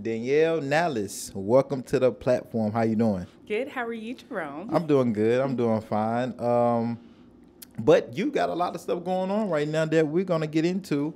Danielle 0.00 0.60
Nellis, 0.60 1.30
welcome 1.34 1.82
to 1.84 1.98
the 1.98 2.10
platform. 2.10 2.72
How 2.72 2.82
you 2.82 2.96
doing? 2.96 3.26
Good. 3.46 3.68
How 3.68 3.86
are 3.86 3.92
you, 3.92 4.14
Jerome? 4.14 4.68
I'm 4.72 4.86
doing 4.86 5.12
good. 5.12 5.40
I'm 5.40 5.54
doing 5.54 5.80
fine. 5.80 6.38
Um, 6.40 6.98
but 7.78 8.16
you 8.16 8.30
got 8.30 8.48
a 8.48 8.54
lot 8.54 8.74
of 8.74 8.80
stuff 8.80 9.04
going 9.04 9.30
on 9.30 9.48
right 9.48 9.68
now 9.68 9.84
that 9.84 10.06
we're 10.06 10.24
gonna 10.24 10.46
get 10.46 10.64
into. 10.64 11.14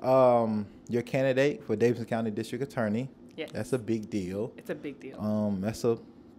Um, 0.00 0.66
your 0.88 1.02
candidate 1.02 1.62
for 1.64 1.76
Davidson 1.76 2.06
County 2.06 2.30
District 2.30 2.62
Attorney. 2.64 3.08
Yes. 3.36 3.50
That's 3.52 3.72
a 3.72 3.78
big 3.78 4.10
deal. 4.10 4.52
It's 4.56 4.70
a 4.70 4.74
big 4.74 4.98
deal. 4.98 5.20
Um, 5.20 5.60
that's 5.60 5.84
a, 5.84 5.98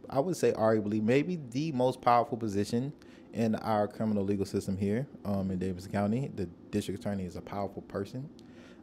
I 0.10 0.20
would 0.20 0.36
say, 0.36 0.52
arguably 0.52 1.02
maybe 1.02 1.40
the 1.52 1.72
most 1.72 2.02
powerful 2.02 2.38
position 2.38 2.92
in 3.34 3.56
our 3.56 3.88
criminal 3.88 4.24
legal 4.24 4.46
system 4.46 4.78
here 4.78 5.08
um, 5.26 5.52
in 5.52 5.60
Davidson 5.60 5.92
County. 5.92 6.32
The 6.36 6.48
district 6.70 7.00
attorney 7.02 7.26
is 7.26 7.36
a 7.36 7.42
powerful 7.42 7.82
person. 7.84 8.30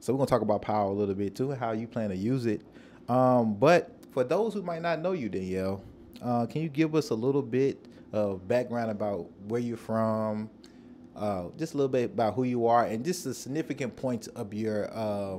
So 0.01 0.13
we're 0.13 0.19
gonna 0.19 0.31
talk 0.31 0.43
about 0.43 0.63
power 0.63 0.91
a 0.91 0.93
little 0.93 1.15
bit 1.15 1.35
too, 1.35 1.53
how 1.53 1.73
you 1.73 1.87
plan 1.87 2.11
to 2.11 2.17
use 2.17 2.47
it. 2.47 2.63
Um, 3.09 3.55
but 3.55 3.93
for 4.13 4.25
those 4.25 4.55
who 4.55 4.63
might 4.63 4.83
not 4.83 5.01
know 5.01 5.13
you, 5.13 5.29
Danielle, 5.29 5.83
uh, 6.23 6.47
can 6.47 6.63
you 6.63 6.69
give 6.69 6.95
us 6.95 7.11
a 7.11 7.15
little 7.15 7.43
bit 7.43 7.87
of 8.13 8.47
background 8.49 8.91
about 8.91 9.27
where 9.49 9.61
you're 9.61 9.77
from, 9.77 10.51
uh, 11.17 11.45
just 11.59 11.75
a 11.75 11.77
little 11.77 11.89
bit 11.91 12.07
about 12.07 12.35
who 12.35 12.45
you 12.45 12.67
are, 12.67 12.85
and 12.85 13.05
just 13.05 13.25
the 13.25 13.35
significant 13.35 13.95
points 13.97 14.27
of 14.29 14.53
your 14.55 14.91
uh, 14.93 15.39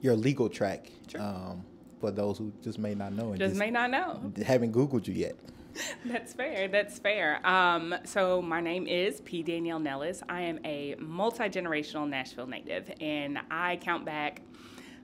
your 0.00 0.14
legal 0.14 0.48
track 0.48 0.90
Sure. 1.10 1.20
um, 1.20 1.64
for 2.00 2.10
those 2.12 2.38
who 2.38 2.52
just 2.62 2.78
may 2.78 2.94
not 2.94 3.12
know 3.12 3.30
and 3.30 3.38
Just 3.38 3.50
just 3.52 3.58
may 3.58 3.70
not 3.70 3.90
know. 3.90 4.32
haven't 4.46 4.72
Googled 4.72 5.06
you 5.08 5.14
yet. 5.14 5.34
That's 6.04 6.32
fair. 6.32 6.68
That's 6.68 6.98
fair. 6.98 7.44
Um, 7.46 7.94
so 8.04 8.40
my 8.42 8.60
name 8.60 8.86
is 8.86 9.20
P. 9.22 9.42
Danielle 9.42 9.78
Nellis. 9.80 10.22
I 10.28 10.42
am 10.42 10.58
a 10.64 10.94
multi 10.98 11.44
generational 11.44 12.08
Nashville 12.08 12.46
native, 12.46 12.90
and 13.00 13.38
I 13.50 13.76
count 13.76 14.04
back 14.04 14.42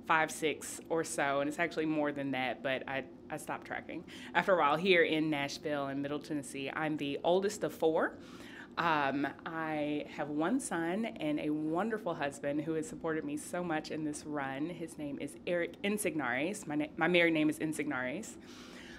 five, 0.07 0.31
six 0.31 0.81
or 0.89 1.05
so, 1.05 1.41
and 1.41 1.49
it's 1.49 1.59
actually 1.59 1.87
more 1.87 2.13
than 2.13 2.33
that, 2.33 2.63
but 2.63 2.87
I, 2.89 3.05
I 3.31 3.37
stopped 3.37 3.67
tracking 3.67 4.05
after 4.35 4.55
a 4.55 4.59
while 4.59 4.77
here 4.77 5.03
in 5.03 5.31
Nashville 5.31 5.87
and 5.87 6.03
Middle 6.03 6.19
Tennessee. 6.19 6.71
I'm 6.73 6.97
the 6.97 7.19
oldest 7.25 7.65
of 7.65 7.73
four. 7.73 8.19
Um, 8.77 9.27
I 9.47 10.07
have 10.17 10.31
one 10.31 10.59
son 10.59 11.05
and 11.05 11.39
a 11.39 11.51
wonderful 11.51 12.15
husband 12.15 12.63
who 12.63 12.75
has 12.75 12.89
supported 12.89 13.25
me 13.25 13.37
so 13.37 13.63
much 13.63 13.91
in 13.91 14.05
this 14.05 14.25
run. 14.27 14.69
His 14.69 14.99
name 14.99 15.19
is 15.21 15.37
Eric 15.47 15.81
Insignares. 15.83 16.67
My, 16.67 16.75
na- 16.75 16.87
my 16.97 17.07
married 17.07 17.35
name 17.35 17.49
is 17.49 17.59
Insignares. 17.61 18.35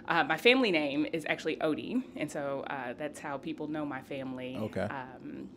Uh, 0.07 0.23
my 0.23 0.37
family 0.37 0.71
name 0.71 1.05
is 1.11 1.25
actually 1.27 1.57
Odie, 1.57 2.03
and 2.15 2.31
so 2.31 2.63
uh, 2.69 2.93
that's 2.97 3.19
how 3.19 3.37
people 3.37 3.67
know 3.67 3.85
my 3.85 4.01
family. 4.01 4.55
Okay. 4.55 4.81
Um, 4.81 5.49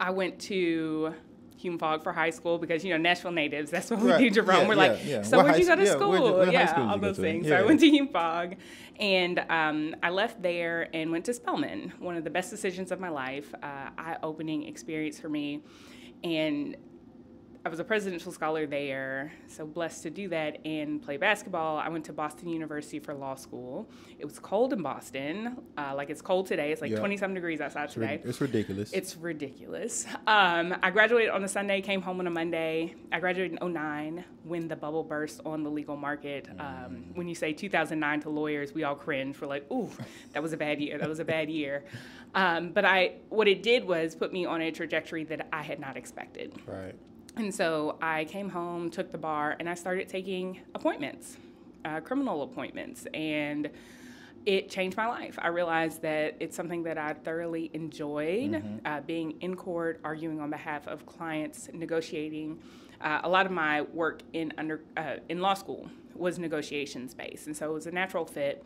I 0.00 0.10
went 0.10 0.38
to 0.42 1.14
Hume-Fogg 1.56 2.02
for 2.02 2.12
high 2.12 2.30
school 2.30 2.58
because 2.58 2.84
you 2.84 2.90
know 2.90 2.96
Nashville 2.98 3.30
natives. 3.30 3.70
That's 3.70 3.90
what 3.90 4.00
we 4.00 4.10
Right. 4.10 4.18
do, 4.18 4.30
Jerome. 4.30 4.62
Yeah, 4.62 4.68
We're 4.68 4.74
yeah, 4.74 4.80
like, 4.92 4.98
yeah. 5.04 5.22
so 5.22 5.36
What 5.38 5.44
where'd 5.44 5.54
high 5.56 5.60
you 5.60 5.66
go 5.66 5.76
to 5.76 5.86
school? 5.86 6.10
where'd 6.10 6.24
you- 6.24 6.32
what 6.32 6.52
yeah, 6.52 6.88
all 6.90 6.98
those 6.98 7.16
things. 7.18 7.48
So 7.48 7.56
I 7.56 7.62
went 7.62 7.80
to 7.80 7.88
Hume-Fogg, 7.88 8.56
and 9.00 9.38
um, 9.48 9.94
I 10.02 10.10
left 10.10 10.42
there 10.42 10.88
and 10.94 11.10
went 11.10 11.24
to 11.26 11.34
Spelman. 11.34 11.92
One 11.98 12.16
of 12.16 12.24
the 12.24 12.30
best 12.30 12.50
decisions 12.50 12.90
of 12.92 13.00
my 13.00 13.08
life, 13.08 13.54
uh, 13.62 13.90
eye-opening 13.96 14.64
experience 14.68 15.18
for 15.20 15.28
me, 15.28 15.60
and 16.22 16.76
I 17.66 17.70
was 17.70 17.80
a 17.80 17.84
presidential 17.84 18.30
scholar 18.30 18.66
there, 18.66 19.32
so 19.48 19.64
blessed 19.66 20.02
to 20.02 20.10
do 20.10 20.28
that 20.28 20.58
and 20.66 21.00
play 21.00 21.16
basketball. 21.16 21.78
I 21.78 21.88
went 21.88 22.04
to 22.04 22.12
Boston 22.12 22.50
University 22.50 22.98
for 22.98 23.14
law 23.14 23.36
school. 23.36 23.88
It 24.18 24.26
was 24.26 24.38
cold 24.38 24.74
in 24.74 24.82
Boston, 24.82 25.56
uh, 25.78 25.94
like 25.96 26.10
it's 26.10 26.20
cold 26.20 26.46
today. 26.46 26.72
It's 26.72 26.82
like 26.82 26.90
Yeah. 26.90 26.98
20 26.98 27.16
something 27.16 27.34
degrees 27.34 27.62
outside 27.62 27.84
It's, 27.84 27.94
today. 27.94 28.20
it's 28.22 28.38
ridiculous. 28.42 28.92
It's 28.92 29.16
ridiculous. 29.16 30.04
Um, 30.26 30.74
I 30.82 30.90
graduated 30.90 31.30
on 31.30 31.42
a 31.42 31.48
Sunday, 31.48 31.80
came 31.80 32.02
home 32.02 32.20
on 32.20 32.26
a 32.26 32.30
Monday. 32.30 32.96
I 33.10 33.18
graduated 33.18 33.52
in 33.58 33.72
09 33.72 34.24
when 34.42 34.68
the 34.68 34.76
bubble 34.76 35.02
burst 35.02 35.40
on 35.46 35.62
the 35.62 35.70
legal 35.70 35.96
market. 35.96 36.46
Um, 36.58 37.06
when 37.14 37.28
you 37.28 37.34
say 37.34 37.54
2009 37.54 38.20
to 38.20 38.28
lawyers, 38.28 38.74
we 38.74 38.84
all 38.84 38.94
cringe. 38.94 39.40
We're 39.40 39.46
like, 39.48 39.72
ooh, 39.72 39.88
that 40.34 40.42
was 40.42 40.52
a 40.52 40.58
bad 40.58 40.82
year. 40.82 40.98
That 40.98 41.08
was 41.08 41.18
a 41.18 41.24
bad 41.24 41.48
year. 41.48 41.86
Um, 42.34 42.72
but 42.72 42.84
I, 42.84 43.12
what 43.30 43.48
it 43.48 43.62
did 43.62 43.86
was 43.86 44.14
put 44.14 44.34
me 44.34 44.44
on 44.44 44.60
a 44.60 44.70
trajectory 44.70 45.24
that 45.24 45.48
I 45.50 45.62
had 45.62 45.80
not 45.80 45.96
expected. 45.96 46.52
right. 46.66 46.94
And 47.36 47.52
so 47.52 47.98
I 48.00 48.24
came 48.26 48.48
home, 48.48 48.90
took 48.90 49.10
the 49.10 49.18
bar, 49.18 49.56
and 49.58 49.68
I 49.68 49.74
started 49.74 50.08
taking 50.08 50.60
appointments, 50.74 51.36
uh, 51.84 52.00
criminal 52.00 52.42
appointments. 52.42 53.06
And 53.12 53.70
it 54.46 54.68
changed 54.68 54.96
my 54.96 55.06
life. 55.06 55.38
I 55.40 55.48
realized 55.48 56.02
that 56.02 56.36
it's 56.38 56.54
something 56.54 56.82
that 56.84 56.98
I 56.98 57.14
thoroughly 57.14 57.70
enjoyed 57.72 58.62
uh, 58.84 59.00
being 59.00 59.40
in 59.40 59.56
court, 59.56 60.00
arguing 60.04 60.40
on 60.40 60.50
behalf 60.50 60.86
of 60.86 61.06
clients, 61.06 61.70
negotiating. 61.72 62.60
Uh, 63.00 63.20
a 63.24 63.28
lot 63.28 63.46
of 63.46 63.52
my 63.52 63.82
work 63.82 64.22
in 64.32 64.52
under 64.58 64.82
uh, 64.96 65.16
in 65.28 65.40
law 65.40 65.54
school 65.54 65.88
was 66.14 66.38
negotiations 66.38 67.14
based, 67.14 67.46
and 67.46 67.56
so 67.56 67.70
it 67.70 67.72
was 67.72 67.86
a 67.86 67.90
natural 67.90 68.24
fit. 68.24 68.64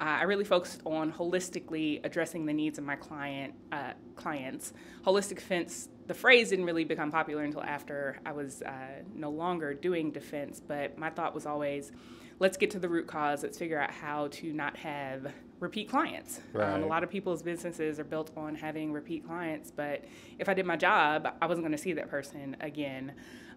Uh, 0.00 0.04
I 0.04 0.22
really 0.24 0.44
focused 0.44 0.80
on 0.84 1.12
holistically 1.12 2.04
addressing 2.04 2.46
the 2.46 2.52
needs 2.52 2.78
of 2.78 2.84
my 2.84 2.96
client 2.96 3.54
uh, 3.72 3.92
clients. 4.14 4.72
Holistic 5.04 5.36
defense. 5.36 5.88
The 6.06 6.14
phrase 6.14 6.50
didn't 6.50 6.66
really 6.66 6.84
become 6.84 7.10
popular 7.10 7.42
until 7.42 7.62
after 7.62 8.18
I 8.24 8.32
was 8.32 8.62
uh, 8.62 8.70
no 9.14 9.30
longer 9.30 9.74
doing 9.74 10.12
defense, 10.12 10.60
but 10.66 10.96
my 10.98 11.10
thought 11.10 11.34
was 11.34 11.46
always, 11.46 11.90
let's 12.38 12.56
get 12.56 12.70
to 12.72 12.78
the 12.78 12.88
root 12.88 13.06
cause. 13.08 13.42
Let's 13.42 13.58
figure 13.58 13.80
out 13.80 13.90
how 13.90 14.28
to 14.28 14.52
not 14.52 14.76
have 14.76 15.32
repeat 15.58 15.88
clients. 15.88 16.40
Um, 16.74 16.82
a 16.84 16.86
lot 16.86 17.02
of 17.02 17.10
people's 17.10 17.42
businesses 17.42 17.98
are 17.98 18.04
built 18.04 18.30
on 18.36 18.54
having 18.54 18.92
repeat 18.92 19.26
clients, 19.26 19.70
but 19.70 20.04
if 20.38 20.48
I 20.48 20.54
did 20.54 20.66
my 20.66 20.76
job, 20.76 21.26
I 21.40 21.46
wasn't 21.46 21.64
going 21.64 21.76
to 21.76 21.82
see 21.82 21.94
that 21.94 22.08
person 22.08 22.56
again. 22.60 23.12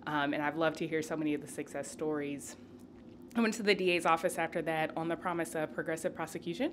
Um, 0.08 0.34
and 0.34 0.42
I've 0.42 0.58
loved 0.58 0.78
to 0.78 0.88
hear 0.88 1.02
so 1.02 1.16
many 1.16 1.34
of 1.34 1.42
the 1.42 1.48
success 1.48 1.92
stories. 1.92 2.56
I 3.36 3.42
went 3.42 3.54
to 3.56 3.64
the 3.64 3.76
DA's 3.76 4.06
office 4.06 4.40
after 4.40 4.62
that 4.64 4.92
on 4.98 5.08
the 5.08 5.16
promise 5.16 5.54
of 5.54 5.72
progressive 5.74 6.16
prosecution. 6.16 6.72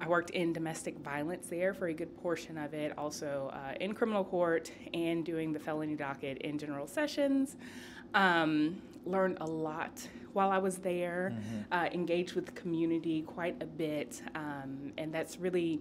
I 0.00 0.08
worked 0.08 0.30
in 0.30 0.52
domestic 0.52 0.98
violence 0.98 1.48
there 1.48 1.74
for 1.74 1.88
a 1.88 1.94
good 1.94 2.16
portion 2.22 2.56
of 2.56 2.72
it, 2.74 2.96
also 2.96 3.50
uh, 3.52 3.74
in 3.80 3.94
criminal 3.94 4.24
court 4.24 4.70
and 4.94 5.24
doing 5.24 5.52
the 5.52 5.58
felony 5.58 5.96
docket 5.96 6.38
in 6.38 6.56
general 6.58 6.86
sessions. 6.86 7.56
Um, 8.14 8.80
learned 9.04 9.38
a 9.40 9.46
lot 9.46 10.06
while 10.32 10.50
I 10.50 10.58
was 10.58 10.78
there, 10.78 11.34
uh, 11.72 11.88
engaged 11.92 12.34
with 12.34 12.46
the 12.46 12.52
community 12.52 13.22
quite 13.22 13.60
a 13.62 13.66
bit, 13.66 14.22
um, 14.34 14.92
and 14.98 15.12
that's 15.12 15.38
really 15.38 15.80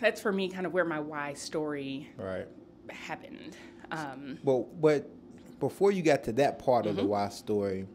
that's 0.00 0.20
for 0.20 0.32
me 0.32 0.48
kind 0.48 0.64
of 0.66 0.72
where 0.72 0.84
my 0.84 1.00
why 1.00 1.34
story 1.34 2.08
Right. 2.16 2.46
happened. 2.88 3.56
Um, 3.90 4.38
Well, 4.42 4.68
but 4.80 5.10
before 5.60 5.92
you 5.92 6.02
got 6.02 6.24
to 6.24 6.32
that 6.34 6.58
part 6.58 6.84
Mm-hmm. 6.84 6.90
of 6.90 6.96
the 6.96 7.04
why 7.04 7.28
story, 7.28 7.86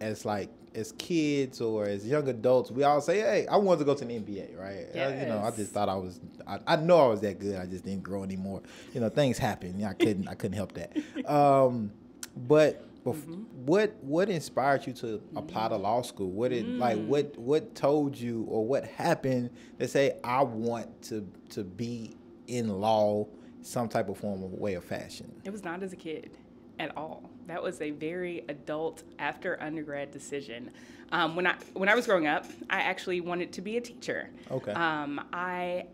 as 0.00 0.24
like 0.24 0.50
as 0.76 0.92
kids 0.92 1.60
or 1.60 1.86
as 1.86 2.06
young 2.06 2.28
adults, 2.28 2.70
we 2.70 2.82
all 2.84 3.00
say, 3.00 3.18
"Hey, 3.20 3.46
I 3.48 3.56
wanted 3.56 3.80
to 3.80 3.84
go 3.86 3.94
to 3.94 4.04
the 4.04 4.14
NBA." 4.14 4.56
Right? 4.58 4.86
Uh, 4.94 5.08
you 5.20 5.26
know, 5.26 5.40
I 5.44 5.50
just 5.50 5.72
thought 5.72 5.88
I 5.88 5.94
was. 5.96 6.20
I, 6.46 6.58
I 6.66 6.76
know 6.76 6.98
I 6.98 7.08
was 7.08 7.20
that 7.22 7.38
good. 7.40 7.56
I 7.58 7.66
just 7.66 7.84
didn't 7.84 8.02
grow 8.02 8.22
anymore. 8.22 8.62
You 8.92 9.00
know, 9.00 9.08
things 9.08 9.38
happen. 9.38 9.82
I 9.82 9.94
couldn't. 9.94 10.28
I 10.28 10.34
couldn't 10.34 10.56
help 10.56 10.72
that. 10.72 10.96
Um, 11.28 11.90
but. 12.36 12.82
bef- 12.82 12.86
Mm-hmm. 13.16 13.42
What 13.66 13.94
what 14.02 14.28
inspired 14.28 14.84
you 14.86 14.92
to 14.94 15.22
apply 15.36 15.68
to 15.68 15.76
law 15.76 16.02
school? 16.02 16.28
What 16.30 16.50
did 16.50 16.66
like 16.68 16.96
Mm. 16.98 17.06
what 17.06 17.38
what 17.38 17.74
told 17.76 18.16
you 18.18 18.44
or 18.48 18.64
what 18.66 18.84
happened 18.84 19.50
to 19.78 19.86
say 19.88 20.16
I 20.24 20.42
want 20.42 21.02
to 21.02 21.24
to 21.50 21.62
be 21.62 22.16
in 22.48 22.68
law 22.80 23.26
some 23.62 23.88
type 23.88 24.08
of 24.08 24.18
form 24.18 24.42
of 24.42 24.52
way 24.54 24.74
of 24.74 24.84
fashion? 24.84 25.32
It 25.44 25.50
was 25.52 25.62
not 25.64 25.82
as 25.84 25.92
a 25.92 25.96
kid 25.96 26.36
at 26.80 26.96
all. 26.96 27.30
That 27.46 27.62
was 27.62 27.80
a 27.80 27.90
very 27.90 28.44
adult 28.48 29.02
after 29.18 29.60
undergrad 29.62 30.10
decision. 30.10 30.70
Um, 31.12 31.36
when 31.36 31.46
I 31.46 31.54
when 31.74 31.88
I 31.88 31.94
was 31.94 32.06
growing 32.06 32.26
up, 32.26 32.46
I 32.68 32.80
actually 32.80 33.20
wanted 33.20 33.52
to 33.52 33.62
be 33.62 33.76
a 33.76 33.80
teacher. 33.80 34.30
Okay. 34.50 34.72
Um, 34.72 35.20
I 35.32 35.86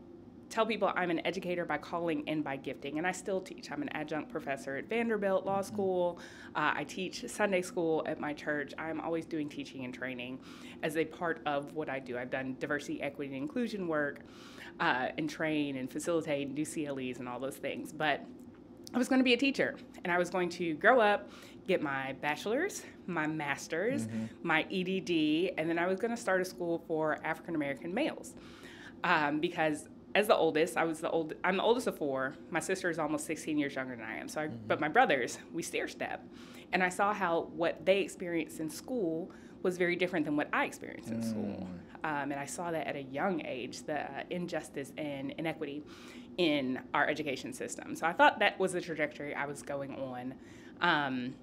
tell 0.48 0.66
people 0.66 0.92
I'm 0.94 1.10
an 1.10 1.26
educator 1.26 1.64
by 1.64 1.78
calling 1.78 2.24
and 2.26 2.44
by 2.44 2.56
gifting, 2.56 2.98
and 2.98 3.06
I 3.06 3.12
still 3.12 3.40
teach. 3.40 3.70
I'm 3.70 3.82
an 3.82 3.88
adjunct 3.90 4.30
professor 4.30 4.76
at 4.76 4.88
Vanderbilt 4.88 5.46
Law 5.46 5.62
School. 5.62 6.18
Uh, 6.54 6.72
I 6.74 6.84
teach 6.84 7.28
Sunday 7.28 7.62
school 7.62 8.02
at 8.06 8.20
my 8.20 8.32
church. 8.34 8.72
I'm 8.78 9.00
always 9.00 9.24
doing 9.24 9.48
teaching 9.48 9.84
and 9.84 9.94
training 9.94 10.40
as 10.82 10.96
a 10.96 11.04
part 11.04 11.40
of 11.46 11.72
what 11.72 11.88
I 11.88 11.98
do. 11.98 12.18
I've 12.18 12.30
done 12.30 12.56
diversity, 12.58 13.00
equity, 13.02 13.34
and 13.34 13.42
inclusion 13.42 13.88
work, 13.88 14.20
uh, 14.80 15.08
and 15.16 15.28
train 15.28 15.76
and 15.76 15.90
facilitate 15.90 16.48
and 16.48 16.56
do 16.56 16.64
CLEs 16.64 17.18
and 17.18 17.28
all 17.28 17.40
those 17.40 17.56
things. 17.56 17.92
But 17.92 18.24
I 18.94 18.98
was 18.98 19.08
going 19.08 19.20
to 19.20 19.24
be 19.24 19.32
a 19.32 19.38
teacher, 19.38 19.76
and 20.04 20.12
I 20.12 20.18
was 20.18 20.28
going 20.28 20.48
to 20.50 20.74
grow 20.74 21.00
up, 21.00 21.30
get 21.66 21.82
my 21.82 22.14
bachelor's, 22.20 22.82
my 23.06 23.26
master's, 23.26 24.06
my 24.42 24.62
EDD, 24.70 25.54
and 25.56 25.68
then 25.68 25.78
I 25.78 25.86
was 25.86 25.98
going 25.98 26.10
to 26.10 26.16
start 26.16 26.40
a 26.40 26.44
school 26.44 26.84
for 26.86 27.18
African 27.24 27.54
American 27.54 27.94
males. 27.94 28.34
Um, 29.04 29.40
because 29.40 29.88
as 30.14 30.26
the 30.26 30.36
oldest, 30.36 30.76
I 30.76 30.84
was 30.84 31.00
the 31.00 31.10
old. 31.10 31.34
I'm 31.42 31.56
the 31.56 31.62
oldest 31.62 31.86
of 31.86 31.96
four. 31.96 32.34
My 32.50 32.60
sister 32.60 32.90
is 32.90 32.98
almost 32.98 33.26
16 33.26 33.56
years 33.58 33.74
younger 33.74 33.96
than 33.96 34.04
I 34.04 34.18
am. 34.18 34.28
So, 34.28 34.42
I, 34.42 34.48
but 34.48 34.78
my 34.78 34.88
brothers, 34.88 35.38
we 35.52 35.62
stair 35.62 35.88
step, 35.88 36.22
and 36.72 36.82
I 36.82 36.88
saw 36.90 37.14
how 37.14 37.50
what 37.54 37.84
they 37.86 38.00
experienced 38.00 38.60
in 38.60 38.68
school 38.68 39.30
was 39.62 39.78
very 39.78 39.96
different 39.96 40.26
than 40.26 40.36
what 40.36 40.48
I 40.52 40.64
experienced 40.64 41.10
in 41.10 41.22
school. 41.22 41.68
Um, 42.04 42.32
and 42.32 42.34
I 42.34 42.46
saw 42.46 42.72
that 42.72 42.86
at 42.86 42.96
a 42.96 43.02
young 43.02 43.46
age, 43.46 43.84
the 43.84 44.00
uh, 44.00 44.24
injustice 44.28 44.92
and 44.98 45.30
inequity 45.38 45.84
in 46.38 46.80
our 46.94 47.06
education 47.06 47.52
system. 47.52 47.94
So 47.94 48.06
I 48.06 48.12
thought 48.12 48.38
that 48.38 48.58
was 48.58 48.72
the 48.72 48.80
trajectory 48.80 49.34
I 49.34 49.46
was 49.46 49.62
going 49.62 49.94
on. 49.94 50.34
Um, 50.80 51.34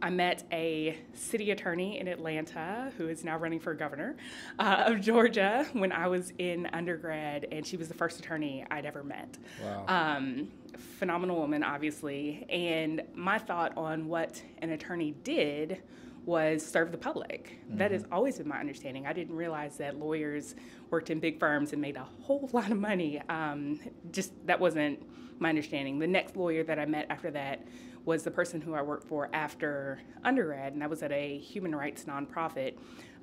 I 0.00 0.10
met 0.10 0.44
a 0.52 0.96
city 1.12 1.50
attorney 1.50 1.98
in 1.98 2.06
Atlanta 2.06 2.92
who 2.96 3.08
is 3.08 3.24
now 3.24 3.36
running 3.36 3.58
for 3.58 3.74
governor 3.74 4.16
uh, 4.58 4.84
of 4.86 5.00
Georgia 5.00 5.66
when 5.72 5.90
I 5.90 6.06
was 6.06 6.32
in 6.38 6.66
undergrad, 6.66 7.48
and 7.50 7.66
she 7.66 7.76
was 7.76 7.88
the 7.88 7.94
first 7.94 8.20
attorney 8.20 8.64
I'd 8.70 8.86
ever 8.86 9.02
met. 9.02 9.36
Wow. 9.62 9.84
Um, 9.88 10.48
phenomenal 10.98 11.36
woman, 11.36 11.64
obviously. 11.64 12.46
And 12.48 13.02
my 13.14 13.38
thought 13.38 13.76
on 13.76 14.06
what 14.06 14.40
an 14.58 14.70
attorney 14.70 15.16
did 15.24 15.82
was 16.28 16.64
serve 16.64 16.92
the 16.92 16.98
public. 16.98 17.58
That 17.70 17.90
has 17.90 18.04
always 18.12 18.36
been 18.36 18.46
my 18.48 18.60
understanding. 18.60 19.06
I 19.06 19.14
didn't 19.14 19.34
realize 19.34 19.78
that 19.78 19.98
lawyers 19.98 20.54
worked 20.90 21.08
in 21.08 21.20
big 21.20 21.40
firms 21.40 21.72
and 21.72 21.80
made 21.80 21.96
a 21.96 22.06
whole 22.22 22.50
lot 22.52 22.70
of 22.70 22.78
money. 22.78 23.20
Um, 23.30 23.80
just 24.12 24.32
that 24.46 24.60
wasn't 24.60 25.02
my 25.40 25.48
understanding. 25.48 25.98
The 25.98 26.06
next 26.06 26.36
lawyer 26.36 26.62
that 26.64 26.78
I 26.78 26.84
met 26.84 27.06
after 27.08 27.30
that 27.30 27.64
was 28.04 28.22
the 28.24 28.30
person 28.30 28.60
who 28.60 28.74
I 28.74 28.82
worked 28.82 29.08
for 29.08 29.30
after 29.32 30.00
undergrad, 30.22 30.74
and 30.74 30.84
I 30.84 30.86
was 30.86 31.02
at 31.02 31.12
a 31.12 31.38
human 31.38 31.74
rights 31.74 32.04
nonprofit 32.04 32.74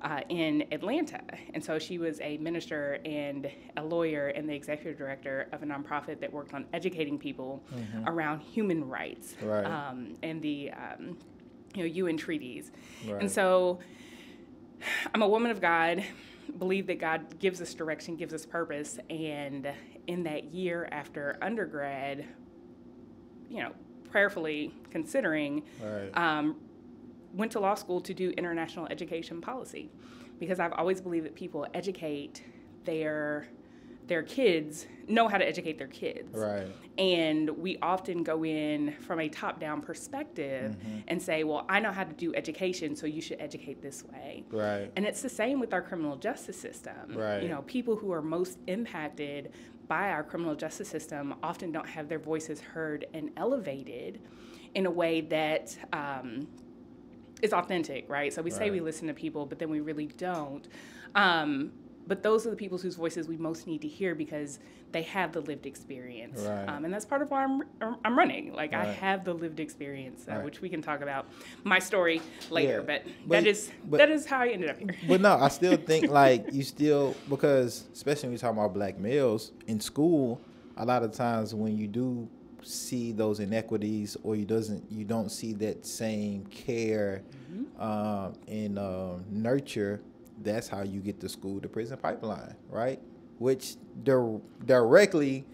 uh, 0.02 0.20
in 0.28 0.64
Atlanta. 0.72 1.20
And 1.54 1.62
so 1.64 1.78
she 1.78 1.98
was 1.98 2.20
a 2.20 2.38
minister 2.38 2.98
and 3.04 3.48
a 3.76 3.82
lawyer 3.84 4.28
and 4.28 4.48
the 4.48 4.54
executive 4.54 4.98
director 4.98 5.48
of 5.52 5.62
a 5.62 5.66
nonprofit 5.66 6.20
that 6.20 6.32
worked 6.32 6.54
on 6.54 6.66
educating 6.72 7.18
people 7.18 7.62
around 8.06 8.40
human 8.40 8.86
rights 8.88 9.34
Right. 9.42 9.64
um, 9.64 10.14
and 10.22 10.40
the 10.42 10.70
um, 10.72 11.18
you 11.76 11.82
know 11.82 11.88
UN 11.88 12.16
treaties. 12.16 12.72
Right. 13.06 13.20
And 13.20 13.30
so 13.30 13.78
I'm 15.14 15.22
a 15.22 15.28
woman 15.28 15.50
of 15.50 15.60
God, 15.60 16.02
believe 16.58 16.86
that 16.86 16.98
God 16.98 17.38
gives 17.38 17.60
us 17.60 17.74
direction, 17.74 18.16
gives 18.16 18.32
us 18.34 18.46
purpose, 18.46 18.98
and 19.10 19.68
in 20.06 20.22
that 20.24 20.44
year 20.52 20.88
after 20.92 21.36
undergrad, 21.42 22.24
you 23.50 23.62
know, 23.62 23.72
prayerfully 24.10 24.72
considering, 24.90 25.62
Right. 25.82 26.10
um, 26.16 26.56
went 27.34 27.52
to 27.52 27.60
law 27.60 27.74
school 27.74 28.00
to 28.00 28.14
do 28.14 28.30
international 28.30 28.86
education 28.86 29.40
policy 29.40 29.90
because 30.38 30.58
I've 30.60 30.72
always 30.72 31.00
believed 31.00 31.26
that 31.26 31.34
people 31.34 31.66
educate 31.74 32.42
their 32.84 33.48
their 34.06 34.22
kids 34.22 34.86
know 35.08 35.28
how 35.28 35.38
to 35.38 35.46
educate 35.46 35.78
their 35.78 35.86
kids 35.88 36.36
Right. 36.36 36.66
and 36.98 37.48
we 37.50 37.78
often 37.80 38.22
go 38.22 38.44
in 38.44 38.92
from 39.00 39.20
a 39.20 39.28
top 39.28 39.60
down 39.60 39.80
perspective 39.80 40.76
Mm-hmm. 40.76 40.98
and 41.08 41.20
say 41.22 41.44
well 41.44 41.64
i 41.68 41.78
know 41.80 41.92
how 41.92 42.04
to 42.04 42.12
do 42.12 42.34
education 42.34 42.94
so 42.96 43.06
you 43.06 43.20
should 43.20 43.40
educate 43.40 43.82
this 43.82 44.04
way 44.04 44.44
Right. 44.50 44.90
and 44.96 45.04
it's 45.04 45.22
the 45.22 45.28
same 45.28 45.60
with 45.60 45.72
our 45.72 45.82
criminal 45.82 46.16
justice 46.16 46.58
system 46.60 46.94
Right. 47.14 47.42
you 47.42 47.48
know 47.48 47.62
people 47.62 47.96
who 47.96 48.12
are 48.12 48.22
most 48.22 48.58
impacted 48.66 49.52
by 49.88 50.10
our 50.10 50.24
criminal 50.24 50.54
justice 50.56 50.88
system 50.88 51.34
often 51.42 51.70
don't 51.70 51.88
have 51.88 52.08
their 52.08 52.18
voices 52.18 52.60
heard 52.60 53.06
and 53.14 53.30
elevated 53.36 54.20
in 54.74 54.86
a 54.86 54.90
way 54.90 55.20
that 55.22 55.76
um, 55.92 56.48
is 57.40 57.52
authentic, 57.52 58.08
right? 58.10 58.32
So 58.32 58.42
we 58.42 58.50
say 58.50 58.70
we 58.70 58.80
listen 58.80 59.06
to 59.08 59.14
people, 59.14 59.46
but 59.46 59.58
then 59.60 59.70
we 59.70 59.80
really 59.80 60.06
don't. 60.06 60.66
Um, 61.14 61.70
but 62.06 62.22
those 62.22 62.46
are 62.46 62.50
the 62.50 62.56
people 62.56 62.78
whose 62.78 62.94
voices 62.96 63.26
we 63.28 63.36
most 63.36 63.66
need 63.66 63.80
to 63.82 63.88
hear 63.88 64.14
because 64.14 64.58
they 64.92 65.02
have 65.02 65.32
the 65.32 65.40
lived 65.40 65.66
experience, 65.66 66.40
Right. 66.40 66.66
um, 66.68 66.84
and 66.84 66.94
that's 66.94 67.04
part 67.04 67.20
of 67.22 67.30
why 67.30 67.44
I'm 67.44 67.62
I'm 68.04 68.16
running. 68.16 68.52
Like 68.52 68.72
I 68.72 68.84
have 68.84 69.24
the 69.24 69.34
lived 69.34 69.58
experience, 69.60 70.26
uh, 70.28 70.36
Right. 70.36 70.44
which 70.44 70.60
we 70.60 70.68
can 70.68 70.80
talk 70.82 71.00
about 71.00 71.26
my 71.64 71.78
story 71.78 72.22
later. 72.50 72.78
Yeah. 72.78 72.86
But, 72.86 73.02
But- 73.26 73.34
that 73.42 73.46
is 73.46 73.70
but- 73.90 73.96
that 73.98 74.10
is 74.10 74.26
how 74.26 74.40
I 74.40 74.48
ended 74.48 74.70
up 74.70 74.78
here. 74.78 74.94
But 75.08 75.20
no, 75.20 75.34
I 75.36 75.48
still 75.48 75.76
think 75.90 76.10
like 76.10 76.52
you 76.52 76.62
still 76.62 77.14
because 77.28 77.84
especially 77.92 78.28
when 78.28 78.32
you 78.34 78.38
talk 78.38 78.52
about 78.52 78.72
black 78.74 78.98
males 78.98 79.52
in 79.66 79.80
school, 79.80 80.40
a 80.76 80.84
lot 80.86 81.02
of 81.02 81.12
times 81.12 81.54
when 81.54 81.76
you 81.76 81.86
do 81.88 82.28
see 82.62 83.12
those 83.12 83.38
inequities 83.40 84.16
or 84.24 84.34
you 84.34 84.44
doesn't 84.44 84.84
you 84.90 85.04
don't 85.04 85.30
see 85.30 85.52
that 85.52 85.86
same 85.86 86.44
care 86.46 87.22
um, 87.78 88.34
and 88.48 88.78
uh, 88.78 89.14
nurture, 89.30 90.00
that's 90.42 90.68
how 90.68 90.82
you 90.82 91.00
get 91.00 91.20
the 91.20 91.28
school 91.28 91.60
to 91.60 91.68
prison 91.68 91.96
pipeline, 91.98 92.54
right? 92.70 93.00
Which 93.38 93.76
dir- 94.02 94.40
directly 94.64 95.44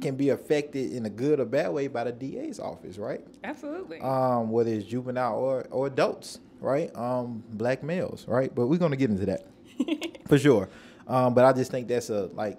can 0.00 0.16
be 0.16 0.28
affected 0.30 0.92
in 0.92 1.06
a 1.06 1.10
good 1.10 1.40
or 1.40 1.44
bad 1.44 1.72
way 1.72 1.88
by 1.88 2.04
the 2.04 2.12
DA's 2.12 2.60
office, 2.60 2.98
right? 2.98 3.24
Absolutely. 3.42 4.00
um, 4.00 4.50
whether 4.50 4.70
it's 4.70 4.86
juvenile 4.86 5.38
or, 5.38 5.66
or 5.70 5.86
adults, 5.88 6.38
right? 6.60 6.94
Um, 6.96 7.42
black 7.50 7.82
males, 7.82 8.24
right? 8.28 8.54
But 8.54 8.66
we're 8.66 8.78
gonna 8.78 8.96
get 8.96 9.10
into 9.10 9.26
that 9.26 9.46
for 10.28 10.38
sure. 10.38 10.68
Um, 11.08 11.34
but 11.34 11.44
I 11.44 11.52
just 11.52 11.70
think 11.70 11.88
that's 11.88 12.10
a 12.10 12.26
like 12.34 12.58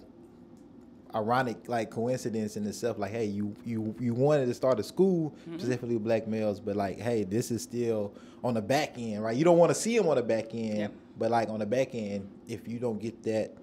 ironic 1.15 1.67
like 1.67 1.89
coincidence 1.91 2.57
in 2.57 2.65
itself. 2.65 2.97
Like, 2.97 3.11
hey, 3.11 3.25
you 3.25 3.55
you 3.65 3.95
you 3.99 4.13
wanted 4.13 4.47
to 4.47 4.53
start 4.53 4.79
a 4.79 4.83
school 4.83 5.33
specifically 5.55 5.95
with 5.95 6.03
black 6.03 6.27
males, 6.27 6.59
but 6.59 6.75
like, 6.75 6.99
hey, 6.99 7.23
this 7.23 7.51
is 7.51 7.61
still 7.61 8.13
on 8.43 8.53
the 8.55 8.61
back 8.61 8.97
end, 8.97 9.23
right? 9.23 9.35
You 9.37 9.43
don't 9.45 9.57
want 9.57 9.69
to 9.69 9.75
see 9.75 9.97
them 9.97 10.07
on 10.07 10.15
the 10.15 10.23
back 10.23 10.53
end, 10.53 10.77
Yep. 10.79 10.93
but 11.17 11.31
like 11.31 11.49
on 11.49 11.59
the 11.59 11.65
back 11.65 11.93
end, 11.93 12.29
if 12.47 12.67
you 12.67 12.79
don't 12.79 12.99
get 12.99 13.23
that 13.23 13.53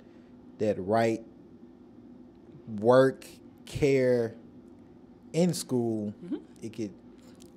that 0.59 0.77
right 0.79 1.23
work 2.79 3.25
care 3.67 4.35
in 5.33 5.53
school, 5.55 6.15
it 6.63 6.73
could. 6.73 6.93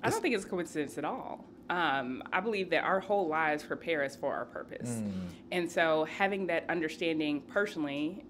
I 0.02 0.10
don't 0.10 0.20
think 0.20 0.34
it's 0.34 0.44
a 0.44 0.48
coincidence 0.48 0.98
at 0.98 1.04
all. 1.04 1.44
Um, 1.70 2.22
I 2.32 2.40
believe 2.40 2.68
that 2.70 2.84
our 2.84 3.00
whole 3.00 3.26
lives 3.26 3.62
prepare 3.62 4.04
us 4.04 4.14
for 4.14 4.34
our 4.34 4.44
purpose. 4.44 4.90
Mm. 4.90 5.12
And 5.50 5.70
so 5.72 6.04
having 6.04 6.46
that 6.48 6.64
understanding 6.68 7.40
personally, 7.40 8.24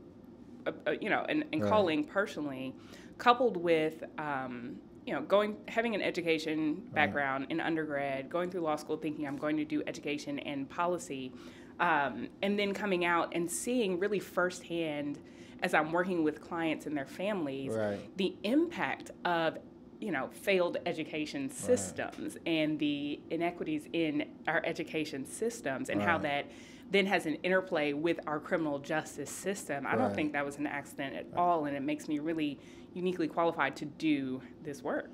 uh, 0.67 0.93
you 1.01 1.11
know, 1.11 1.25
and, 1.29 1.45
and 1.53 1.63
Right. 1.63 1.71
calling 1.71 2.05
personally, 2.05 2.75
coupled 3.19 3.57
with, 3.57 4.03
um, 4.19 4.77
you 5.07 5.13
know, 5.15 5.23
going, 5.23 5.57
having 5.69 5.95
an 5.95 6.01
education 6.03 6.83
background 6.95 7.47
in 7.51 7.61
undergrad, 7.61 8.31
going 8.31 8.51
through 8.51 8.63
law 8.63 8.77
school 8.77 8.97
thinking 8.97 9.27
I'm 9.27 9.37
going 9.37 9.57
to 9.59 9.65
do 9.65 9.83
education 9.87 10.39
and 10.41 10.69
policy, 10.69 11.33
um, 11.81 12.29
and 12.43 12.59
then 12.59 12.73
coming 12.73 13.05
out 13.05 13.33
and 13.35 13.51
seeing 13.51 13.99
really 13.99 14.19
firsthand 14.21 15.19
as 15.63 15.75
I'm 15.75 15.93
working 15.93 16.23
with 16.23 16.41
clients 16.41 16.87
and 16.87 16.97
their 16.97 17.07
families, 17.07 17.73
Right. 17.77 18.01
the 18.17 18.35
impact 18.43 19.11
of 19.25 19.59
you 20.01 20.11
know 20.11 20.29
failed 20.33 20.77
education 20.87 21.49
systems 21.49 22.37
and 22.47 22.79
the 22.79 23.21
inequities 23.31 23.89
in 23.93 24.27
our 24.47 24.61
education 24.65 25.25
systems 25.25 25.89
and 25.89 26.03
how 26.03 26.19
that 26.19 26.47
then 26.91 27.07
has 27.07 27.27
an 27.27 27.35
interplay 27.37 27.93
with 27.93 28.21
our 28.27 28.39
criminal 28.39 28.79
justice 28.79 29.31
system. 29.31 29.87
I 29.87 29.97
don't 29.97 30.15
think 30.15 30.33
that 30.33 30.45
was 30.45 30.59
an 30.59 30.67
accident 30.67 31.17
at 31.17 31.27
all, 31.37 31.65
and 31.65 31.77
it 31.77 31.83
makes 31.83 32.07
me 32.09 32.19
really 32.21 32.59
uniquely 32.95 33.27
qualified 33.27 33.75
to 33.77 33.85
do 33.85 34.41
this 34.63 34.83
work. 34.83 35.11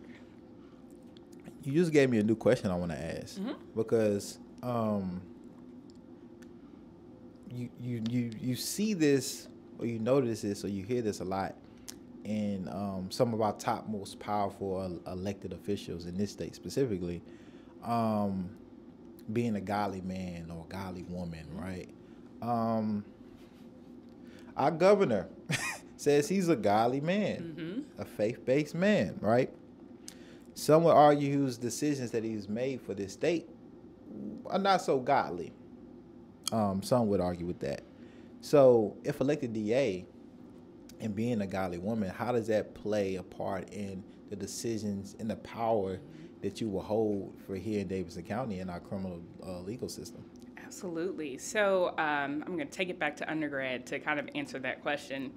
you 1.63 1.73
just 1.73 1.93
gave 1.93 2.11
me 2.11 2.19
a 2.19 2.23
new 2.23 2.37
question 2.37 2.71
I 2.71 2.75
want 2.77 2.91
to 2.93 2.99
ask 3.21 3.37
Mm-hmm. 3.39 3.53
because 3.75 4.39
um, 4.63 5.23
you 7.51 7.69
you 7.81 8.03
you 8.11 8.31
you 8.41 8.57
see 8.57 8.95
this 8.95 9.49
or 9.79 9.87
you 9.87 9.99
notice 9.99 10.43
this 10.43 10.65
or 10.65 10.69
you 10.69 10.83
hear 10.85 11.03
this 11.03 11.21
a 11.21 11.25
lot 11.25 11.55
in 12.25 12.69
um, 12.69 13.11
some 13.11 13.33
of 13.33 13.41
our 13.41 13.53
top 13.55 13.89
most 13.89 14.19
powerful 14.21 15.01
elected 15.07 15.53
officials 15.55 16.05
in 16.07 16.17
this 16.17 16.31
state 16.33 16.55
specifically 16.55 17.23
um, 17.83 18.51
being 19.33 19.57
a 19.57 19.61
godly 19.61 20.01
man 20.01 20.51
or 20.51 20.65
a 20.69 20.73
godly 20.73 21.05
woman 21.05 21.47
right 21.53 21.89
um, 22.43 23.05
our 24.57 24.71
governor 24.71 25.29
says 25.97 26.29
he's 26.29 26.49
a 26.49 26.57
godly 26.57 27.01
man 27.01 27.85
a 27.99 28.05
faith-based 28.05 28.75
man 28.75 29.17
right 29.21 29.53
some 30.55 30.85
would 30.85 30.93
argue 30.93 31.33
whose 31.33 31.57
decisions 31.57 32.11
that 32.11 32.23
he's 32.23 32.49
made 32.49 32.81
for 32.83 32.93
this 32.93 33.15
state 33.15 33.49
are 34.47 34.59
not 34.59 34.83
so 34.83 34.99
godly. 34.99 35.53
Um, 36.53 36.83
some 36.83 37.09
would 37.09 37.21
argue 37.21 37.47
with 37.47 37.61
that. 37.61 37.83
So, 38.41 38.97
if 39.05 39.21
elected 39.21 39.53
DA 39.53 40.05
and 41.01 41.15
being 41.15 41.41
a 41.41 41.47
godly 41.47 41.79
woman, 41.79 42.11
how 42.11 42.33
does 42.33 42.47
that 42.49 42.75
play 42.75 43.17
a 43.17 43.23
part 43.23 43.71
in 43.71 44.03
the 44.29 44.37
decisions 44.37 45.17
and 45.19 45.31
the 45.31 45.37
power 45.37 46.01
that 46.43 46.61
you 46.61 46.69
will 46.69 46.83
hold 46.83 47.35
for 47.47 47.55
here 47.55 47.81
in 47.81 47.89
Davidson 47.89 48.23
County 48.23 48.61
in 48.61 48.71
our 48.71 48.81
criminal 48.81 49.21
uh, 49.47 49.61
legal 49.61 49.89
system? 49.89 50.25
Absolutely. 50.65 51.37
So 51.37 51.89
um, 51.99 52.45
I'm 52.47 52.57
going 52.57 52.59
to 52.59 52.65
take 52.67 52.91
it 52.91 52.99
back 52.99 53.17
to 53.17 53.31
undergrad 53.31 53.87
to 53.87 53.99
kind 53.99 54.21
of 54.21 54.29
answer 54.35 54.59
that 54.61 54.83
question. 54.83 55.33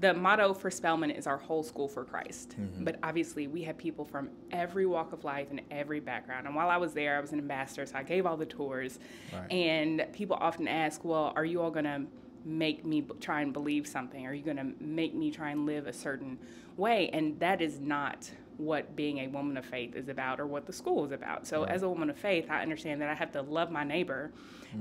The 0.00 0.12
motto 0.12 0.52
for 0.52 0.70
Spelman 0.70 1.10
is 1.10 1.26
our 1.26 1.38
whole 1.38 1.62
school 1.62 1.88
for 1.88 2.04
Christ. 2.04 2.56
But 2.84 2.98
obviously, 3.02 3.46
we 3.46 3.62
have 3.62 3.78
people 3.78 4.04
from 4.04 4.28
every 4.50 4.84
walk 4.84 5.14
of 5.14 5.24
life 5.24 5.48
and 5.50 5.62
every 5.70 6.00
background. 6.00 6.46
And 6.46 6.54
while 6.54 6.68
I 6.68 6.76
was 6.76 6.92
there, 6.92 7.16
I 7.16 7.20
was 7.20 7.32
an 7.32 7.38
ambassador, 7.38 7.86
so 7.86 7.96
I 7.96 8.02
gave 8.02 8.26
all 8.26 8.36
the 8.36 8.44
tours. 8.44 8.98
Right. 9.32 9.50
And 9.50 10.06
people 10.12 10.36
often 10.38 10.68
ask, 10.68 11.02
well, 11.02 11.32
are 11.34 11.46
you 11.46 11.62
all 11.62 11.70
going 11.70 11.86
to 11.86 12.02
make 12.44 12.84
me 12.84 13.00
b- 13.00 13.14
try 13.20 13.40
and 13.40 13.54
believe 13.54 13.86
something? 13.86 14.26
Are 14.26 14.34
you 14.34 14.42
going 14.42 14.58
to 14.58 14.72
make 14.80 15.14
me 15.14 15.30
try 15.30 15.50
and 15.50 15.64
live 15.64 15.86
a 15.86 15.92
certain 15.94 16.38
way? 16.76 17.08
And 17.14 17.40
that 17.40 17.62
is 17.62 17.80
not 17.80 18.30
what 18.56 18.96
being 18.96 19.18
a 19.18 19.28
woman 19.28 19.56
of 19.56 19.64
faith 19.64 19.94
is 19.94 20.08
about 20.08 20.40
or 20.40 20.46
what 20.46 20.66
the 20.66 20.72
school 20.72 21.04
is 21.04 21.12
about. 21.12 21.46
So, 21.46 21.64
as 21.64 21.82
a 21.82 21.88
woman 21.88 22.10
of 22.10 22.18
faith, 22.18 22.46
I 22.50 22.62
understand 22.62 23.00
that 23.02 23.08
I 23.08 23.14
have 23.14 23.32
to 23.32 23.42
love 23.42 23.70
my 23.70 23.84
neighbor 23.84 24.32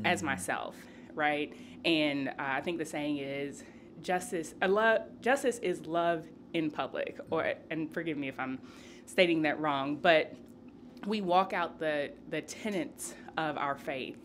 as 0.03 0.23
myself, 0.23 0.75
right? 1.13 1.53
And 1.83 2.29
uh, 2.29 2.33
I 2.37 2.61
think 2.61 2.77
the 2.77 2.85
saying 2.85 3.17
is 3.17 3.63
justice, 4.01 4.55
I 4.61 4.67
love, 4.67 5.01
justice 5.21 5.59
is 5.59 5.85
love 5.85 6.25
in 6.53 6.71
public. 6.71 7.19
Or, 7.29 7.53
and 7.69 7.93
forgive 7.93 8.17
me 8.17 8.29
if 8.29 8.39
I'm 8.39 8.59
stating 9.05 9.41
that 9.43 9.59
wrong, 9.59 9.97
but 9.97 10.33
we 11.05 11.21
walk 11.21 11.53
out 11.53 11.79
the, 11.79 12.11
the 12.29 12.41
tenets 12.41 13.13
of 13.37 13.57
our 13.57 13.75
faith 13.75 14.17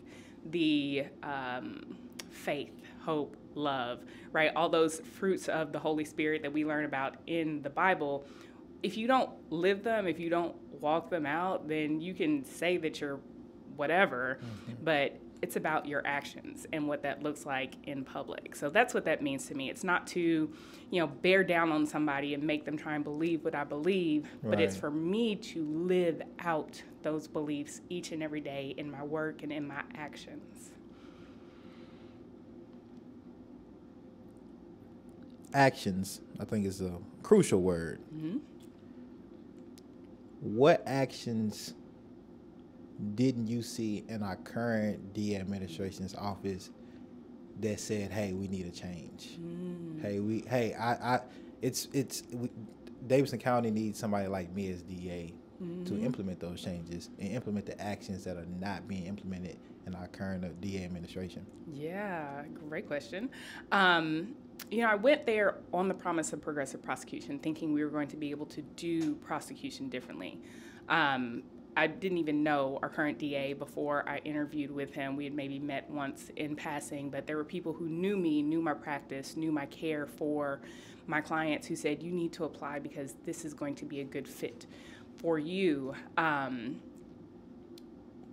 the 0.46 1.04
um, 1.22 1.96
faith, 2.30 2.72
hope, 3.04 3.36
love, 3.54 4.00
right? 4.32 4.52
All 4.54 4.68
those 4.68 5.00
fruits 5.00 5.48
of 5.48 5.72
the 5.72 5.78
Holy 5.78 6.04
Spirit 6.04 6.42
that 6.42 6.52
we 6.52 6.64
learn 6.64 6.84
about 6.84 7.16
in 7.26 7.62
the 7.62 7.70
Bible. 7.70 8.24
If 8.82 8.96
you 8.96 9.06
don't 9.06 9.30
live 9.50 9.82
them, 9.82 10.06
if 10.06 10.18
you 10.18 10.30
don't 10.30 10.56
walk 10.80 11.10
them 11.10 11.26
out, 11.26 11.68
then 11.68 12.00
you 12.00 12.14
can 12.14 12.44
say 12.44 12.76
that 12.78 13.00
you're 13.00 13.20
whatever, 13.76 14.38
mm-hmm. 14.42 14.84
but 14.84 15.18
it's 15.42 15.56
about 15.56 15.86
your 15.86 16.02
actions 16.06 16.66
and 16.72 16.86
what 16.86 17.02
that 17.02 17.22
looks 17.22 17.46
like 17.46 17.74
in 17.84 18.04
public. 18.04 18.54
So 18.54 18.68
that's 18.68 18.92
what 18.92 19.04
that 19.06 19.22
means 19.22 19.46
to 19.46 19.54
me. 19.54 19.70
It's 19.70 19.84
not 19.84 20.06
to, 20.08 20.20
you 20.90 21.00
know, 21.00 21.06
bear 21.06 21.42
down 21.42 21.72
on 21.72 21.86
somebody 21.86 22.34
and 22.34 22.42
make 22.42 22.64
them 22.64 22.76
try 22.76 22.94
and 22.94 23.04
believe 23.04 23.44
what 23.44 23.54
I 23.54 23.64
believe, 23.64 24.28
but 24.42 24.60
it's 24.60 24.76
for 24.76 24.90
me 24.90 25.36
to 25.36 25.64
live 25.64 26.20
out 26.40 26.82
those 27.02 27.26
beliefs 27.26 27.80
each 27.88 28.12
and 28.12 28.22
every 28.22 28.40
day 28.40 28.74
in 28.76 28.90
my 28.90 29.02
work 29.02 29.42
and 29.42 29.50
in 29.50 29.66
my 29.66 29.82
actions. 29.94 30.72
Actions, 35.54 36.20
I 36.38 36.44
think, 36.44 36.66
is 36.66 36.80
a 36.80 36.98
crucial 37.22 37.62
word. 37.62 38.00
Mm-hmm. 38.14 38.38
What 40.40 40.82
actions 40.86 41.74
didn't 43.14 43.46
you 43.46 43.62
see 43.62 44.04
in 44.08 44.22
our 44.22 44.36
current 44.36 45.14
DA 45.14 45.36
administration's 45.40 46.14
office 46.14 46.70
that 47.60 47.80
said, 47.80 48.10
"Hey, 48.10 48.32
we 48.32 48.48
need 48.48 48.66
a 48.66 48.70
change. 48.70 49.38
Hey, 50.00 50.20
we, 50.20 50.44
hey, 50.48 50.74
I, 50.74 51.16
I, 51.16 51.20
it's, 51.62 51.88
it's, 51.92 52.22
we, 52.32 52.50
Davidson 53.06 53.38
County 53.38 53.70
needs 53.70 53.98
somebody 53.98 54.28
like 54.28 54.54
me 54.54 54.70
as 54.70 54.82
DA 54.82 55.32
to 55.84 55.94
implement 56.02 56.40
those 56.40 56.62
changes 56.62 57.10
and 57.18 57.32
implement 57.32 57.66
the 57.66 57.78
actions 57.78 58.24
that 58.24 58.38
are 58.38 58.46
not 58.58 58.88
being 58.88 59.04
implemented 59.04 59.58
in 59.86 59.94
our 59.94 60.08
current 60.08 60.44
uh, 60.44 60.48
DA 60.60 60.84
administration." 60.84 61.44
Yeah, 61.72 62.44
great 62.68 62.86
question. 62.86 63.28
Um, 63.72 64.34
you 64.70 64.82
know, 64.82 64.88
I 64.88 64.94
went 64.94 65.26
there 65.26 65.56
on 65.72 65.88
the 65.88 65.94
promise 65.94 66.32
of 66.32 66.40
progressive 66.40 66.82
prosecution, 66.82 67.38
thinking 67.38 67.72
we 67.72 67.84
were 67.84 67.90
going 67.90 68.08
to 68.08 68.16
be 68.16 68.30
able 68.30 68.46
to 68.46 68.62
do 68.62 69.14
prosecution 69.16 69.88
differently. 69.88 70.40
Um, 70.88 71.42
I 71.76 71.86
didn't 71.86 72.18
even 72.18 72.42
know 72.42 72.78
our 72.82 72.88
current 72.88 73.18
DA 73.18 73.52
before 73.52 74.06
I 74.08 74.18
interviewed 74.18 74.70
with 74.70 74.92
him. 74.92 75.16
We 75.16 75.24
had 75.24 75.34
maybe 75.34 75.58
met 75.58 75.88
once 75.88 76.30
in 76.36 76.56
passing, 76.56 77.10
but 77.10 77.26
there 77.26 77.36
were 77.36 77.44
people 77.44 77.72
who 77.72 77.88
knew 77.88 78.16
me, 78.16 78.42
knew 78.42 78.60
my 78.60 78.74
practice, 78.74 79.36
knew 79.36 79.52
my 79.52 79.66
care 79.66 80.06
for 80.06 80.60
my 81.06 81.20
clients 81.20 81.66
who 81.66 81.76
said, 81.76 82.02
You 82.02 82.12
need 82.12 82.32
to 82.34 82.44
apply 82.44 82.80
because 82.80 83.14
this 83.24 83.44
is 83.44 83.54
going 83.54 83.76
to 83.76 83.84
be 83.84 84.00
a 84.00 84.04
good 84.04 84.26
fit 84.26 84.66
for 85.18 85.38
you. 85.38 85.94
Um, 86.16 86.80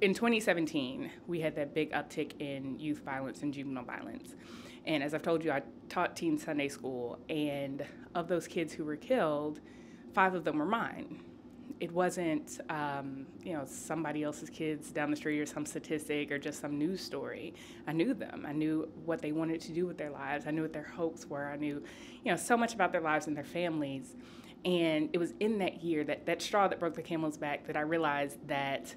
in 0.02 0.14
2017, 0.14 1.12
we 1.28 1.42
had 1.42 1.56
that 1.56 1.74
big 1.74 1.92
uptick 1.92 2.34
in 2.40 2.80
youth 2.80 3.00
violence 3.00 3.42
and 3.42 3.54
juvenile 3.54 3.84
violence. 3.84 4.36
And 4.88 5.04
as 5.04 5.14
I've 5.14 5.22
told 5.22 5.44
you, 5.44 5.52
I 5.52 5.62
taught 5.90 6.16
teen 6.16 6.38
Sunday 6.38 6.70
school, 6.70 7.20
and 7.30 7.86
of 8.16 8.30
those 8.30 8.48
kids 8.48 8.72
who 8.74 8.86
were 8.86 8.96
killed, 8.96 9.60
five 10.14 10.34
of 10.34 10.46
them 10.46 10.58
were 10.58 10.66
mine. 10.66 11.20
It 11.82 11.92
wasn't, 11.92 12.62
um, 12.70 13.28
you 13.44 13.52
know, 13.52 13.66
somebody 13.66 14.24
else's 14.24 14.50
kids 14.50 14.90
down 14.90 15.12
the 15.12 15.18
street 15.18 15.42
or 15.42 15.46
some 15.46 15.66
statistic 15.66 16.32
or 16.32 16.40
just 16.40 16.62
some 16.62 16.80
news 16.80 17.02
story. 17.02 17.54
I 17.86 17.92
knew 17.92 18.14
them. 18.14 18.46
I 18.48 18.54
knew 18.54 18.90
what 19.04 19.22
they 19.22 19.34
wanted 19.34 19.60
to 19.62 19.74
do 19.74 19.86
with 19.86 19.98
their 19.98 20.10
lives. 20.10 20.48
I 20.48 20.52
knew 20.52 20.62
what 20.62 20.74
their 20.74 20.88
hopes 20.96 21.26
were. 21.26 21.52
I 21.52 21.58
knew, 21.58 21.84
you 22.24 22.32
know, 22.32 22.38
so 22.38 22.56
much 22.56 22.74
about 22.74 22.94
their 22.94 23.02
lives 23.02 23.28
and 23.28 23.36
their 23.36 23.44
families. 23.44 24.16
And 24.64 25.10
it 25.12 25.18
was 25.18 25.34
in 25.42 25.60
that 25.60 25.84
year, 25.84 26.06
that, 26.06 26.26
that 26.26 26.42
straw 26.42 26.70
that 26.70 26.80
broke 26.80 26.96
the 26.96 27.04
camel's 27.04 27.38
back, 27.38 27.68
that 27.68 27.76
I 27.76 27.82
realized 27.82 28.38
that 28.48 28.96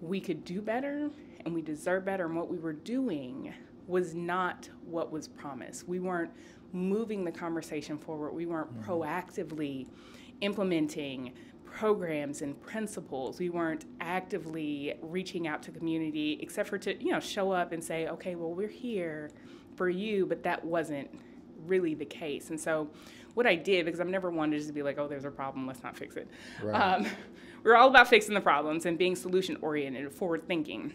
we 0.00 0.20
could 0.20 0.44
do 0.44 0.60
better 0.60 1.10
and 1.44 1.54
we 1.54 1.62
deserve 1.62 2.04
better 2.04 2.26
and 2.26 2.34
what 2.34 2.50
we 2.50 2.58
were 2.58 2.72
doing 2.72 3.54
was 3.88 4.14
not 4.14 4.68
what 4.84 5.10
was 5.10 5.26
promised. 5.26 5.88
We 5.88 5.98
weren't 5.98 6.30
moving 6.72 7.24
the 7.24 7.32
conversation 7.32 7.98
forward. 7.98 8.32
We 8.32 8.46
weren't 8.46 8.82
proactively 8.82 9.88
implementing 10.40 11.32
programs 11.64 12.42
and 12.42 12.60
principles. 12.60 13.38
We 13.38 13.50
weren't 13.50 13.86
actively 14.00 14.94
reaching 15.00 15.46
out 15.48 15.62
to 15.64 15.70
community 15.70 16.38
except 16.40 16.68
for 16.68 16.78
to 16.78 17.02
you 17.02 17.12
know 17.12 17.20
show 17.20 17.50
up 17.50 17.72
and 17.72 17.82
say 17.82 18.08
okay 18.08 18.34
well 18.34 18.52
we're 18.52 18.68
here 18.68 19.30
for 19.76 19.88
you 19.88 20.26
but 20.26 20.42
that 20.42 20.64
wasn't 20.64 21.08
really 21.66 21.94
the 21.94 22.04
case. 22.04 22.50
And 22.50 22.60
so 22.60 22.88
what 23.34 23.46
i 23.46 23.54
did 23.54 23.84
because 23.84 24.00
i've 24.00 24.08
never 24.08 24.30
wanted 24.30 24.56
just 24.56 24.66
to 24.66 24.72
be 24.72 24.82
like 24.82 24.98
oh 24.98 25.06
there's 25.06 25.24
a 25.24 25.30
problem 25.30 25.66
let's 25.66 25.82
not 25.82 25.96
fix 25.96 26.16
it. 26.16 26.28
Right. 26.62 26.74
um, 26.74 27.06
we're 27.62 27.76
all 27.76 27.88
about 27.88 28.08
fixing 28.08 28.34
the 28.34 28.40
problems 28.40 28.86
and 28.86 28.98
being 28.98 29.16
solution 29.16 29.56
oriented, 29.60 30.12
forward 30.12 30.46
thinking. 30.46 30.94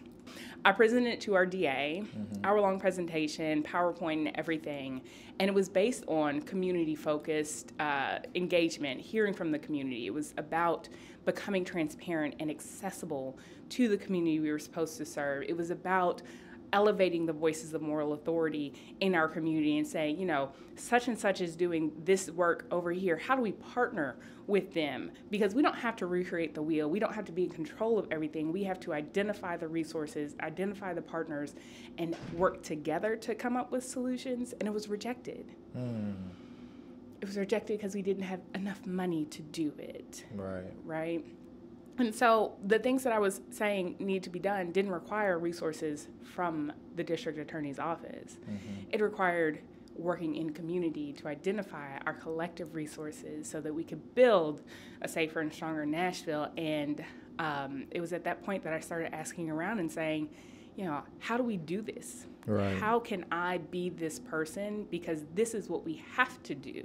I 0.65 0.71
presented 0.71 1.11
it 1.11 1.21
to 1.21 1.35
our 1.35 1.45
DA, 1.45 2.03
hour 2.45 2.61
long 2.61 2.79
presentation, 2.79 3.63
PowerPoint, 3.63 4.27
and 4.27 4.31
everything. 4.35 5.01
And 5.39 5.49
it 5.49 5.53
was 5.53 5.67
based 5.67 6.05
on 6.07 6.41
community 6.41 6.95
focused 6.95 7.73
uh, 7.81 8.19
engagement, 8.35 9.01
hearing 9.01 9.33
from 9.33 9.51
the 9.51 9.59
community. 9.59 10.05
It 10.05 10.13
was 10.13 10.33
about 10.37 10.87
becoming 11.25 11.65
transparent 11.65 12.35
and 12.39 12.49
accessible 12.49 13.37
to 13.69 13.89
the 13.89 13.97
community 13.97 14.39
we 14.39 14.51
were 14.51 14.59
supposed 14.59 14.97
to 14.99 15.05
serve. 15.05 15.43
It 15.49 15.57
was 15.57 15.69
about 15.69 16.21
elevating 16.73 17.25
the 17.25 17.31
voices 17.31 17.73
of 17.73 17.81
moral 17.81 18.13
authority 18.13 18.73
in 18.99 19.15
our 19.15 19.27
community 19.29 19.77
and 19.77 19.87
saying, 19.87 20.19
you 20.19 20.25
know, 20.25 20.49
such 20.75 21.07
and 21.07 21.17
such 21.17 21.39
is 21.39 21.55
doing 21.55 21.91
this 22.03 22.29
work 22.31 22.65
over 22.71 22.91
here. 22.91 23.15
How 23.15 23.35
do 23.35 23.41
we 23.41 23.51
partner 23.53 24.17
with 24.47 24.73
them? 24.73 25.11
Because 25.29 25.53
we 25.53 25.61
don't 25.61 25.75
have 25.75 25.95
to 25.97 26.07
recreate 26.07 26.55
the 26.55 26.61
wheel. 26.61 26.89
We 26.89 26.99
don't 26.99 27.13
have 27.13 27.25
to 27.25 27.31
be 27.31 27.43
in 27.43 27.51
control 27.51 27.97
of 27.99 28.07
everything. 28.11 28.51
We 28.51 28.63
have 28.63 28.79
to 28.81 28.93
identify 28.93 29.55
the 29.55 29.67
resources, 29.67 30.35
identify 30.41 30.93
the 30.93 31.01
partners, 31.01 31.53
and 31.99 32.15
work 32.33 32.63
together 32.63 33.15
to 33.17 33.35
come 33.35 33.55
up 33.55 33.71
with 33.71 33.85
solutions. 33.85 34.53
And 34.59 34.67
it 34.67 34.73
was 34.73 34.89
rejected. 34.89 35.45
Hmm. 35.73 36.11
It 37.21 37.27
was 37.27 37.37
rejected 37.37 37.77
because 37.77 37.95
we 37.95 38.01
didn't 38.01 38.23
have 38.23 38.41
enough 38.53 38.85
money 38.85 39.23
to 39.25 39.41
do 39.43 39.71
it 39.77 40.25
Right. 40.35 40.73
right? 40.83 41.23
And 41.99 42.13
so 42.13 42.53
the 42.65 42.79
things 42.79 43.03
that 43.03 43.13
I 43.13 43.19
was 43.19 43.41
saying 43.51 43.97
need 43.99 44.23
to 44.23 44.29
be 44.29 44.39
done 44.39 44.71
didn't 44.71 44.91
require 44.91 45.37
resources 45.37 46.07
from 46.23 46.71
the 46.95 47.03
district 47.03 47.37
attorney's 47.37 47.79
office. 47.79 48.37
It 48.91 49.01
required 49.01 49.59
working 49.95 50.35
in 50.35 50.51
community 50.51 51.13
to 51.13 51.27
identify 51.27 51.97
our 52.05 52.13
collective 52.13 52.73
resources 52.73 53.47
so 53.47 53.61
that 53.61 53.73
we 53.73 53.83
could 53.83 54.15
build 54.15 54.63
a 55.03 55.07
safer 55.07 55.39
and 55.41 55.53
stronger 55.53 55.85
Nashville. 55.85 56.49
And 56.57 57.03
um, 57.39 57.85
it 57.91 58.01
was 58.01 58.11
at 58.11 58.23
that 58.23 58.43
point 58.43 58.63
that 58.63 58.73
I 58.73 58.79
started 58.79 59.13
asking 59.13 59.49
around 59.51 59.79
and 59.79 59.91
saying, 59.91 60.29
you 60.75 60.85
know, 60.85 61.03
how 61.19 61.37
do 61.37 61.43
we 61.43 61.57
do 61.57 61.81
this? 61.81 62.25
Right. 62.47 62.75
How 62.77 62.99
can 62.99 63.25
I 63.31 63.59
be 63.59 63.89
this 63.89 64.19
person? 64.19 64.87
Because 64.89 65.25
this 65.35 65.53
is 65.53 65.69
what 65.69 65.85
we 65.85 66.03
have 66.15 66.41
to 66.43 66.55
do 66.55 66.83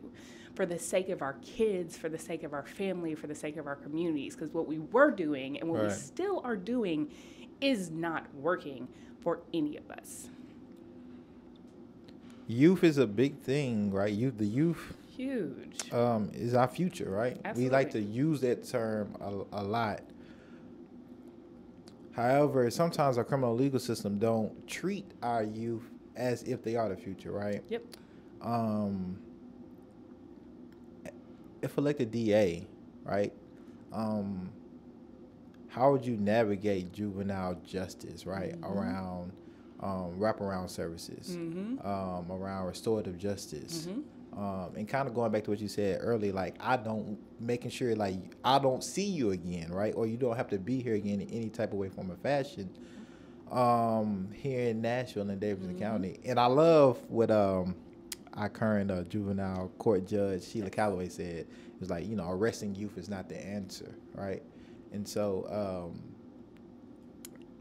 for 0.59 0.67
the 0.67 0.77
sake 0.77 1.09
of 1.09 1.23
our 1.23 1.35
kids, 1.35 1.97
for 1.97 2.09
the 2.09 2.19
sake 2.19 2.43
of 2.43 2.53
our 2.53 2.65
family, 2.65 3.15
for 3.15 3.29
the 3.29 3.35
sake 3.35 3.57
of 3.59 3.69
our 3.69 3.77
communities. 3.77 4.35
Because 4.35 4.53
what 4.53 4.67
we 4.67 4.81
were 4.81 5.13
doing 5.13 5.61
and 5.61 5.71
what 5.71 5.81
we 5.81 5.89
still 5.91 6.41
are 6.43 6.57
doing 6.57 7.13
is 7.61 7.91
not 7.93 8.27
working 8.35 8.89
for 9.21 9.39
any 9.55 9.77
of 9.77 9.89
us. 9.89 10.31
Youth 12.49 12.83
is 12.83 12.99
a 12.99 13.07
big 13.07 13.39
thing, 13.39 13.93
right? 13.93 14.13
Youth, 14.13 14.37
the 14.37 14.47
youth 14.47 14.97
Huge. 15.17 15.93
um, 15.93 16.29
is 16.35 16.55
our 16.55 16.67
future, 16.67 17.09
right? 17.09 17.39
We 17.55 17.69
like 17.69 17.93
to 17.93 18.01
use 18.01 18.41
that 18.41 18.69
term 18.69 19.15
a, 19.21 19.61
a 19.61 19.63
lot. 19.63 20.01
However, 22.17 22.69
sometimes 22.73 23.17
our 23.17 23.23
criminal 23.23 23.55
legal 23.55 23.79
system 23.79 24.19
don't 24.19 24.67
treat 24.67 25.09
our 25.23 25.45
youth 25.45 25.89
as 26.17 26.43
if 26.43 26.65
they 26.65 26.75
are 26.75 26.89
the 26.89 26.97
future, 26.97 27.31
right? 27.31 27.63
Yep. 27.69 27.85
Um, 28.43 29.21
if 31.63 31.77
elected 31.79 32.11
DA, 32.11 32.67
right? 33.05 33.33
Um, 33.93 34.51
how 35.69 35.93
would 35.93 36.05
you 36.05 36.17
navigate 36.17 36.93
juvenile 36.93 37.55
justice, 37.67 38.27
right? 38.27 38.55
Around 38.63 39.33
um, 39.81 40.15
wraparound 40.19 40.71
services, 40.71 41.37
Mm-hmm. 41.37 41.87
um, 41.87 42.27
around 42.33 42.67
restorative 42.67 43.17
justice, 43.19 43.87
Mm-hmm. 43.87 44.39
um, 44.43 44.71
and 44.77 44.89
kind 44.89 45.07
of 45.09 45.15
going 45.15 45.31
back 45.31 45.45
to 45.45 45.51
what 45.51 45.61
you 45.61 45.69
said 45.69 45.99
earlier, 46.03 46.33
like 46.33 46.57
I 46.61 46.77
don't 46.77 47.19
making 47.41 47.71
sure 47.71 47.95
like 47.95 48.19
I 48.45 48.59
don't 48.59 48.83
see 48.83 49.05
you 49.07 49.31
again, 49.33 49.71
right? 49.73 49.95
Or 49.97 50.07
you 50.07 50.17
don't 50.17 50.37
have 50.37 50.49
to 50.51 50.59
be 50.59 50.83
here 50.83 50.95
again 50.95 51.21
in 51.21 51.31
any 51.31 51.49
type 51.51 51.73
of 51.73 51.79
way, 51.79 51.89
form, 51.91 52.11
or 52.11 52.17
fashion. 52.17 52.71
um, 53.51 54.29
here 54.35 54.69
in 54.71 54.81
Nashville 54.83 55.31
and 55.31 55.41
Davidson 55.41 55.71
mm-hmm. 55.75 55.83
County, 55.83 56.19
and 56.25 56.39
I 56.39 56.47
love 56.47 56.99
what 57.09 57.31
um, 57.31 57.77
our 58.39 58.49
current 58.49 58.91
uh, 58.91 59.03
juvenile 59.03 59.71
court 59.79 60.07
judge 60.07 60.45
Sheila 60.45 60.71
Calloway 60.71 61.09
said. 61.09 61.47
It 61.47 61.81
was 61.81 61.91
like 61.91 62.07
you 62.07 62.17
know 62.17 62.31
arresting 62.31 62.75
youth 62.75 62.97
is 62.97 63.09
not 63.09 63.29
the 63.29 63.37
answer, 63.37 63.95
right? 64.15 64.43
And 64.93 65.07
so, 65.07 65.47
um, 65.93 66.03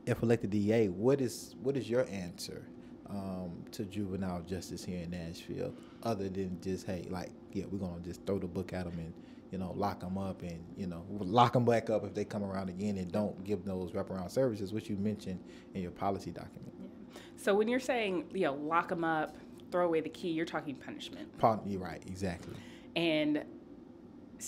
if 0.05 0.23
elected 0.23 0.51
DA, 0.51 0.87
what 0.87 1.19
is 1.19 1.55
what 1.61 1.75
is 1.75 1.89
your 1.89 2.07
answer 2.09 2.65
um, 3.09 3.63
to 3.71 3.83
juvenile 3.85 4.41
justice 4.41 4.83
here 4.83 5.03
in 5.03 5.11
Nashville, 5.11 5.73
other 6.03 6.29
than 6.29 6.59
just 6.61 6.85
hey, 6.85 7.07
like 7.09 7.31
yeah, 7.51 7.65
we're 7.69 7.79
gonna 7.79 8.01
just 8.01 8.25
throw 8.25 8.39
the 8.39 8.47
book 8.47 8.73
at 8.73 8.85
them 8.85 8.97
and 8.99 9.13
you 9.51 9.57
know 9.57 9.73
lock 9.75 9.99
them 9.99 10.17
up 10.17 10.41
and 10.41 10.63
you 10.77 10.87
know 10.87 11.03
lock 11.09 11.53
them 11.53 11.65
back 11.65 11.89
up 11.89 12.05
if 12.05 12.13
they 12.13 12.25
come 12.25 12.43
around 12.43 12.69
again 12.69 12.97
and 12.97 13.11
don't 13.11 13.43
give 13.43 13.65
those 13.65 13.91
wraparound 13.91 14.31
services, 14.31 14.73
which 14.73 14.89
you 14.89 14.95
mentioned 14.97 15.39
in 15.73 15.81
your 15.81 15.91
policy 15.91 16.31
document. 16.31 16.73
Yeah. 16.79 17.19
So 17.35 17.55
when 17.55 17.67
you're 17.67 17.79
saying 17.79 18.25
you 18.33 18.45
know 18.45 18.53
lock 18.53 18.89
them 18.89 19.03
up, 19.03 19.35
throw 19.71 19.85
away 19.85 20.01
the 20.01 20.09
key, 20.09 20.29
you're 20.29 20.45
talking 20.45 20.75
punishment. 20.75 21.37
You're 21.67 21.81
right, 21.81 22.03
exactly. 22.07 22.53
And 22.95 23.43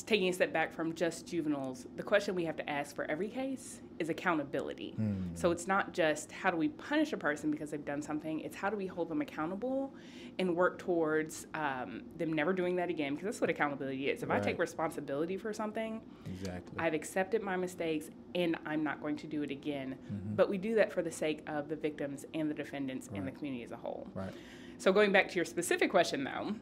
taking 0.06 0.30
a 0.30 0.34
step 0.34 0.54
back 0.54 0.74
from 0.74 0.94
just 0.94 1.28
juveniles, 1.28 1.88
the 1.96 2.04
question 2.04 2.36
we 2.36 2.46
have 2.46 2.56
to 2.58 2.70
ask 2.70 2.96
for 2.96 3.10
every 3.10 3.28
case 3.28 3.82
is 3.98 4.10
accountability. 4.10 4.96
Mm. 5.00 5.38
So 5.38 5.52
it's 5.52 5.68
not 5.68 5.94
just 5.94 6.32
how 6.32 6.52
do 6.52 6.58
we 6.58 6.70
punish 6.70 7.12
a 7.12 7.18
person 7.18 7.52
because 7.52 7.72
they've 7.72 7.84
done 7.84 8.02
something, 8.02 8.40
it's 8.42 8.56
how 8.56 8.70
do 8.70 8.78
we 8.78 8.88
hold 8.88 9.10
them 9.10 9.22
accountable 9.22 9.94
and 10.38 10.56
work 10.56 10.80
towards 10.80 11.48
um, 11.54 12.04
them 12.18 12.32
never 12.32 12.54
doing 12.54 12.76
that 12.78 12.90
again 12.90 13.14
because 13.14 13.26
that's 13.26 13.42
what 13.42 13.50
accountability 13.50 14.10
is. 14.10 14.24
If 14.24 14.30
right. 14.30 14.42
I 14.42 14.44
take 14.44 14.58
responsibility 14.58 15.38
for 15.38 15.52
something, 15.52 16.02
exactly. 16.26 16.80
I've 16.80 16.94
accepted 16.94 17.42
my 17.42 17.58
mistakes 17.58 18.10
and 18.36 18.58
I'm 18.66 18.84
not 18.84 19.02
going 19.02 19.18
to 19.18 19.28
do 19.28 19.44
it 19.44 19.52
again. 19.52 19.96
Mm-hmm. 20.06 20.36
But 20.36 20.50
we 20.50 20.58
do 20.58 20.76
that 20.76 20.94
for 20.94 21.02
the 21.02 21.12
sake 21.12 21.42
of 21.48 21.68
the 21.68 21.76
victims 21.76 22.26
and 22.34 22.50
the 22.50 22.54
defendants 22.54 23.10
right. 23.10 23.18
and 23.18 23.28
the 23.28 23.32
community 23.32 23.64
as 23.64 23.72
a 23.72 23.78
whole. 23.78 24.08
Right. 24.14 24.34
So 24.80 24.94
going 24.94 25.12
back 25.12 25.28
to 25.28 25.36
your 25.36 25.44
specific 25.44 25.92
question 25.92 26.24
though, 26.24 26.56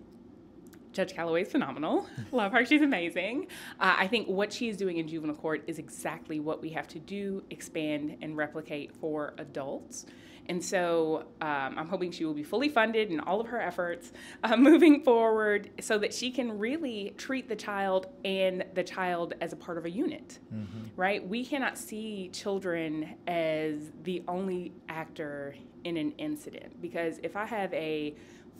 Judge 0.91 1.13
Calloway 1.13 1.43
is 1.43 1.51
phenomenal. 1.51 2.07
Love 2.31 2.51
her. 2.51 2.65
She's 2.65 2.81
amazing. 2.81 3.45
Uh, 3.79 3.95
I 3.95 4.07
think 4.07 4.27
what 4.27 4.51
she 4.51 4.69
is 4.69 4.75
doing 4.75 4.97
in 4.97 5.07
juvenile 5.07 5.36
court 5.36 5.63
is 5.67 5.77
exactly 5.77 6.39
what 6.39 6.59
we 6.59 6.69
have 6.71 6.88
to 6.88 7.00
do, 7.00 7.43
expand, 7.51 8.17
and 8.24 8.36
replicate 8.36 8.91
for 8.95 9.36
adults. 9.38 10.07
And 10.50 10.63
so 10.63 11.25
um, 11.42 11.77
I'm 11.77 11.88
hoping 11.88 12.12
she 12.12 12.25
will 12.25 12.34
be 12.34 12.44
fully 12.44 12.70
funded 12.70 13.12
in 13.12 13.20
all 13.20 13.42
of 13.42 13.48
her 13.48 13.60
efforts 13.60 14.13
uh, 14.44 14.56
moving 14.58 15.04
forward 15.04 15.70
so 15.82 15.98
that 16.00 16.13
she 16.13 16.32
can 16.32 16.58
really 16.58 17.13
treat 17.18 17.50
the 17.50 17.56
child 17.56 18.08
and 18.24 18.66
the 18.74 18.84
child 18.84 19.34
as 19.42 19.54
a 19.54 19.56
part 19.56 19.77
of 19.77 19.86
a 19.86 19.89
unit, 19.89 20.39
mm-hmm. 20.54 20.86
right? 20.96 21.27
We 21.27 21.46
cannot 21.46 21.77
see 21.77 22.30
children 22.32 23.16
as 23.27 23.92
the 24.04 24.24
only 24.27 24.74
actor 24.89 25.56
in 25.84 25.98
an 25.98 26.12
incident 26.13 26.82
because 26.82 27.20
if 27.24 27.36
I 27.36 27.46
have 27.46 27.74
a 27.74 28.16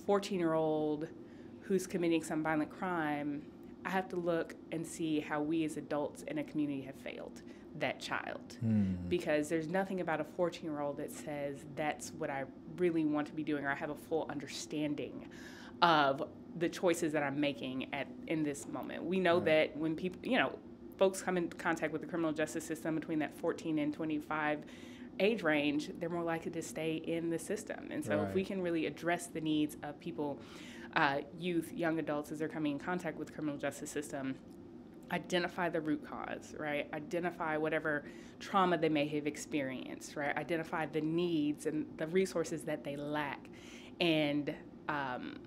14 0.06 0.40
year 0.40 0.54
old 0.54 1.08
who's 1.62 1.88
committing 1.88 2.24
some 2.24 2.44
violent 2.44 2.70
crime, 2.70 3.42
I 3.86 3.90
have 3.90 4.10
to 4.10 4.16
look 4.18 4.56
and 4.72 4.86
see 4.86 5.20
how 5.20 5.42
we 5.42 5.64
as 5.64 5.78
adults 5.78 6.24
in 6.24 6.40
a 6.40 6.44
community 6.44 6.82
have 6.82 6.96
failed 6.96 7.42
that 7.80 8.00
child. 8.00 8.58
Hmm. 8.60 8.94
Because 9.08 9.50
there's 9.50 9.68
nothing 9.68 10.02
about 10.02 10.20
a 10.20 10.24
14 10.24 10.64
year 10.64 10.82
old 10.82 10.98
that 10.98 11.12
says 11.12 11.58
that's 11.76 12.12
what 12.18 12.30
I 12.30 12.46
really 12.78 13.06
want 13.06 13.28
to 13.28 13.34
be 13.34 13.44
doing 13.44 13.66
or 13.66 13.72
I 13.72 13.76
have 13.76 13.90
a 13.90 13.96
full 13.96 14.28
understanding 14.30 15.28
of 15.82 16.24
the 16.58 16.70
choices 16.70 17.14
that 17.14 17.24
I'm 17.24 17.40
making 17.40 17.94
at 17.94 18.08
in 18.28 18.44
this 18.44 18.68
moment. 18.68 19.04
We 19.04 19.20
know 19.20 19.36
right. 19.36 19.46
that 19.46 19.78
when 19.78 19.96
people, 19.96 20.20
you 20.24 20.38
know, 20.38 20.58
folks 20.98 21.22
come 21.22 21.38
in 21.38 21.50
contact 21.50 21.94
with 21.94 22.02
the 22.02 22.08
criminal 22.08 22.32
justice 22.32 22.66
system 22.66 22.96
between 22.96 23.20
that 23.20 23.38
14 23.38 23.78
and 23.80 23.94
25 23.94 24.60
age 25.20 25.44
range, 25.44 25.92
they're 26.00 26.10
more 26.10 26.24
likely 26.24 26.52
to 26.52 26.62
stay 26.62 26.96
in 26.96 27.30
the 27.30 27.40
system. 27.40 27.90
And 27.92 28.04
so 28.04 28.18
right. 28.18 28.28
if 28.28 28.34
we 28.34 28.44
can 28.44 28.62
really 28.62 28.86
address 28.86 29.28
the 29.28 29.42
needs 29.42 29.78
of 29.84 30.00
people 30.00 30.40
uh, 30.96 31.20
youth, 31.40 31.72
young 31.74 32.00
adults, 32.00 32.32
as 32.32 32.40
they're 32.40 32.48
coming 32.48 32.74
in 32.74 32.80
contact 32.80 33.18
with 33.18 33.28
the 33.28 33.34
criminal 33.34 33.58
justice 33.58 33.92
system, 33.92 34.36
identify 35.12 35.70
the 35.70 35.82
root 35.82 36.06
cause, 36.08 36.54
right? 36.58 36.88
Identify 36.94 37.58
whatever 37.58 38.06
trauma 38.40 38.78
they 38.78 38.90
may 38.90 39.08
have 39.08 39.28
experienced, 39.28 40.16
right? 40.16 40.36
Identify 40.38 40.88
the 40.88 41.02
needs 41.02 41.66
and 41.66 41.86
the 41.98 42.08
resources 42.08 42.64
that 42.64 42.84
they 42.84 42.96
lack, 42.96 43.48
and 44.00 44.54
um, 44.90 45.40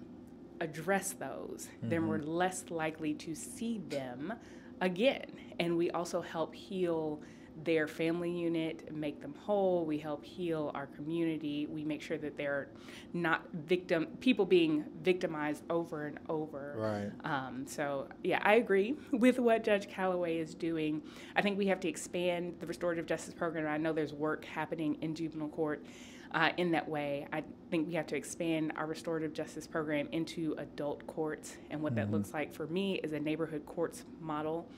address 0.60 1.12
those. 1.12 1.68
Mm-hmm. 1.78 1.88
Then 1.88 2.08
we're 2.08 2.18
less 2.18 2.64
likely 2.70 3.14
to 3.14 3.34
see 3.34 3.80
them 3.88 4.32
again, 4.80 5.30
and 5.58 5.76
we 5.76 5.90
also 5.90 6.20
help 6.20 6.54
heal 6.54 7.20
their 7.64 7.86
family 7.86 8.30
unit, 8.30 8.92
make 8.94 9.20
them 9.20 9.34
whole. 9.38 9.84
We 9.84 9.98
help 9.98 10.24
heal 10.24 10.70
our 10.74 10.86
community. 10.86 11.66
We 11.66 11.84
make 11.84 12.02
sure 12.02 12.18
that 12.18 12.36
they're 12.36 12.68
not 13.12 13.42
victim 13.52 14.06
people 14.20 14.44
being 14.44 14.84
victimized 15.02 15.64
over 15.70 16.06
and 16.06 16.18
over. 16.28 16.74
Right. 16.76 17.30
Um, 17.30 17.66
so 17.66 18.08
yeah, 18.22 18.40
I 18.42 18.54
agree 18.54 18.96
with 19.12 19.38
what 19.38 19.64
Judge 19.64 19.88
Calloway 19.88 20.38
is 20.38 20.54
doing. 20.54 21.02
I 21.36 21.42
think 21.42 21.58
we 21.58 21.66
have 21.66 21.80
to 21.80 21.88
expand 21.88 22.54
the 22.60 22.66
restorative 22.66 23.06
justice 23.06 23.34
program. 23.34 23.66
I 23.66 23.76
know 23.76 23.92
there's 23.92 24.14
work 24.14 24.44
happening 24.44 24.96
in 25.02 25.14
juvenile 25.14 25.48
court. 25.48 25.84
Uh, 26.32 26.50
in 26.58 26.70
that 26.70 26.88
way, 26.88 27.26
I 27.32 27.42
think 27.72 27.88
we 27.88 27.94
have 27.94 28.06
to 28.06 28.16
expand 28.16 28.72
our 28.76 28.86
restorative 28.86 29.32
justice 29.32 29.66
program 29.66 30.08
into 30.12 30.54
adult 30.58 31.04
courts. 31.08 31.56
And 31.70 31.82
what 31.82 31.96
mm-hmm. 31.96 32.08
that 32.08 32.16
looks 32.16 32.32
like 32.32 32.54
for 32.54 32.68
me 32.68 33.00
is 33.02 33.12
a 33.12 33.18
neighborhood 33.18 33.66
courts 33.66 34.04
model 34.20 34.68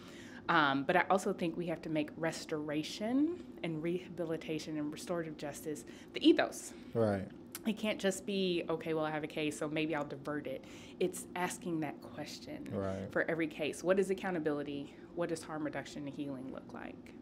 um, 0.48 0.84
but 0.84 0.96
I 0.96 1.04
also 1.10 1.32
think 1.32 1.56
we 1.56 1.66
have 1.66 1.82
to 1.82 1.88
make 1.88 2.10
restoration 2.16 3.42
and 3.62 3.82
rehabilitation 3.82 4.76
and 4.78 4.92
restorative 4.92 5.36
justice 5.36 5.84
the 6.14 6.28
ethos. 6.28 6.72
Right. 6.94 7.28
It 7.66 7.78
can't 7.78 8.00
just 8.00 8.26
be, 8.26 8.64
okay, 8.68 8.92
well, 8.92 9.04
I 9.04 9.10
have 9.10 9.22
a 9.22 9.28
case, 9.28 9.58
so 9.58 9.68
maybe 9.68 9.94
I'll 9.94 10.04
divert 10.04 10.48
it. 10.48 10.64
It's 10.98 11.26
asking 11.36 11.80
that 11.80 12.00
question 12.02 12.68
right. 12.72 13.10
for 13.12 13.24
every 13.30 13.46
case. 13.46 13.84
What 13.84 14.00
is 14.00 14.10
accountability? 14.10 14.94
What 15.14 15.28
does 15.28 15.44
harm 15.44 15.64
reduction 15.64 16.06
and 16.06 16.14
healing 16.14 16.52
look 16.52 16.74
like? 16.74 17.14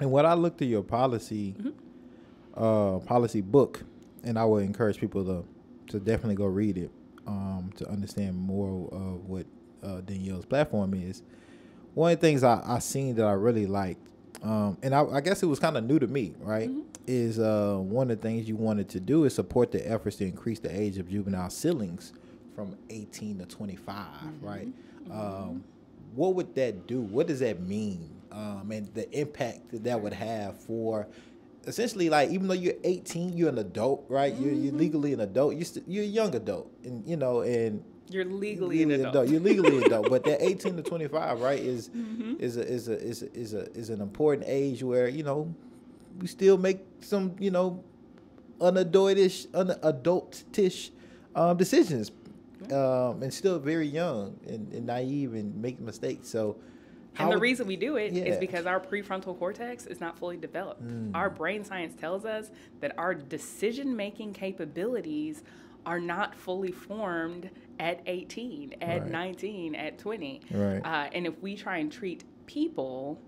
And 0.00 0.12
what 0.12 0.24
I 0.24 0.34
looked 0.34 0.62
at 0.62 0.68
your 0.68 0.84
policy, 0.84 1.56
mm-hmm. 1.58 2.62
uh, 2.62 3.00
policy 3.00 3.40
book, 3.40 3.82
and 4.22 4.38
I 4.38 4.44
would 4.44 4.62
encourage 4.62 4.98
people 4.98 5.24
to 5.24 5.44
to 5.88 5.98
definitely 5.98 6.34
go 6.34 6.44
read 6.44 6.76
it 6.76 6.90
um, 7.26 7.72
to 7.76 7.88
understand 7.88 8.36
more 8.36 8.88
of 8.92 9.24
what 9.24 9.46
uh, 9.82 10.00
Danielle's 10.02 10.44
platform 10.44 10.94
is 10.94 11.22
one 11.98 12.12
of 12.12 12.20
the 12.20 12.26
things 12.28 12.44
I, 12.44 12.62
I 12.64 12.78
seen 12.78 13.16
that 13.16 13.26
I 13.26 13.32
really 13.32 13.66
liked, 13.66 14.06
um, 14.44 14.78
and 14.82 14.94
I, 14.94 15.04
I, 15.04 15.20
guess 15.20 15.42
it 15.42 15.46
was 15.46 15.58
kind 15.58 15.76
of 15.76 15.82
new 15.82 15.98
to 15.98 16.06
me, 16.06 16.32
right? 16.38 16.70
Mm-hmm. 16.70 16.82
Is 17.08 17.40
uh, 17.40 17.78
one 17.80 18.08
of 18.12 18.20
the 18.20 18.22
things 18.22 18.48
you 18.48 18.54
wanted 18.54 18.88
to 18.90 19.00
do 19.00 19.24
is 19.24 19.34
support 19.34 19.72
the 19.72 19.84
efforts 19.90 20.14
to 20.16 20.24
increase 20.24 20.60
the 20.60 20.70
age 20.70 20.98
of 20.98 21.10
juvenile 21.10 21.50
sealings 21.50 22.12
from 22.54 22.76
18 22.88 23.40
to 23.40 23.46
25, 23.46 23.96
mm-hmm. 23.96 24.46
right? 24.46 24.68
Mm-hmm. 24.68 25.12
Um, 25.12 25.64
what 26.14 26.36
would 26.36 26.54
that 26.54 26.86
do? 26.86 27.00
What 27.00 27.26
does 27.26 27.40
that 27.40 27.62
mean? 27.62 28.08
Um, 28.30 28.70
and 28.70 28.94
the 28.94 29.10
impact 29.18 29.72
that 29.72 29.82
that 29.82 30.00
would 30.00 30.12
have 30.12 30.56
for 30.56 31.08
essentially 31.66 32.08
like 32.08 32.30
even 32.30 32.46
though 32.46 32.54
you're 32.54 32.74
18 32.84 33.36
you're 33.36 33.48
an 33.48 33.58
adult 33.58 34.04
right 34.08 34.34
you're, 34.36 34.52
you're 34.52 34.70
mm-hmm. 34.70 34.78
legally 34.78 35.12
an 35.12 35.20
adult 35.20 35.54
you're, 35.54 35.64
st- 35.64 35.84
you're 35.88 36.04
a 36.04 36.06
young 36.06 36.34
adult 36.34 36.70
and 36.84 37.06
you 37.06 37.16
know 37.16 37.40
and 37.40 37.82
you're 38.10 38.24
legally, 38.24 38.78
legally 38.78 38.82
an 38.82 39.00
adult. 39.00 39.14
adult. 39.14 39.28
You're 39.28 39.40
legally 39.40 39.84
adult, 39.84 40.10
but 40.10 40.24
that 40.24 40.42
18 40.46 40.76
to 40.76 40.82
25, 40.82 41.40
right, 41.40 41.58
is 41.58 41.88
mm-hmm. 41.90 42.34
is 42.38 42.56
a, 42.56 42.66
is 42.66 42.88
a 42.88 43.00
is 43.00 43.22
a, 43.22 43.32
is 43.34 43.54
a 43.54 43.72
is 43.72 43.90
an 43.90 44.00
important 44.00 44.46
age 44.48 44.82
where 44.82 45.08
you 45.08 45.22
know 45.22 45.54
we 46.20 46.26
still 46.26 46.58
make 46.58 46.80
some 47.00 47.34
you 47.38 47.50
know 47.50 47.82
unadultish 48.60 49.46
unadultish 49.48 50.90
um, 51.34 51.56
decisions, 51.56 52.10
um, 52.72 53.22
and 53.22 53.32
still 53.32 53.58
very 53.58 53.86
young 53.86 54.38
and, 54.46 54.72
and 54.72 54.86
naive 54.86 55.34
and 55.34 55.54
make 55.60 55.80
mistakes. 55.80 56.28
So. 56.28 56.56
And 57.20 57.32
the 57.32 57.38
reason 57.38 57.66
we 57.66 57.74
do 57.74 57.96
it 57.96 58.12
yeah. 58.12 58.26
is 58.26 58.38
because 58.38 58.64
our 58.64 58.78
prefrontal 58.78 59.36
cortex 59.36 59.86
is 59.86 60.00
not 60.00 60.16
fully 60.16 60.36
developed. 60.36 60.86
Mm. 60.86 61.10
Our 61.16 61.28
brain 61.28 61.64
science 61.64 61.96
tells 61.96 62.24
us 62.24 62.52
that 62.78 62.96
our 62.96 63.12
decision 63.12 63.96
making 63.96 64.34
capabilities 64.34 65.42
are 65.84 65.98
not 65.98 66.34
fully 66.34 66.70
formed 66.70 67.50
at 67.78 68.00
18, 68.06 68.74
at 68.80 69.02
right. 69.02 69.10
19, 69.10 69.74
at 69.74 69.98
20. 69.98 70.40
Right. 70.50 70.80
Uh, 70.84 71.10
and 71.12 71.26
if 71.26 71.40
we 71.40 71.56
try 71.56 71.78
and 71.78 71.90
treat 71.90 72.24
people 72.46 73.20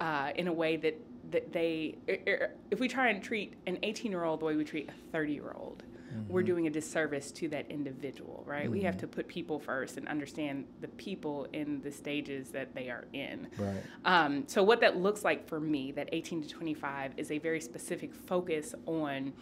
uh, 0.00 0.30
in 0.36 0.48
a 0.48 0.52
way 0.52 0.76
that, 0.76 1.00
that 1.30 1.52
they, 1.52 1.96
er, 2.08 2.18
er, 2.28 2.50
if 2.70 2.80
we 2.80 2.88
try 2.88 3.08
and 3.08 3.22
treat 3.22 3.54
an 3.66 3.78
18 3.82 4.10
year 4.10 4.24
old 4.24 4.40
the 4.40 4.44
way 4.44 4.56
we 4.56 4.64
treat 4.64 4.88
a 4.88 5.12
30 5.12 5.32
year 5.32 5.54
old, 5.56 5.82
mm-hmm. 6.12 6.32
we're 6.32 6.42
doing 6.42 6.66
a 6.66 6.70
disservice 6.70 7.32
to 7.32 7.48
that 7.48 7.70
individual, 7.70 8.44
right? 8.46 8.64
Mm-hmm. 8.64 8.72
We 8.72 8.80
have 8.82 8.94
mm-hmm. 8.94 9.00
to 9.00 9.06
put 9.08 9.28
people 9.28 9.58
first 9.58 9.96
and 9.96 10.06
understand 10.08 10.66
the 10.80 10.88
people 10.88 11.46
in 11.52 11.80
the 11.82 11.90
stages 11.90 12.50
that 12.50 12.74
they 12.74 12.88
are 12.88 13.06
in. 13.12 13.48
Right. 13.58 13.82
Um, 14.04 14.44
so, 14.46 14.62
what 14.62 14.80
that 14.80 14.96
looks 14.96 15.24
like 15.24 15.48
for 15.48 15.60
me, 15.60 15.92
that 15.92 16.08
18 16.12 16.42
to 16.42 16.48
25, 16.48 17.12
is 17.16 17.30
a 17.30 17.38
very 17.38 17.60
specific 17.60 18.14
focus 18.14 18.74
on 18.86 19.32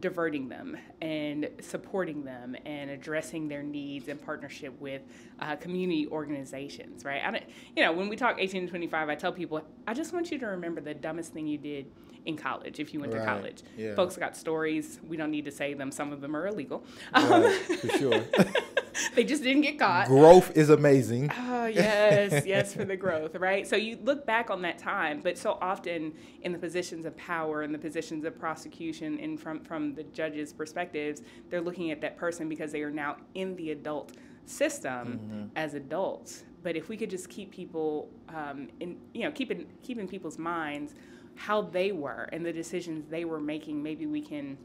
diverting 0.00 0.48
them 0.48 0.76
and 1.00 1.48
supporting 1.60 2.24
them 2.24 2.56
and 2.64 2.90
addressing 2.90 3.48
their 3.48 3.62
needs 3.62 4.08
in 4.08 4.18
partnership 4.18 4.78
with 4.80 5.02
uh, 5.40 5.56
community 5.56 6.06
organizations, 6.08 7.04
right? 7.04 7.22
I 7.24 7.30
don't, 7.30 7.44
you 7.76 7.84
know, 7.84 7.92
when 7.92 8.08
we 8.08 8.16
talk 8.16 8.36
18 8.38 8.62
to 8.62 8.68
25, 8.68 9.08
I 9.08 9.14
tell 9.14 9.32
people, 9.32 9.62
I 9.86 9.94
just 9.94 10.12
want 10.12 10.30
you 10.30 10.38
to 10.38 10.46
remember 10.46 10.80
the 10.80 10.94
dumbest 10.94 11.32
thing 11.32 11.46
you 11.46 11.58
did 11.58 11.86
in 12.26 12.36
college 12.36 12.80
if 12.80 12.92
you 12.92 13.00
went 13.00 13.12
Right, 13.12 13.20
to 13.20 13.24
college. 13.24 13.62
yeah. 13.76 13.94
Folks 13.94 14.16
got 14.16 14.36
stories. 14.36 15.00
We 15.06 15.16
don't 15.16 15.30
need 15.30 15.44
to 15.46 15.50
say 15.50 15.74
them. 15.74 15.90
Some 15.90 16.12
of 16.12 16.20
them 16.20 16.36
are 16.36 16.46
illegal. 16.46 16.84
Right, 17.14 17.52
for 17.52 17.88
sure. 17.98 18.24
they 19.14 19.24
just 19.24 19.42
didn't 19.42 19.62
get 19.62 19.78
caught. 19.78 20.06
Growth 20.06 20.56
is 20.56 20.70
amazing. 20.70 21.30
Oh, 21.36 21.66
yes, 21.66 22.44
yes, 22.46 22.74
for 22.74 22.84
the 22.84 22.96
growth, 22.96 23.34
right? 23.36 23.66
So 23.66 23.76
you 23.76 23.98
look 24.02 24.26
back 24.26 24.50
on 24.50 24.62
that 24.62 24.78
time, 24.78 25.20
but 25.22 25.38
so 25.38 25.58
often 25.60 26.12
in 26.42 26.52
the 26.52 26.58
positions 26.58 27.04
of 27.06 27.16
power 27.16 27.62
and 27.62 27.74
the 27.74 27.78
positions 27.78 28.24
of 28.24 28.38
prosecution 28.38 29.18
and 29.20 29.38
from, 29.40 29.60
from 29.64 29.94
the 29.94 30.02
judge's 30.04 30.52
perspectives, 30.52 31.22
they're 31.48 31.60
looking 31.60 31.90
at 31.90 32.00
that 32.02 32.16
person 32.16 32.48
because 32.48 32.72
they 32.72 32.82
are 32.82 32.90
now 32.90 33.16
in 33.34 33.56
the 33.56 33.70
adult 33.70 34.12
system 34.46 35.50
as 35.56 35.74
adults. 35.74 36.44
But 36.62 36.76
if 36.76 36.88
we 36.88 36.96
could 36.96 37.08
just 37.08 37.28
keep 37.30 37.50
people 37.50 38.10
um, 38.28 38.68
in, 38.80 38.98
you 39.14 39.22
know, 39.22 39.30
keeping 39.30 39.66
keeping 39.82 40.06
people's 40.06 40.36
minds 40.38 40.94
how 41.36 41.62
they 41.62 41.92
were 41.92 42.28
and 42.32 42.44
the 42.44 42.52
decisions 42.52 43.04
they 43.08 43.24
were 43.24 43.40
making, 43.40 43.82
maybe 43.82 44.06
we 44.06 44.20
can 44.20 44.58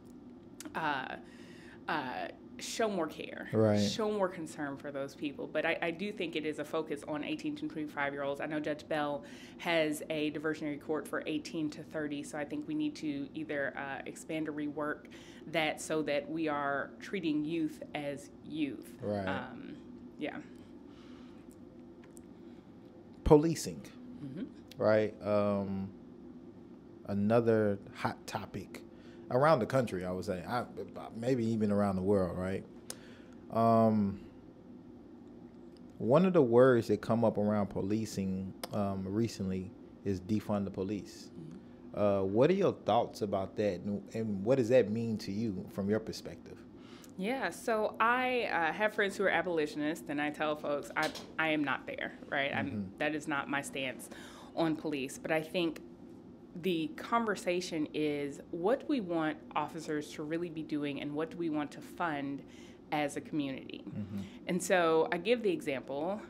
uh, 0.75 1.15
uh, 1.87 2.27
show 2.57 2.89
more 2.89 3.07
care, 3.07 3.49
Right. 3.53 3.77
show 3.79 4.11
more 4.11 4.27
concern 4.29 4.77
for 4.77 4.91
those 4.91 5.13
people. 5.15 5.47
But 5.47 5.65
I, 5.65 5.77
I 5.81 5.91
do 5.91 6.11
think 6.11 6.35
it 6.35 6.45
is 6.45 6.59
a 6.59 6.65
focus 6.65 7.03
on 7.07 7.23
18 7.23 7.55
to 7.57 7.67
25 7.67 8.13
year 8.13 8.23
olds. 8.23 8.39
I 8.41 8.45
know 8.45 8.59
Judge 8.59 8.87
Bell 8.87 9.23
has 9.57 10.01
a 10.09 10.31
diversionary 10.31 10.81
court 10.81 11.07
for 11.07 11.21
18 11.25 11.69
to 11.71 11.83
30, 11.83 12.23
so 12.23 12.37
I 12.37 12.45
think 12.45 12.67
we 12.67 12.73
need 12.75 12.95
to 12.95 13.27
either 13.33 13.73
uh, 13.77 14.01
expand 14.05 14.47
or 14.49 14.53
rework 14.53 15.05
that 15.51 15.79
so 15.81 16.01
that 16.03 16.29
we 16.29 16.47
are 16.47 16.91
treating 16.99 17.43
youth 17.45 17.83
as 17.93 18.29
youth. 18.45 18.93
Right. 19.01 19.27
Um, 19.27 19.75
yeah. 20.17 20.37
Policing, 23.23 23.81
Mm-hmm. 24.23 24.43
right? 24.81 25.13
Um, 25.23 25.89
another 27.07 27.79
hot 27.95 28.25
topic 28.27 28.81
around 29.31 29.59
the 29.59 29.65
country, 29.65 30.05
I 30.05 30.11
would 30.11 30.25
say, 30.25 30.43
I, 30.47 30.65
maybe 31.15 31.45
even 31.45 31.71
around 31.71 31.95
the 31.95 32.01
world, 32.01 32.37
right? 32.37 32.63
Um, 33.51 34.19
one 35.97 36.25
of 36.25 36.33
the 36.33 36.41
words 36.41 36.87
that 36.87 37.01
come 37.01 37.23
up 37.23 37.37
around 37.37 37.67
policing 37.67 38.53
um, 38.73 39.03
recently 39.07 39.71
is 40.03 40.19
defund 40.19 40.65
the 40.65 40.71
police. 40.71 41.29
Uh, 41.93 42.21
what 42.21 42.49
are 42.49 42.53
your 42.53 42.73
thoughts 42.85 43.21
about 43.21 43.55
that, 43.55 43.79
and, 43.81 44.03
and 44.13 44.43
what 44.43 44.57
does 44.57 44.69
that 44.69 44.91
mean 44.91 45.17
to 45.17 45.31
you 45.31 45.65
from 45.71 45.89
your 45.89 45.99
perspective? 45.99 46.57
Yeah, 47.17 47.49
so 47.49 47.95
I 47.99 48.49
uh, 48.51 48.73
have 48.73 48.93
friends 48.93 49.15
who 49.15 49.23
are 49.23 49.29
abolitionists, 49.29 50.09
and 50.09 50.21
I 50.21 50.29
tell 50.29 50.57
folks 50.57 50.91
I, 50.97 51.09
I 51.39 51.47
am 51.49 51.63
not 51.63 51.87
there, 51.87 52.11
right? 52.29 52.53
I'm, 52.53 52.91
that 52.97 53.15
is 53.15 53.27
not 53.27 53.49
my 53.49 53.61
stance 53.61 54.09
on 54.55 54.75
police. 54.75 55.17
But 55.17 55.31
I 55.31 55.41
think 55.41 55.79
the 56.61 56.87
conversation 56.95 57.87
is 57.93 58.39
what 58.51 58.81
do 58.81 58.85
we 58.87 59.01
want 59.01 59.37
officers 59.55 60.11
to 60.13 60.23
really 60.23 60.49
be 60.49 60.63
doing, 60.63 61.01
and 61.01 61.13
what 61.13 61.31
do 61.31 61.37
we 61.37 61.49
want 61.49 61.71
to 61.71 61.81
fund 61.81 62.43
as 62.91 63.17
a 63.17 63.21
community? 63.21 63.83
And 64.47 64.61
so 64.61 65.07
I 65.11 65.17
give 65.17 65.43
the 65.43 65.51
example 65.51 66.21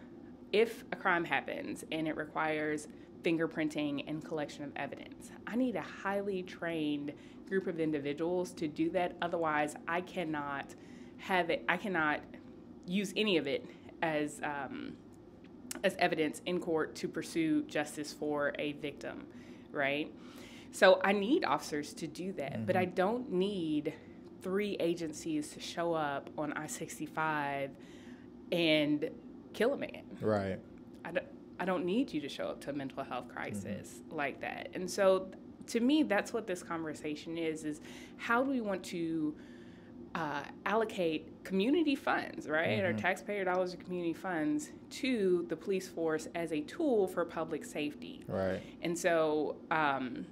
if 0.52 0.84
a 0.92 0.96
crime 0.96 1.26
happens 1.26 1.84
and 1.92 2.08
it 2.08 2.16
requires 2.16 2.88
fingerprinting 3.24 4.04
and 4.08 4.24
collection 4.24 4.64
of 4.64 4.72
evidence, 4.76 5.32
I 5.48 5.56
need 5.56 5.76
a 5.76 5.82
highly 5.82 6.44
trained 6.44 7.14
group 7.48 7.68
of 7.68 7.80
individuals 7.80 8.52
to 8.54 8.68
do 8.68 8.90
that. 8.92 9.16
Otherwise, 9.22 9.76
I 9.88 10.02
cannot 10.02 10.74
have 11.18 11.50
it, 11.50 11.64
I 11.68 11.78
cannot 11.78 12.22
use 12.88 13.14
any 13.16 13.38
of 13.38 13.48
it 13.48 13.66
as, 14.02 14.40
um, 14.44 14.94
as 15.84 15.96
evidence 16.00 16.42
in 16.46 16.60
court 16.60 16.96
to 16.96 17.08
pursue 17.08 17.64
justice 17.64 18.14
for 18.14 18.54
a 18.60 18.74
victim, 18.74 19.26
right? 19.76 20.12
So 20.72 21.00
I 21.04 21.14
need 21.14 21.46
officers 21.46 21.94
to 21.96 22.08
do 22.08 22.34
that, 22.34 22.66
but 22.66 22.76
mm-hmm. 22.76 22.82
I 22.82 22.86
don't 22.86 23.32
need 23.32 23.94
three 24.42 24.76
agencies 24.80 25.50
to 25.52 25.60
show 25.60 25.94
up 25.94 26.30
on 26.38 26.54
I 26.54 26.68
65 26.68 27.72
and 28.52 29.10
kill 29.54 29.74
a 29.74 29.78
man. 29.78 30.04
Right. 30.22 30.60
I 31.04 31.12
don't, 31.12 31.26
I 31.60 31.66
don't 31.66 31.86
need 31.86 32.14
you 32.14 32.22
to 32.22 32.30
show 32.30 32.48
up 32.48 32.62
to 32.62 32.72
a 32.72 32.74
mental 32.74 33.04
health 33.04 33.30
crisis 33.30 34.02
mm-hmm. 34.04 34.16
like 34.16 34.42
that. 34.42 34.70
And 34.74 34.90
so 34.90 35.30
to 35.68 35.80
me, 35.80 36.04
that's 36.04 36.34
what 36.34 36.46
this 36.46 36.62
conversation 36.62 37.38
is, 37.38 37.64
is 37.64 37.82
how 38.18 38.44
do 38.44 38.52
we 38.52 38.62
want 38.62 38.84
to 38.86 39.34
uh, 40.16 40.42
allocate 40.66 41.44
community 41.44 41.94
funds, 41.94 42.48
right, 42.48 42.80
or 42.80 42.94
taxpayer 42.94 43.44
dollars 43.44 43.74
of 43.74 43.80
community 43.80 44.14
funds 44.14 44.72
to 44.90 45.46
the 45.50 45.56
police 45.56 45.90
force 45.90 46.30
as 46.36 46.54
a 46.54 46.62
tool 46.62 47.06
for 47.06 47.26
public 47.26 47.66
safety. 47.66 48.24
Right. 48.28 48.62
And 48.82 48.98
so, 48.98 49.58
um, 49.72 50.26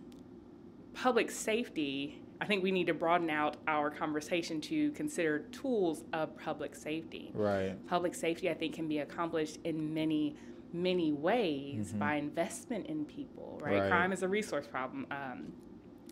public 0.94 1.30
safety, 1.30 2.22
I 2.40 2.46
think 2.46 2.64
we 2.64 2.72
need 2.72 2.88
to 2.88 2.94
broaden 2.94 3.30
out 3.30 3.58
our 3.68 3.92
conversation 3.92 4.62
to 4.62 4.92
consider 4.92 5.40
tools 5.40 6.06
of 6.14 6.38
public 6.38 6.76
safety. 6.76 7.32
Right. 7.34 7.76
Public 7.88 8.16
safety, 8.16 8.50
I 8.50 8.54
think, 8.54 8.74
can 8.74 8.88
be 8.88 9.00
accomplished 9.00 9.60
in 9.66 9.94
many, 9.94 10.38
many 10.72 11.12
ways 11.12 11.94
by 11.94 12.16
investment 12.16 12.88
in 12.88 13.04
people, 13.04 13.60
right? 13.62 13.82
Right. 13.82 13.90
Crime 13.90 14.14
is 14.14 14.24
a 14.24 14.30
resource 14.30 14.66
problem. 14.66 15.08
Um, 15.12 15.52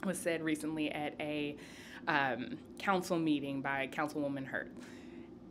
was 0.06 0.18
said 0.18 0.42
recently 0.42 0.92
at 0.92 1.14
a 1.20 1.56
um, 2.08 2.58
council 2.80 3.18
meeting 3.20 3.62
by 3.62 3.88
Councilwoman 3.92 4.46
Hurt. 4.46 4.72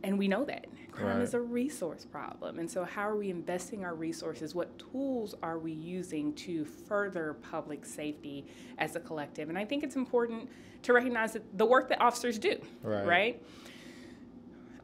And 0.03 0.17
we 0.17 0.27
know 0.27 0.43
that 0.45 0.65
crime 0.91 1.17
Right. 1.17 1.21
is 1.21 1.33
a 1.33 1.39
resource 1.39 2.05
problem. 2.05 2.59
And 2.59 2.69
so, 2.69 2.83
how 2.83 3.07
are 3.07 3.15
we 3.15 3.29
investing 3.29 3.85
our 3.85 3.93
resources? 3.95 4.53
What 4.55 4.77
tools 4.79 5.35
are 5.43 5.57
we 5.59 5.71
using 5.71 6.33
to 6.33 6.65
further 6.65 7.35
public 7.35 7.85
safety 7.85 8.45
as 8.79 8.95
a 8.95 8.99
collective? 8.99 9.49
And 9.49 9.57
I 9.57 9.63
think 9.65 9.83
it's 9.83 9.95
important 9.95 10.49
to 10.83 10.93
recognize 10.93 11.33
that 11.33 11.57
the 11.57 11.65
work 11.65 11.87
that 11.89 12.01
officers 12.01 12.39
do, 12.39 12.59
Right. 12.83 13.05
right? 13.05 13.43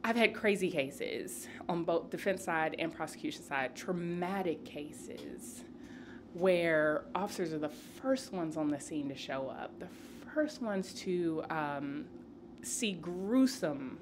I've 0.04 0.16
had 0.16 0.34
crazy 0.34 0.70
cases 0.72 1.48
on 1.68 1.84
both 1.84 2.10
defense 2.10 2.44
side 2.44 2.76
and 2.80 2.94
prosecution 2.94 3.42
side, 3.44 3.76
traumatic 3.76 4.64
cases 4.64 5.64
where 6.34 7.04
officers 7.16 7.52
are 7.52 7.58
the 7.60 7.68
first 7.70 8.32
ones 8.32 8.56
on 8.56 8.70
the 8.70 8.80
scene 8.80 9.10
to 9.10 9.16
show 9.16 9.50
up, 9.50 9.72
the 9.80 9.88
first 10.38 10.62
ones 10.62 10.94
to 10.94 11.44
um, 11.50 12.06
see 12.62 12.94
gruesome 12.94 13.98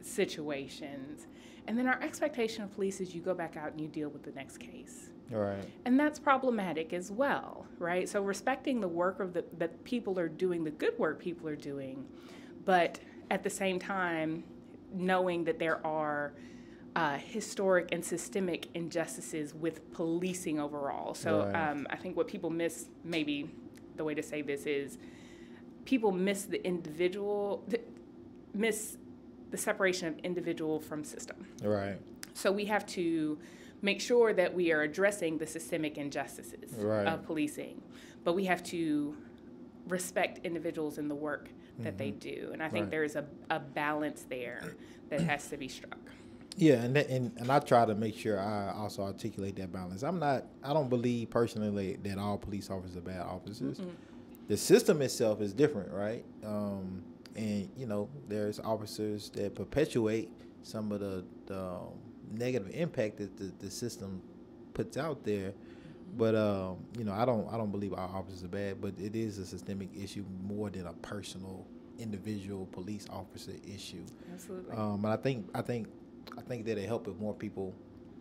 situations. 0.00 1.26
And 1.66 1.76
then 1.76 1.88
our 1.88 2.00
expectation 2.00 2.62
of 2.62 2.72
police 2.72 3.00
is 3.00 3.16
you 3.16 3.20
go 3.20 3.34
back 3.34 3.56
out 3.56 3.72
and 3.72 3.80
you 3.80 3.88
deal 3.88 4.08
with 4.08 4.22
the 4.22 4.30
next 4.30 4.58
case. 4.58 5.10
Right. 5.28 5.64
And 5.84 5.98
that's 5.98 6.20
problematic 6.20 6.92
as 6.92 7.10
well, 7.10 7.66
right? 7.80 8.08
So 8.08 8.22
respecting 8.22 8.80
the 8.80 8.86
work 8.86 9.18
of 9.18 9.32
the 9.32 9.44
that 9.58 9.82
people 9.82 10.20
are 10.20 10.28
doing, 10.28 10.62
the 10.62 10.70
good 10.70 10.96
work 11.00 11.18
people 11.18 11.48
are 11.48 11.56
doing, 11.56 12.06
but 12.64 13.00
at 13.32 13.42
the 13.42 13.50
same 13.50 13.80
time, 13.80 14.44
knowing 14.94 15.42
that 15.46 15.58
there 15.58 15.84
are 15.84 16.32
uh, 16.94 17.18
historic 17.18 17.88
and 17.90 18.04
systemic 18.04 18.68
injustices 18.74 19.52
with 19.52 19.92
policing 19.92 20.60
overall. 20.60 21.12
So 21.12 21.40
Right. 21.40 21.70
um, 21.70 21.88
I 21.90 21.96
think 21.96 22.16
what 22.16 22.28
people 22.28 22.50
miss, 22.50 22.86
maybe 23.02 23.50
the 23.96 24.04
way 24.04 24.14
to 24.14 24.22
say 24.22 24.42
this 24.42 24.64
is, 24.64 24.98
people 25.86 26.12
miss 26.12 26.42
the 26.42 26.64
individual, 26.66 27.64
miss 28.52 28.98
the 29.50 29.56
separation 29.56 30.08
of 30.08 30.18
individual 30.18 30.78
from 30.78 31.02
system. 31.02 31.46
Right. 31.62 31.98
So 32.34 32.52
we 32.52 32.66
have 32.66 32.84
to 32.88 33.38
make 33.80 34.00
sure 34.00 34.34
that 34.34 34.52
we 34.52 34.72
are 34.72 34.82
addressing 34.82 35.38
the 35.38 35.46
systemic 35.46 35.96
injustices 35.96 36.72
Right. 36.76 37.06
of 37.06 37.24
policing, 37.24 37.80
but 38.24 38.34
we 38.34 38.44
have 38.44 38.62
to 38.64 39.16
respect 39.88 40.40
individuals 40.44 40.98
in 40.98 41.08
the 41.08 41.14
work 41.14 41.48
that 41.78 41.96
they 41.98 42.08
mm-hmm. 42.08 42.18
do. 42.18 42.50
And 42.52 42.62
I 42.62 42.68
think 42.68 42.84
Right. 42.84 42.90
there's 42.90 43.16
a, 43.16 43.24
a 43.50 43.60
balance 43.60 44.26
there 44.28 44.74
that 45.10 45.20
has 45.20 45.48
to 45.48 45.56
be 45.56 45.68
struck. 45.68 45.98
Yeah, 46.56 46.76
and, 46.76 46.96
that, 46.96 47.08
and 47.10 47.32
and 47.36 47.50
I 47.50 47.58
try 47.58 47.84
to 47.84 47.94
make 47.94 48.16
sure 48.16 48.40
I 48.40 48.72
also 48.74 49.02
articulate 49.02 49.56
that 49.56 49.70
balance. 49.70 50.02
I'm 50.02 50.18
not. 50.18 50.46
I 50.64 50.72
don't 50.72 50.88
believe 50.88 51.28
personally 51.28 51.98
that 52.02 52.16
all 52.16 52.38
police 52.38 52.70
officers 52.70 52.96
are 52.96 53.02
bad 53.02 53.20
officers. 53.20 53.78
The 54.48 54.56
system 54.56 55.02
itself 55.02 55.40
is 55.40 55.52
different, 55.52 55.92
right? 55.92 56.24
Um, 56.44 57.02
and 57.34 57.68
you 57.76 57.86
know, 57.86 58.08
there's 58.28 58.60
officers 58.60 59.30
that 59.30 59.54
perpetuate 59.54 60.30
some 60.62 60.92
of 60.92 61.00
the, 61.00 61.24
the 61.46 61.60
um, 61.60 61.98
negative 62.32 62.70
impact 62.74 63.18
that 63.18 63.36
the, 63.36 63.52
the 63.58 63.70
system 63.70 64.22
puts 64.74 64.96
out 64.96 65.24
there. 65.24 65.52
But 66.16 66.34
um, 66.34 66.76
you 66.96 67.04
know, 67.04 67.12
I 67.12 67.24
don't. 67.24 67.52
I 67.52 67.56
don't 67.56 67.72
believe 67.72 67.92
our 67.92 68.08
officers 68.08 68.44
are 68.44 68.48
bad. 68.48 68.80
But 68.80 68.94
it 68.98 69.16
is 69.16 69.38
a 69.38 69.46
systemic 69.46 69.88
issue 70.00 70.24
more 70.42 70.70
than 70.70 70.86
a 70.86 70.92
personal, 70.94 71.66
individual 71.98 72.66
police 72.66 73.06
officer 73.10 73.52
issue. 73.66 74.04
Absolutely. 74.32 74.76
Um, 74.76 75.04
and 75.04 75.12
I 75.12 75.16
think 75.16 75.50
I 75.54 75.62
think 75.62 75.88
I 76.38 76.40
think 76.42 76.64
that 76.66 76.78
it 76.78 76.86
help 76.86 77.08
if 77.08 77.16
more 77.16 77.34
people 77.34 77.74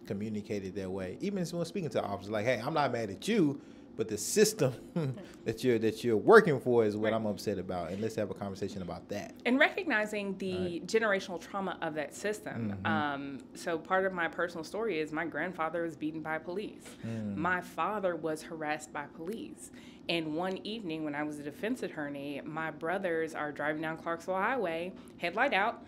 communicated 0.08 0.76
that 0.76 0.90
way. 0.90 1.18
Even 1.22 1.46
when 1.46 1.66
speaking 1.66 1.90
to 1.92 2.04
officers, 2.04 2.32
like, 2.32 2.46
hey, 2.46 2.62
I'm 2.64 2.74
not 2.74 2.92
mad 2.92 3.10
at 3.10 3.28
you, 3.28 3.62
but 3.96 4.08
the 4.08 4.18
system 4.18 4.74
that 5.46 5.64
you're 5.64 5.80
that 5.80 6.04
you're 6.04 6.18
working 6.18 6.60
for 6.60 6.86
is 6.86 6.96
what 6.96 7.12
right. 7.12 7.18
I'm 7.18 7.26
upset 7.26 7.58
about. 7.58 7.92
And 7.92 8.02
let's 8.02 8.16
have 8.16 8.32
a 8.32 8.34
conversation 8.34 8.82
about 8.82 9.08
that. 9.10 9.34
And 9.46 9.60
recognizing 9.60 10.38
the 10.38 10.58
right. 10.58 10.88
generational 10.88 11.40
trauma 11.40 11.78
of 11.82 11.96
that 11.96 12.14
system. 12.14 12.78
Mm-hmm. 12.84 12.86
Um, 12.86 13.40
so 13.54 13.78
part 13.78 14.06
of 14.06 14.14
my 14.14 14.28
personal 14.28 14.64
story 14.64 15.00
is 15.00 15.12
my 15.12 15.26
grandfather 15.26 15.84
was 15.84 15.96
beaten 15.96 16.22
by 16.22 16.38
police. 16.38 16.84
Mm. 17.06 17.36
My 17.36 17.62
father 17.62 18.16
was 18.16 18.42
harassed 18.42 18.92
by 18.92 19.06
police. 19.16 19.72
And 20.08 20.36
one 20.36 20.58
evening 20.64 21.04
when 21.04 21.16
I 21.16 21.24
was 21.24 21.40
a 21.40 21.44
defense 21.44 21.82
attorney, 21.84 22.42
my 22.46 22.70
brothers 22.72 23.34
are 23.34 23.52
driving 23.52 23.82
down 23.82 23.98
Clarksville 23.98 24.36
Highway, 24.36 24.94
headlight 25.18 25.54
out, 25.54 25.84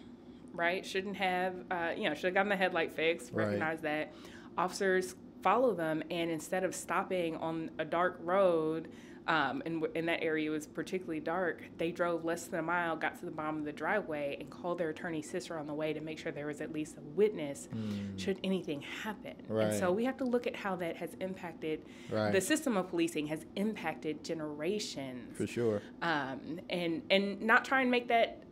right? 0.54 0.86
Shouldn't 0.86 1.17
have, 1.17 1.54
uh, 1.70 1.91
you 1.96 2.10
know, 2.10 2.15
should 2.15 2.26
have 2.26 2.34
gotten 2.34 2.50
the 2.50 2.56
headlight 2.56 2.96
fixed. 2.96 3.32
Recognize 3.32 3.84
right. 3.84 4.12
that. 4.12 4.13
Officers 4.58 5.15
follow 5.48 5.74
them, 5.74 6.04
and 6.12 6.30
instead 6.30 6.66
of 6.66 6.76
stopping 6.76 7.38
on 7.38 7.72
a 7.80 7.86
dark 7.86 8.20
road, 8.22 8.90
um, 9.28 9.64
and 9.66 9.86
in 9.96 10.06
that 10.06 10.22
area 10.22 10.52
was 10.52 10.68
particularly 10.68 11.22
dark, 11.22 11.64
they 11.78 11.90
drove 11.90 12.26
less 12.26 12.48
than 12.48 12.60
a 12.60 12.64
mile, 12.64 12.98
got 12.98 13.18
to 13.20 13.26
the 13.26 13.32
bottom 13.32 13.58
of 13.60 13.64
the 13.64 13.72
driveway, 13.72 14.36
and 14.42 14.50
called 14.50 14.78
their 14.78 14.90
attorney 14.90 15.22
sister 15.22 15.58
on 15.58 15.66
the 15.66 15.74
way 15.74 15.94
to 15.94 16.02
make 16.02 16.20
sure 16.20 16.34
there 16.34 16.48
was 16.48 16.60
at 16.60 16.74
least 16.74 16.98
a 16.98 17.02
witness 17.16 17.70
mm. 17.74 18.20
should 18.20 18.42
anything 18.44 18.82
happen. 18.82 19.36
Right. 19.48 19.68
And 19.68 19.80
so 19.80 19.90
we 19.90 20.04
have 20.04 20.18
to 20.18 20.26
look 20.26 20.48
at 20.48 20.56
how 20.56 20.76
that 20.78 20.98
has 20.98 21.14
impacted 21.22 21.86
right. 22.12 22.34
the 22.34 22.42
system 22.42 22.76
of 22.76 22.90
policing 22.90 23.28
has 23.28 23.46
impacted 23.56 24.26
generations. 24.26 25.38
For 25.38 25.48
sure. 25.48 25.82
Um, 26.02 26.60
and 26.70 27.04
and 27.10 27.42
not 27.42 27.64
try 27.64 27.82
and 27.82 27.92
make 27.92 28.10
that 28.10 28.44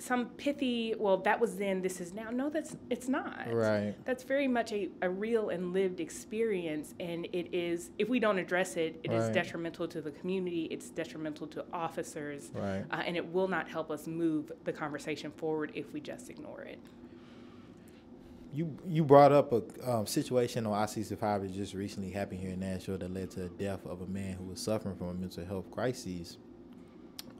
some 0.00 0.26
pithy 0.30 0.94
well 0.98 1.18
that 1.18 1.38
was 1.38 1.56
then 1.56 1.82
this 1.82 2.00
is 2.00 2.14
now 2.14 2.30
no 2.30 2.48
that's 2.48 2.76
it's 2.88 3.08
not 3.08 3.52
right 3.52 3.94
that's 4.04 4.22
very 4.22 4.48
much 4.48 4.72
a, 4.72 4.88
a 5.02 5.10
real 5.10 5.50
and 5.50 5.72
lived 5.72 6.00
experience 6.00 6.94
and 6.98 7.26
it 7.32 7.54
is 7.54 7.90
if 7.98 8.08
we 8.08 8.18
don't 8.18 8.38
address 8.38 8.76
it 8.76 8.98
it 9.04 9.10
right. 9.10 9.20
is 9.20 9.28
detrimental 9.28 9.86
to 9.86 10.00
the 10.00 10.10
community 10.10 10.64
it's 10.70 10.88
detrimental 10.90 11.46
to 11.46 11.64
officers 11.72 12.50
right. 12.54 12.84
uh, 12.90 13.02
and 13.06 13.16
it 13.16 13.32
will 13.32 13.48
not 13.48 13.68
help 13.68 13.90
us 13.90 14.06
move 14.06 14.50
the 14.64 14.72
conversation 14.72 15.30
forward 15.32 15.70
if 15.74 15.92
we 15.92 16.00
just 16.00 16.30
ignore 16.30 16.62
it 16.62 16.80
you 18.52 18.76
you 18.86 19.04
brought 19.04 19.32
up 19.32 19.52
a 19.52 19.90
um, 19.90 20.06
situation 20.06 20.66
on 20.66 20.72
I-65 20.72 21.54
just 21.54 21.74
recently 21.74 22.10
happened 22.10 22.40
here 22.40 22.50
in 22.50 22.60
Nashville 22.60 22.98
that 22.98 23.12
led 23.12 23.30
to 23.32 23.40
the 23.40 23.48
death 23.48 23.86
of 23.86 24.00
a 24.00 24.06
man 24.06 24.34
who 24.34 24.44
was 24.44 24.60
suffering 24.60 24.96
from 24.96 25.08
a 25.08 25.14
mental 25.14 25.44
health 25.44 25.70
crisis. 25.70 26.36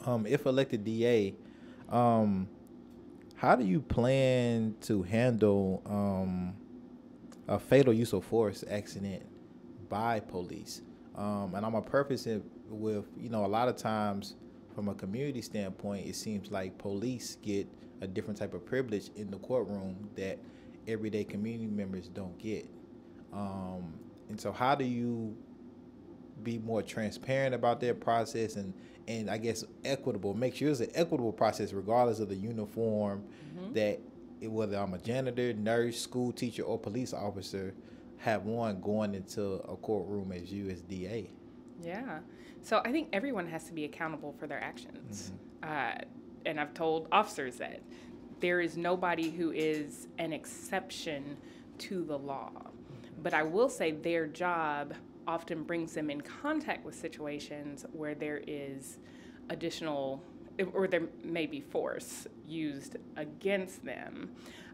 Um, 0.06 0.24
if 0.24 0.46
elected 0.46 0.84
DA, 0.84 1.34
um, 1.90 2.48
how 3.36 3.56
do 3.56 3.64
you 3.64 3.80
plan 3.80 4.74
to 4.82 5.02
handle 5.02 5.82
um, 5.86 6.54
a 7.48 7.58
fatal 7.58 7.92
use 7.92 8.12
of 8.12 8.24
force 8.24 8.64
accident 8.68 9.24
by 9.88 10.20
police? 10.20 10.82
Um, 11.16 11.54
and 11.54 11.64
I'm 11.66 11.74
a 11.74 11.82
purpose 11.82 12.26
it 12.26 12.42
with 12.68 13.06
you 13.18 13.28
know 13.28 13.44
a 13.44 13.48
lot 13.48 13.68
of 13.68 13.76
times 13.76 14.36
from 14.74 14.88
a 14.88 14.94
community 14.94 15.42
standpoint, 15.42 16.06
it 16.06 16.16
seems 16.16 16.50
like 16.50 16.78
police 16.78 17.36
get 17.42 17.68
a 18.00 18.06
different 18.06 18.38
type 18.38 18.54
of 18.54 18.64
privilege 18.64 19.10
in 19.16 19.30
the 19.30 19.38
courtroom 19.38 20.08
that 20.16 20.38
everyday 20.86 21.24
community 21.24 21.66
members 21.66 22.08
don't 22.08 22.38
get. 22.38 22.66
Um, 23.32 23.94
and 24.28 24.40
so, 24.40 24.52
how 24.52 24.74
do 24.74 24.84
you 24.84 25.36
be 26.42 26.58
more 26.58 26.82
transparent 26.82 27.54
about 27.54 27.80
their 27.80 27.94
process 27.94 28.56
and 28.56 28.72
and 29.10 29.28
I 29.28 29.38
guess 29.38 29.64
equitable. 29.84 30.34
Make 30.34 30.54
sure 30.54 30.70
it's 30.70 30.80
an 30.80 30.90
equitable 30.94 31.32
process, 31.32 31.72
regardless 31.72 32.20
of 32.20 32.28
the 32.28 32.36
uniform 32.36 33.24
mm-hmm. 33.56 33.72
that 33.72 34.00
it, 34.40 34.50
whether 34.50 34.76
I'm 34.78 34.94
a 34.94 34.98
janitor, 34.98 35.52
nurse, 35.52 36.00
school 36.00 36.32
teacher, 36.32 36.62
or 36.62 36.78
police 36.78 37.12
officer, 37.12 37.74
have 38.18 38.44
one 38.44 38.80
going 38.80 39.14
into 39.14 39.54
a 39.54 39.76
courtroom 39.76 40.32
as 40.32 40.52
you 40.52 40.70
as 40.70 40.82
DA. 40.82 41.28
Yeah. 41.82 42.20
So 42.62 42.82
I 42.84 42.92
think 42.92 43.08
everyone 43.12 43.46
has 43.48 43.64
to 43.64 43.72
be 43.72 43.84
accountable 43.84 44.34
for 44.38 44.46
their 44.46 44.62
actions. 44.62 45.32
Mm-hmm. 45.62 45.72
Uh, 45.72 46.04
and 46.46 46.60
I've 46.60 46.74
told 46.74 47.08
officers 47.10 47.56
that 47.56 47.80
there 48.38 48.60
is 48.60 48.76
nobody 48.76 49.30
who 49.30 49.50
is 49.50 50.06
an 50.18 50.32
exception 50.32 51.36
to 51.78 52.04
the 52.04 52.18
law. 52.18 52.52
But 53.22 53.34
I 53.34 53.42
will 53.42 53.68
say 53.68 53.90
their 53.90 54.26
job 54.26 54.94
often 55.30 55.62
brings 55.62 55.94
them 55.94 56.10
in 56.10 56.20
contact 56.20 56.84
with 56.84 56.94
situations 56.94 57.86
where 57.92 58.16
there 58.16 58.42
is 58.48 58.98
additional 59.48 60.22
or 60.74 60.88
there 60.88 61.06
may 61.22 61.46
be 61.46 61.60
force 61.60 62.26
used 62.46 62.96
against 63.16 63.84
them. 63.84 64.30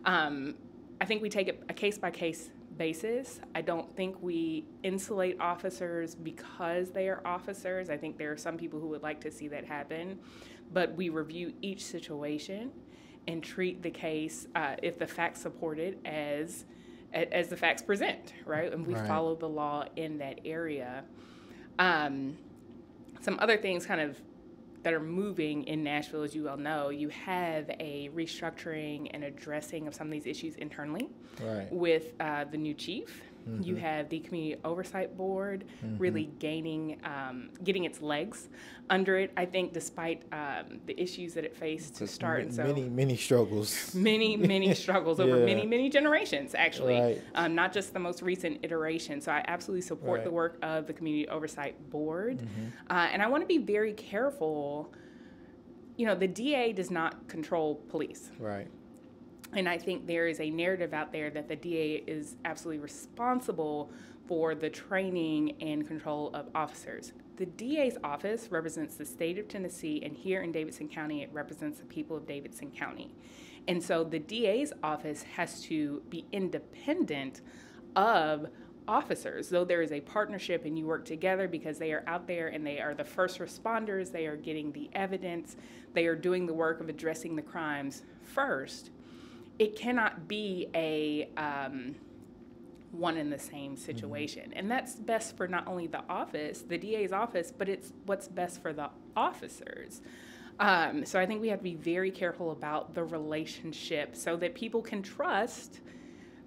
Um, 0.06 0.54
I 1.00 1.04
think 1.04 1.20
we 1.20 1.28
take 1.28 1.48
it 1.48 1.62
a 1.68 1.74
case 1.74 1.98
by 1.98 2.10
case 2.10 2.50
basis. 2.78 3.40
I 3.54 3.60
don't 3.60 3.94
think 3.94 4.16
we 4.22 4.64
insulate 4.82 5.38
officers 5.40 6.14
because 6.14 6.90
they 6.90 7.08
are 7.08 7.20
officers. 7.24 7.90
I 7.90 7.98
think 7.98 8.16
there 8.16 8.32
are 8.32 8.36
some 8.36 8.56
people 8.56 8.80
who 8.80 8.88
would 8.88 9.02
like 9.02 9.20
to 9.20 9.30
see 9.30 9.48
that 9.48 9.64
happen, 9.64 10.18
but 10.72 10.94
we 10.94 11.10
review 11.10 11.52
each 11.60 11.84
situation 11.84 12.72
and 13.28 13.42
treat 13.42 13.82
the 13.82 13.90
case, 13.90 14.48
uh, 14.54 14.76
if 14.82 14.98
the 14.98 15.06
facts 15.06 15.40
support 15.42 15.78
it, 15.78 15.98
as 16.04 16.64
as 17.16 17.48
the 17.48 17.56
facts 17.56 17.82
present, 17.82 18.34
right? 18.44 18.72
And 18.72 18.86
we 18.86 18.94
right. 18.94 19.06
follow 19.06 19.34
the 19.34 19.48
law 19.48 19.84
in 19.96 20.18
that 20.18 20.40
area. 20.44 21.04
Um, 21.78 22.36
some 23.20 23.38
other 23.40 23.56
things 23.56 23.86
kind 23.86 24.00
of 24.00 24.20
that 24.82 24.92
are 24.92 25.00
moving 25.00 25.64
in 25.64 25.82
Nashville, 25.82 26.22
as 26.22 26.34
you 26.34 26.44
well 26.44 26.56
know, 26.56 26.90
you 26.90 27.08
have 27.08 27.68
a 27.80 28.08
restructuring 28.14 29.10
and 29.12 29.24
addressing 29.24 29.88
of 29.88 29.94
some 29.94 30.06
of 30.06 30.12
these 30.12 30.26
issues 30.26 30.54
internally 30.56 31.08
right. 31.42 31.72
with 31.72 32.12
uh, 32.20 32.44
the 32.44 32.56
new 32.56 32.72
chief. 32.72 33.22
Mm-hmm. 33.48 33.62
You 33.62 33.76
have 33.76 34.08
the 34.08 34.18
Community 34.20 34.60
Oversight 34.64 35.16
Board 35.16 35.64
mm-hmm. 35.84 35.98
really 35.98 36.30
gaining, 36.38 36.98
um, 37.04 37.50
getting 37.62 37.84
its 37.84 38.02
legs 38.02 38.48
under 38.90 39.16
it. 39.18 39.32
I 39.36 39.46
think, 39.46 39.72
despite 39.72 40.22
um, 40.32 40.80
the 40.86 41.00
issues 41.00 41.34
that 41.34 41.44
it 41.44 41.56
faced 41.56 41.94
to 41.96 42.08
start, 42.08 42.42
m- 42.42 42.50
so 42.50 42.64
many 42.64 42.88
many 42.88 43.16
struggles, 43.16 43.94
many 43.94 44.36
many 44.36 44.74
struggles 44.74 45.20
over 45.20 45.36
many 45.36 45.64
many 45.64 45.88
generations, 45.88 46.54
actually, 46.56 47.00
right. 47.00 47.22
um, 47.36 47.54
not 47.54 47.72
just 47.72 47.92
the 47.92 48.00
most 48.00 48.20
recent 48.20 48.58
iteration. 48.64 49.20
So 49.20 49.30
I 49.30 49.44
absolutely 49.46 49.82
support 49.82 50.18
right. 50.18 50.24
the 50.24 50.32
work 50.32 50.58
of 50.62 50.86
the 50.86 50.92
Community 50.92 51.28
Oversight 51.28 51.90
Board, 51.90 52.38
mm-hmm. 52.38 52.66
uh, 52.90 53.08
and 53.12 53.22
I 53.22 53.28
want 53.28 53.42
to 53.42 53.48
be 53.48 53.58
very 53.58 53.92
careful. 53.92 54.92
You 55.96 56.06
know, 56.06 56.14
the 56.14 56.28
DA 56.28 56.72
does 56.72 56.90
not 56.90 57.26
control 57.28 57.76
police. 57.88 58.30
Right. 58.38 58.66
And 59.56 59.66
I 59.66 59.78
think 59.78 60.06
there 60.06 60.28
is 60.28 60.40
a 60.40 60.50
narrative 60.50 60.92
out 60.92 61.12
there 61.12 61.30
that 61.30 61.48
the 61.48 61.56
DA 61.56 62.04
is 62.06 62.36
absolutely 62.44 62.82
responsible 62.82 63.90
for 64.28 64.54
the 64.54 64.68
training 64.68 65.56
and 65.62 65.86
control 65.86 66.30
of 66.34 66.48
officers. 66.54 67.14
The 67.36 67.46
DA's 67.46 67.96
office 68.04 68.48
represents 68.50 68.96
the 68.96 69.06
state 69.06 69.38
of 69.38 69.48
Tennessee, 69.48 70.02
and 70.04 70.14
here 70.14 70.42
in 70.42 70.52
Davidson 70.52 70.88
County, 70.88 71.22
it 71.22 71.30
represents 71.32 71.78
the 71.78 71.86
people 71.86 72.16
of 72.16 72.26
Davidson 72.26 72.70
County. 72.70 73.14
And 73.66 73.82
so 73.82 74.04
the 74.04 74.18
DA's 74.18 74.72
office 74.82 75.22
has 75.22 75.62
to 75.62 76.02
be 76.10 76.26
independent 76.32 77.40
of 77.94 78.48
officers, 78.88 79.48
though 79.48 79.64
there 79.64 79.82
is 79.82 79.90
a 79.90 80.00
partnership 80.00 80.64
and 80.64 80.78
you 80.78 80.86
work 80.86 81.04
together 81.04 81.48
because 81.48 81.78
they 81.78 81.92
are 81.92 82.04
out 82.06 82.26
there 82.26 82.48
and 82.48 82.64
they 82.64 82.78
are 82.78 82.94
the 82.94 83.04
first 83.04 83.38
responders, 83.38 84.12
they 84.12 84.26
are 84.26 84.36
getting 84.36 84.70
the 84.72 84.88
evidence, 84.92 85.56
they 85.94 86.06
are 86.06 86.14
doing 86.14 86.46
the 86.46 86.54
work 86.54 86.80
of 86.80 86.88
addressing 86.88 87.34
the 87.34 87.42
crimes 87.42 88.02
first 88.22 88.90
it 89.58 89.76
cannot 89.76 90.28
be 90.28 90.68
a 90.74 91.28
um, 91.36 91.94
one 92.92 93.16
in 93.16 93.30
the 93.30 93.38
same 93.38 93.72
mm-hmm. 93.72 93.84
situation. 93.84 94.50
Mm-hmm. 94.50 94.58
And 94.58 94.70
that's 94.70 94.96
best 94.96 95.36
for 95.36 95.48
not 95.48 95.66
only 95.66 95.86
the 95.86 96.02
office, 96.08 96.62
the 96.62 96.78
DA's 96.78 97.12
office, 97.12 97.52
but 97.56 97.68
it's 97.68 97.92
what's 98.06 98.28
best 98.28 98.62
for 98.62 98.72
the 98.72 98.90
officers. 99.16 100.00
Um, 100.58 101.04
so 101.04 101.20
I 101.20 101.26
think 101.26 101.42
we 101.42 101.48
have 101.48 101.58
to 101.58 101.64
be 101.64 101.74
very 101.74 102.10
careful 102.10 102.50
about 102.50 102.94
the 102.94 103.04
relationship 103.04 104.16
so 104.16 104.36
that 104.36 104.54
people 104.54 104.80
can 104.80 105.02
trust 105.02 105.80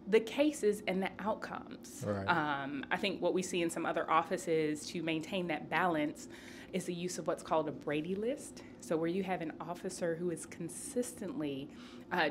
the 0.08 0.20
cases 0.20 0.82
and 0.88 1.04
the 1.04 1.12
outcomes. 1.20 2.04
Right. 2.06 2.26
Um, 2.26 2.84
I 2.90 2.98
think 2.98 3.22
what 3.22 3.36
we 3.36 3.44
see 3.44 3.62
in 3.62 3.70
some 3.70 3.86
other 3.86 4.10
offices 4.10 4.88
to 4.88 5.04
maintain 5.04 5.48
that 5.48 5.70
balance 5.70 6.28
is 6.74 6.86
the 6.86 6.94
use 6.94 7.20
of 7.20 7.28
what's 7.28 7.44
called 7.44 7.68
a 7.68 7.72
Brady 7.72 8.16
list. 8.16 8.64
So, 8.82 8.98
where 8.98 9.10
you 9.10 9.24
have 9.24 9.42
an 9.42 9.54
officer 9.62 10.16
who 10.16 10.32
is 10.32 10.46
consistently 10.48 11.70
uh, 12.12 12.30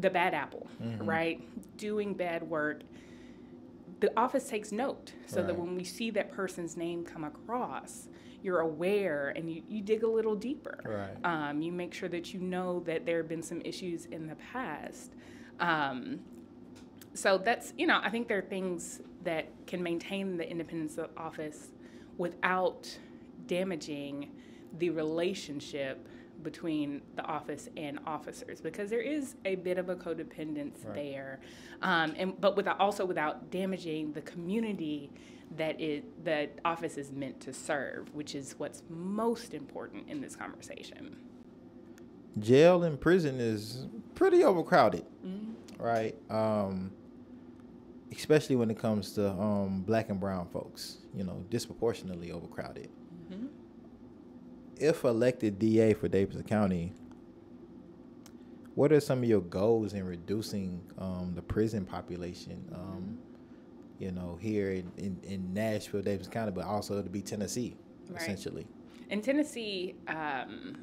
the 0.00 0.10
bad 0.10 0.34
apple, 0.34 0.66
mm-hmm. 0.82 1.04
right? 1.08 1.76
Doing 1.76 2.14
bad 2.14 2.42
work. 2.42 2.82
The 4.00 4.12
office 4.18 4.48
takes 4.48 4.72
note 4.72 5.12
so 5.26 5.38
right. 5.38 5.46
that 5.46 5.58
when 5.58 5.76
we 5.76 5.84
see 5.84 6.10
that 6.10 6.32
person's 6.32 6.76
name 6.76 7.04
come 7.04 7.24
across, 7.24 8.08
you're 8.42 8.60
aware 8.60 9.32
and 9.36 9.48
you, 9.48 9.62
you 9.68 9.80
dig 9.80 10.02
a 10.02 10.08
little 10.08 10.34
deeper. 10.34 10.80
Right. 10.84 11.48
Um, 11.50 11.62
you 11.62 11.70
make 11.70 11.94
sure 11.94 12.08
that 12.08 12.34
you 12.34 12.40
know 12.40 12.80
that 12.80 13.06
there 13.06 13.18
have 13.18 13.28
been 13.28 13.42
some 13.42 13.60
issues 13.64 14.06
in 14.06 14.26
the 14.26 14.34
past. 14.36 15.12
Um, 15.60 16.20
so 17.14 17.38
that's, 17.38 17.72
you 17.78 17.86
know, 17.86 18.00
I 18.02 18.10
think 18.10 18.26
there 18.26 18.38
are 18.38 18.42
things 18.42 19.00
that 19.22 19.46
can 19.66 19.82
maintain 19.82 20.36
the 20.36 20.48
independence 20.48 20.98
of 20.98 21.10
office 21.16 21.68
without 22.18 22.98
damaging 23.46 24.30
the 24.78 24.90
relationship 24.90 26.08
between 26.42 27.02
the 27.16 27.22
office 27.24 27.68
and 27.76 27.98
officers 28.06 28.60
because 28.60 28.90
there 28.90 29.00
is 29.00 29.34
a 29.44 29.54
bit 29.56 29.78
of 29.78 29.88
a 29.88 29.96
codependence 29.96 30.84
Right. 30.84 30.94
there, 30.94 31.40
um, 31.82 32.14
and 32.16 32.40
but 32.40 32.56
without 32.56 32.78
also 32.80 33.04
without 33.04 33.50
damaging 33.50 34.12
the 34.12 34.22
community 34.22 35.10
that 35.56 35.80
it 35.80 36.24
that 36.24 36.58
office 36.64 36.96
is 36.96 37.12
meant 37.12 37.40
to 37.40 37.52
serve, 37.52 38.14
which 38.14 38.34
is 38.34 38.54
what's 38.58 38.82
most 38.88 39.52
important 39.54 40.08
in 40.08 40.20
this 40.20 40.34
conversation. 40.36 41.16
Jail 42.38 42.82
and 42.84 42.98
prison 43.00 43.38
is 43.40 43.86
pretty 44.14 44.42
overcrowded, 44.44 45.04
Mm-hmm. 45.26 45.82
right? 45.82 46.16
Um, 46.30 46.90
especially 48.16 48.56
when 48.56 48.70
it 48.70 48.78
comes 48.78 49.12
to 49.12 49.30
um, 49.30 49.82
black 49.82 50.08
and 50.10 50.18
brown 50.20 50.46
folks, 50.48 50.98
you 51.14 51.24
know, 51.24 51.44
disproportionately 51.50 52.30
overcrowded. 52.32 52.88
If 54.78 55.04
elected 55.04 55.58
DA 55.58 55.94
for 55.94 56.08
Davidson 56.08 56.44
County, 56.44 56.92
what 58.74 58.92
are 58.92 59.00
some 59.00 59.18
of 59.18 59.24
your 59.28 59.40
goals 59.42 59.92
in 59.92 60.04
reducing 60.04 60.80
um, 60.98 61.32
the 61.34 61.42
prison 61.42 61.84
population? 61.84 62.64
Um, 62.74 63.18
you 63.98 64.10
know, 64.10 64.36
here 64.40 64.72
in, 64.72 64.90
in, 64.96 65.20
in 65.22 65.54
Nashville, 65.54 66.02
Davidson 66.02 66.32
County, 66.32 66.50
but 66.52 66.64
also 66.64 67.00
to 67.00 67.08
be 67.08 67.22
Tennessee, 67.22 67.76
Right. 68.08 68.20
essentially. 68.20 68.66
In 69.10 69.20
Tennessee, 69.20 69.94
um, 70.08 70.76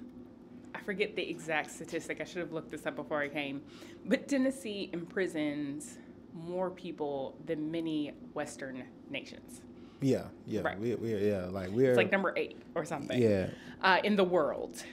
I 0.73 0.79
forget 0.85 1.15
the 1.15 1.29
exact 1.29 1.71
statistic. 1.71 2.21
I 2.21 2.23
should 2.23 2.37
have 2.37 2.53
looked 2.53 2.71
this 2.71 2.85
up 2.85 2.95
before 2.95 3.19
I 3.21 3.27
came. 3.27 3.61
But 4.05 4.27
Tennessee 4.29 4.89
imprisons 4.93 5.97
more 6.33 6.69
people 6.69 7.35
than 7.45 7.69
many 7.71 8.13
Western 8.33 8.83
nations. 9.09 9.61
Yeah, 10.01 10.23
yeah, 10.47 10.61
Right. 10.61 10.79
we, 10.79 10.95
we, 10.95 11.15
yeah, 11.15 11.45
like 11.47 11.69
we're 11.71 11.89
It's 11.89 11.97
like 11.97 12.11
number 12.11 12.33
eight 12.37 12.57
or 12.75 12.85
something 12.85 13.21
yeah. 13.21 13.47
uh, 13.81 13.99
in 14.03 14.15
the 14.15 14.23
world. 14.23 14.83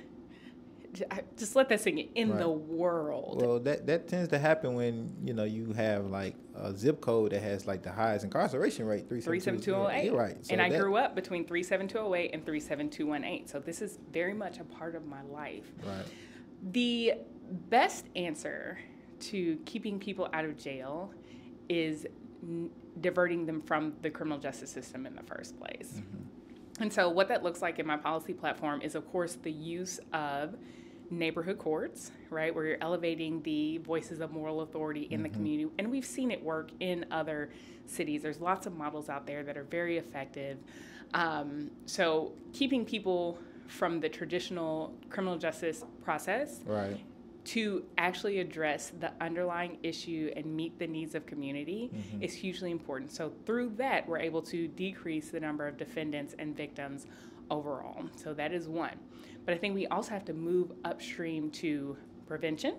Just 1.37 1.55
let 1.55 1.69
that 1.69 1.81
sink 1.81 1.99
in. 1.99 2.09
In 2.15 2.31
Right. 2.31 2.39
the 2.41 2.49
world. 2.49 3.43
Well, 3.43 3.61
that 3.61 3.87
that 3.87 4.09
tends 4.09 4.31
to 4.31 4.39
happen 4.39 4.75
when 4.75 5.15
you 5.23 5.35
know 5.35 5.45
you 5.45 5.75
have 5.75 6.07
like 6.07 6.35
a 6.55 6.75
zip 6.75 7.03
code 7.03 7.33
that 7.33 7.43
has 7.43 7.67
like 7.67 7.83
the 7.83 7.93
highest 7.93 8.25
incarceration 8.25 8.87
rate, 8.87 9.07
three 9.07 9.21
seven 9.21 9.61
two. 9.61 9.73
37208. 9.73 10.13
Right. 10.15 10.47
So 10.47 10.53
and 10.55 10.63
I 10.63 10.71
that- 10.71 10.81
grew 10.81 10.97
up 10.97 11.15
between 11.15 11.45
37208 11.47 12.31
and 12.33 12.45
37218. 12.47 13.47
So 13.47 13.59
this 13.61 13.83
is 13.83 13.99
very 14.11 14.33
much 14.33 14.59
a 14.59 14.65
part 14.65 14.95
of 14.95 15.07
my 15.07 15.21
life. 15.23 15.71
Right. 15.85 16.07
The 16.73 17.15
best 17.69 18.07
answer 18.17 18.79
to 19.21 19.57
keeping 19.67 19.99
people 20.01 20.29
out 20.33 20.47
of 20.47 20.57
jail 20.57 21.13
is 21.69 22.07
diverting 23.01 23.47
them 23.47 23.61
from 23.61 23.95
the 24.03 24.11
criminal 24.11 24.39
justice 24.39 24.71
system 24.71 25.07
in 25.07 25.15
the 25.15 25.23
first 25.23 25.59
place. 25.59 26.03
And 26.81 26.93
so, 26.93 27.09
what 27.09 27.29
that 27.29 27.43
looks 27.43 27.63
like 27.63 27.79
in 27.79 27.87
my 27.87 27.97
policy 27.97 28.35
platform 28.35 28.83
is, 28.83 28.95
of 28.95 29.11
course, 29.11 29.35
the 29.43 29.51
use 29.51 29.99
of 30.13 30.57
neighborhood 31.11 31.59
courts, 31.59 32.11
right, 32.31 32.55
where 32.55 32.67
you're 32.67 32.79
elevating 32.81 33.41
the 33.43 33.79
voices 33.79 34.21
of 34.21 34.33
moral 34.33 34.61
authority 34.61 35.03
in 35.11 35.23
the 35.23 35.29
community. 35.29 35.71
And 35.79 35.91
we've 35.91 36.05
seen 36.05 36.31
it 36.31 36.43
work 36.43 36.71
in 36.81 37.07
other 37.11 37.51
cities. 37.87 38.23
There's 38.23 38.41
lots 38.41 38.67
of 38.67 38.77
models 38.77 39.09
out 39.09 39.27
there 39.27 39.43
that 39.45 39.57
are 39.57 39.65
very 39.65 39.99
effective. 39.99 40.59
Um, 41.15 41.71
so, 41.87 42.33
keeping 42.53 42.85
people 42.85 43.39
from 43.69 44.01
the 44.01 44.09
traditional 44.09 44.95
criminal 45.09 45.39
justice 45.39 45.85
process 46.05 46.61
Right. 46.65 47.01
To 47.47 47.85
actually 47.97 48.41
address 48.41 48.93
the 48.99 49.13
underlying 49.21 49.79
issue 49.85 50.33
and 50.37 50.45
meet 50.45 50.79
the 50.81 50.87
needs 50.87 51.15
of 51.15 51.27
community 51.27 51.91
mm-hmm. 51.95 52.23
is 52.23 52.35
hugely 52.35 52.73
important. 52.73 53.13
So 53.13 53.33
through 53.47 53.75
that, 53.77 54.07
we're 54.09 54.19
able 54.19 54.43
to 54.43 54.67
decrease 54.67 55.31
the 55.31 55.39
number 55.39 55.67
of 55.67 55.77
defendants 55.77 56.35
and 56.41 56.57
victims 56.57 57.07
overall. 57.51 58.05
So 58.17 58.35
that 58.35 58.53
is 58.53 58.67
one. 58.69 58.99
But 59.45 59.55
I 59.55 59.59
think 59.59 59.77
we 59.77 59.87
also 59.87 60.11
have 60.11 60.25
to 60.25 60.33
move 60.33 60.73
upstream 60.85 61.51
to 61.53 61.97
prevention 62.27 62.75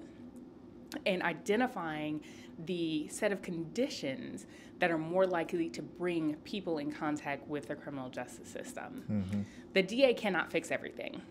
and 1.05 1.23
identifying 1.23 2.21
the 2.65 3.07
set 3.07 3.31
of 3.31 3.41
conditions 3.41 4.47
that 4.79 4.91
are 4.91 4.97
more 4.97 5.25
likely 5.25 5.69
to 5.69 5.81
bring 5.81 6.35
people 6.43 6.77
in 6.79 6.91
contact 6.91 7.47
with 7.47 7.69
the 7.69 7.75
criminal 7.75 8.09
justice 8.09 8.49
system. 8.49 9.03
Mm-hmm. 9.09 9.41
The 9.73 9.83
DA 9.83 10.13
cannot 10.13 10.51
fix 10.51 10.71
everything. 10.71 11.21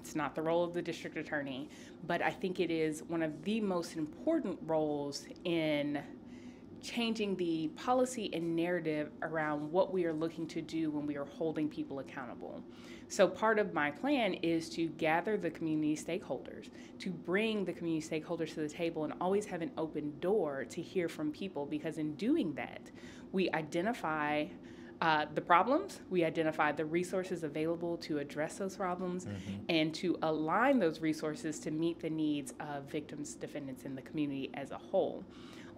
It's 0.00 0.14
not 0.14 0.34
the 0.34 0.42
role 0.42 0.64
of 0.64 0.74
the 0.74 0.82
district 0.82 1.16
attorney, 1.16 1.68
but 2.06 2.22
I 2.22 2.30
think 2.30 2.60
it 2.60 2.70
is 2.70 3.02
one 3.08 3.22
of 3.22 3.42
the 3.44 3.60
most 3.60 3.96
important 3.96 4.58
roles 4.64 5.26
in 5.44 6.02
changing 6.80 7.36
the 7.36 7.68
policy 7.68 8.30
and 8.32 8.54
narrative 8.54 9.10
around 9.22 9.70
what 9.70 9.92
we 9.92 10.04
are 10.04 10.12
looking 10.12 10.46
to 10.46 10.62
do 10.62 10.90
when 10.90 11.06
we 11.06 11.16
are 11.16 11.24
holding 11.24 11.68
people 11.68 11.98
accountable. 11.98 12.62
So, 13.08 13.26
part 13.26 13.58
of 13.58 13.72
my 13.72 13.90
plan 13.90 14.34
is 14.34 14.68
to 14.70 14.86
gather 14.86 15.36
the 15.36 15.50
community 15.50 15.96
stakeholders, 15.96 16.68
to 17.00 17.10
bring 17.10 17.64
the 17.64 17.72
community 17.72 18.06
stakeholders 18.06 18.54
to 18.54 18.60
the 18.60 18.68
table, 18.68 19.04
and 19.04 19.14
always 19.20 19.46
have 19.46 19.62
an 19.62 19.70
open 19.78 20.12
door 20.20 20.66
to 20.66 20.82
hear 20.82 21.08
from 21.08 21.32
people 21.32 21.64
because, 21.64 21.98
in 21.98 22.14
doing 22.16 22.52
that, 22.54 22.90
we 23.32 23.50
identify 23.52 24.46
uh, 25.00 25.26
the 25.34 25.40
problems, 25.40 26.00
we 26.10 26.24
identify 26.24 26.72
the 26.72 26.84
resources 26.84 27.44
available 27.44 27.96
to 27.98 28.18
address 28.18 28.58
those 28.58 28.76
problems, 28.76 29.26
and 29.68 29.94
to 29.94 30.18
align 30.22 30.78
those 30.78 31.00
resources 31.00 31.60
to 31.60 31.70
meet 31.70 32.00
the 32.00 32.10
needs 32.10 32.52
of 32.58 32.84
victims, 32.84 33.34
defendants, 33.34 33.84
and 33.84 33.96
the 33.96 34.02
community 34.02 34.50
as 34.54 34.70
a 34.72 34.78
whole. 34.78 35.24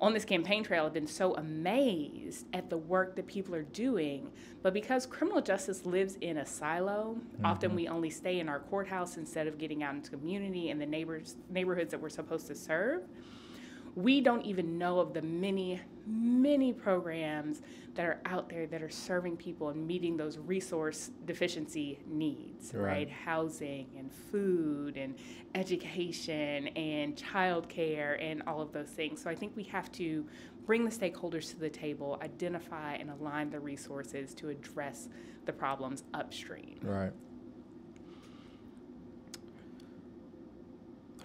On 0.01 0.15
this 0.15 0.25
campaign 0.25 0.65
trail, 0.65 0.87
I've 0.87 0.95
been 0.95 1.07
so 1.07 1.35
amazed 1.35 2.47
at 2.55 2.71
the 2.71 2.79
work 2.79 3.17
that 3.17 3.27
people 3.27 3.55
are 3.55 3.65
doing, 3.65 4.31
but 4.63 4.73
because 4.73 5.05
criminal 5.05 5.43
justice 5.43 5.85
lives 5.85 6.17
in 6.23 6.39
a 6.39 6.47
silo, 6.47 7.19
often 7.45 7.75
we 7.75 7.87
only 7.89 8.09
stay 8.09 8.41
in 8.41 8.49
our 8.49 8.61
courthouse 8.61 9.19
instead 9.19 9.47
of 9.47 9.59
getting 9.59 9.83
out 9.83 9.95
into 9.95 10.11
community 10.11 10.71
and 10.71 10.81
the 10.81 10.87
neighbors 10.87 11.37
neighborhoods 11.51 11.91
that 11.91 12.01
we're 12.01 12.09
supposed 12.09 12.47
to 12.47 12.55
serve 12.55 13.03
we 13.95 14.21
don't 14.21 14.45
even 14.45 14.79
know 14.79 14.99
of 15.01 15.13
the 15.13 15.23
many, 15.23 15.81
many 16.07 16.73
programs 16.73 17.63
that 17.95 18.07
are 18.07 18.21
out 18.25 18.49
there 18.49 18.67
that 18.67 18.83
are 18.83 18.91
serving 18.91 19.37
people 19.37 19.71
and 19.71 19.87
meeting 19.87 20.17
those 20.17 20.39
resource 20.39 21.11
deficiency 21.27 21.99
needs, 22.07 22.73
right? 22.73 22.83
Right. 22.83 23.11
Housing 23.11 23.89
and 23.99 24.13
food 24.13 24.97
and 24.97 25.17
education 25.55 26.69
and 26.69 27.17
childcare 27.17 28.23
and 28.23 28.43
all 28.47 28.61
of 28.61 28.73
those 28.73 28.89
things. 28.89 29.21
So 29.23 29.29
I 29.29 29.35
think 29.35 29.57
we 29.57 29.65
have 29.65 29.91
to 29.93 30.25
bring 30.67 30.85
the 30.85 30.91
stakeholders 30.91 31.51
to 31.51 31.59
the 31.59 31.71
table, 31.71 32.19
identify 32.23 32.95
and 32.95 33.11
align 33.11 33.51
the 33.51 33.59
resources 33.59 34.35
to 34.35 34.51
address 34.51 35.09
the 35.47 35.53
problems 35.53 36.05
upstream. 36.15 36.79
Right. 36.83 37.13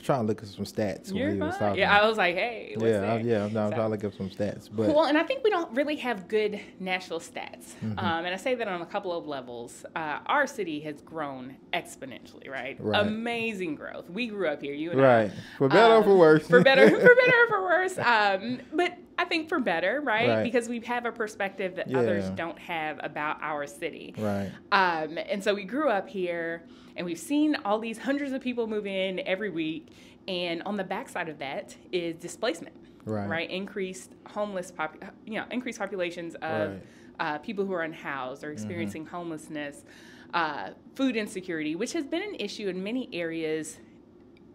Trying 0.05 0.21
to 0.21 0.27
look 0.27 0.41
at 0.43 0.47
some 0.47 0.65
stats. 0.65 1.13
You're 1.13 1.31
you 1.31 1.51
fine. 1.51 1.75
Yeah, 1.75 1.97
I 1.99 2.07
was 2.07 2.17
like, 2.17 2.35
hey, 2.35 2.75
yeah? 2.79 3.13
I'm, 3.13 3.27
yeah. 3.27 3.45
I'm, 3.45 3.57
I'm 3.57 3.71
So- 3.71 3.75
trying 3.75 3.85
to 3.85 3.87
look 3.87 4.03
up 4.03 4.13
some 4.13 4.29
stats, 4.29 4.69
but 4.71 4.87
well, 4.87 5.05
and 5.05 5.17
I 5.17 5.23
think 5.23 5.43
we 5.43 5.49
don't 5.49 5.71
really 5.75 5.95
have 5.97 6.27
good 6.27 6.59
national 6.79 7.19
stats. 7.19 7.73
Mm-hmm. 7.83 7.99
Um, 7.99 8.25
and 8.25 8.33
I 8.33 8.37
say 8.37 8.55
that 8.55 8.67
on 8.67 8.81
a 8.81 8.85
couple 8.85 9.11
of 9.17 9.25
levels. 9.27 9.85
Uh, 9.95 10.19
our 10.27 10.45
city 10.47 10.79
has 10.81 11.01
grown 11.01 11.55
exponentially, 11.73 12.49
right? 12.49 12.77
Right. 12.79 13.05
Amazing 13.05 13.75
growth. 13.75 14.09
We 14.09 14.27
grew 14.27 14.47
up 14.47 14.61
here, 14.61 14.73
you 14.73 14.91
and 14.91 15.01
I. 15.01 15.03
right 15.23 15.31
I. 15.31 15.57
for 15.57 15.67
better 15.69 15.93
or 15.95 15.97
Um, 15.97 16.03
for 16.03 16.17
worse. 16.17 16.47
for 16.47 16.61
better, 16.61 16.89
for 16.89 17.15
better 17.15 17.33
or 17.43 17.47
for 17.47 17.63
worse. 17.63 17.97
Um, 17.97 18.59
but 18.73 18.97
I 19.17 19.25
think 19.25 19.47
for 19.49 19.59
better, 19.59 20.01
right? 20.01 20.27
Right. 20.29 20.43
Because 20.43 20.67
we 20.67 20.79
have 20.81 21.05
a 21.05 21.11
perspective 21.11 21.75
that 21.77 21.93
others 21.95 22.29
don't 22.31 22.59
have 22.59 22.99
about 23.01 23.37
our 23.41 23.65
city. 23.65 24.13
right. 24.17 24.51
Um, 24.71 25.17
and 25.17 25.43
so 25.43 25.53
we 25.53 25.63
grew 25.63 25.89
up 25.89 26.07
here, 26.09 26.63
and 26.95 27.05
we've 27.05 27.19
seen 27.19 27.55
all 27.65 27.79
these 27.79 27.97
hundreds 27.97 28.31
of 28.33 28.41
people 28.41 28.67
move 28.67 28.85
in 28.85 29.19
every 29.25 29.49
week. 29.49 29.87
And 30.27 30.61
on 30.63 30.75
the 30.75 30.83
backside 30.83 31.29
of 31.29 31.39
that 31.39 31.75
is 31.91 32.15
displacement, 32.17 32.75
Right. 33.05 33.29
right? 33.29 33.49
Increased 33.49 34.11
homeless, 34.27 34.71
pop, 34.71 34.95
you 35.25 35.35
know, 35.35 35.45
increased 35.51 35.79
populations 35.79 36.35
of 36.41 36.71
Right. 36.71 36.81
uh, 37.19 37.37
people 37.39 37.65
who 37.65 37.73
are 37.73 37.83
unhoused 37.83 38.41
Mm-hmm. 38.41 38.49
or 38.49 38.53
experiencing 38.53 39.05
homelessness, 39.05 39.85
uh, 40.33 40.71
food 40.95 41.15
insecurity, 41.15 41.75
which 41.75 41.93
has 41.93 42.05
been 42.05 42.21
an 42.23 42.35
issue 42.39 42.67
in 42.67 42.83
many 42.83 43.07
areas 43.13 43.79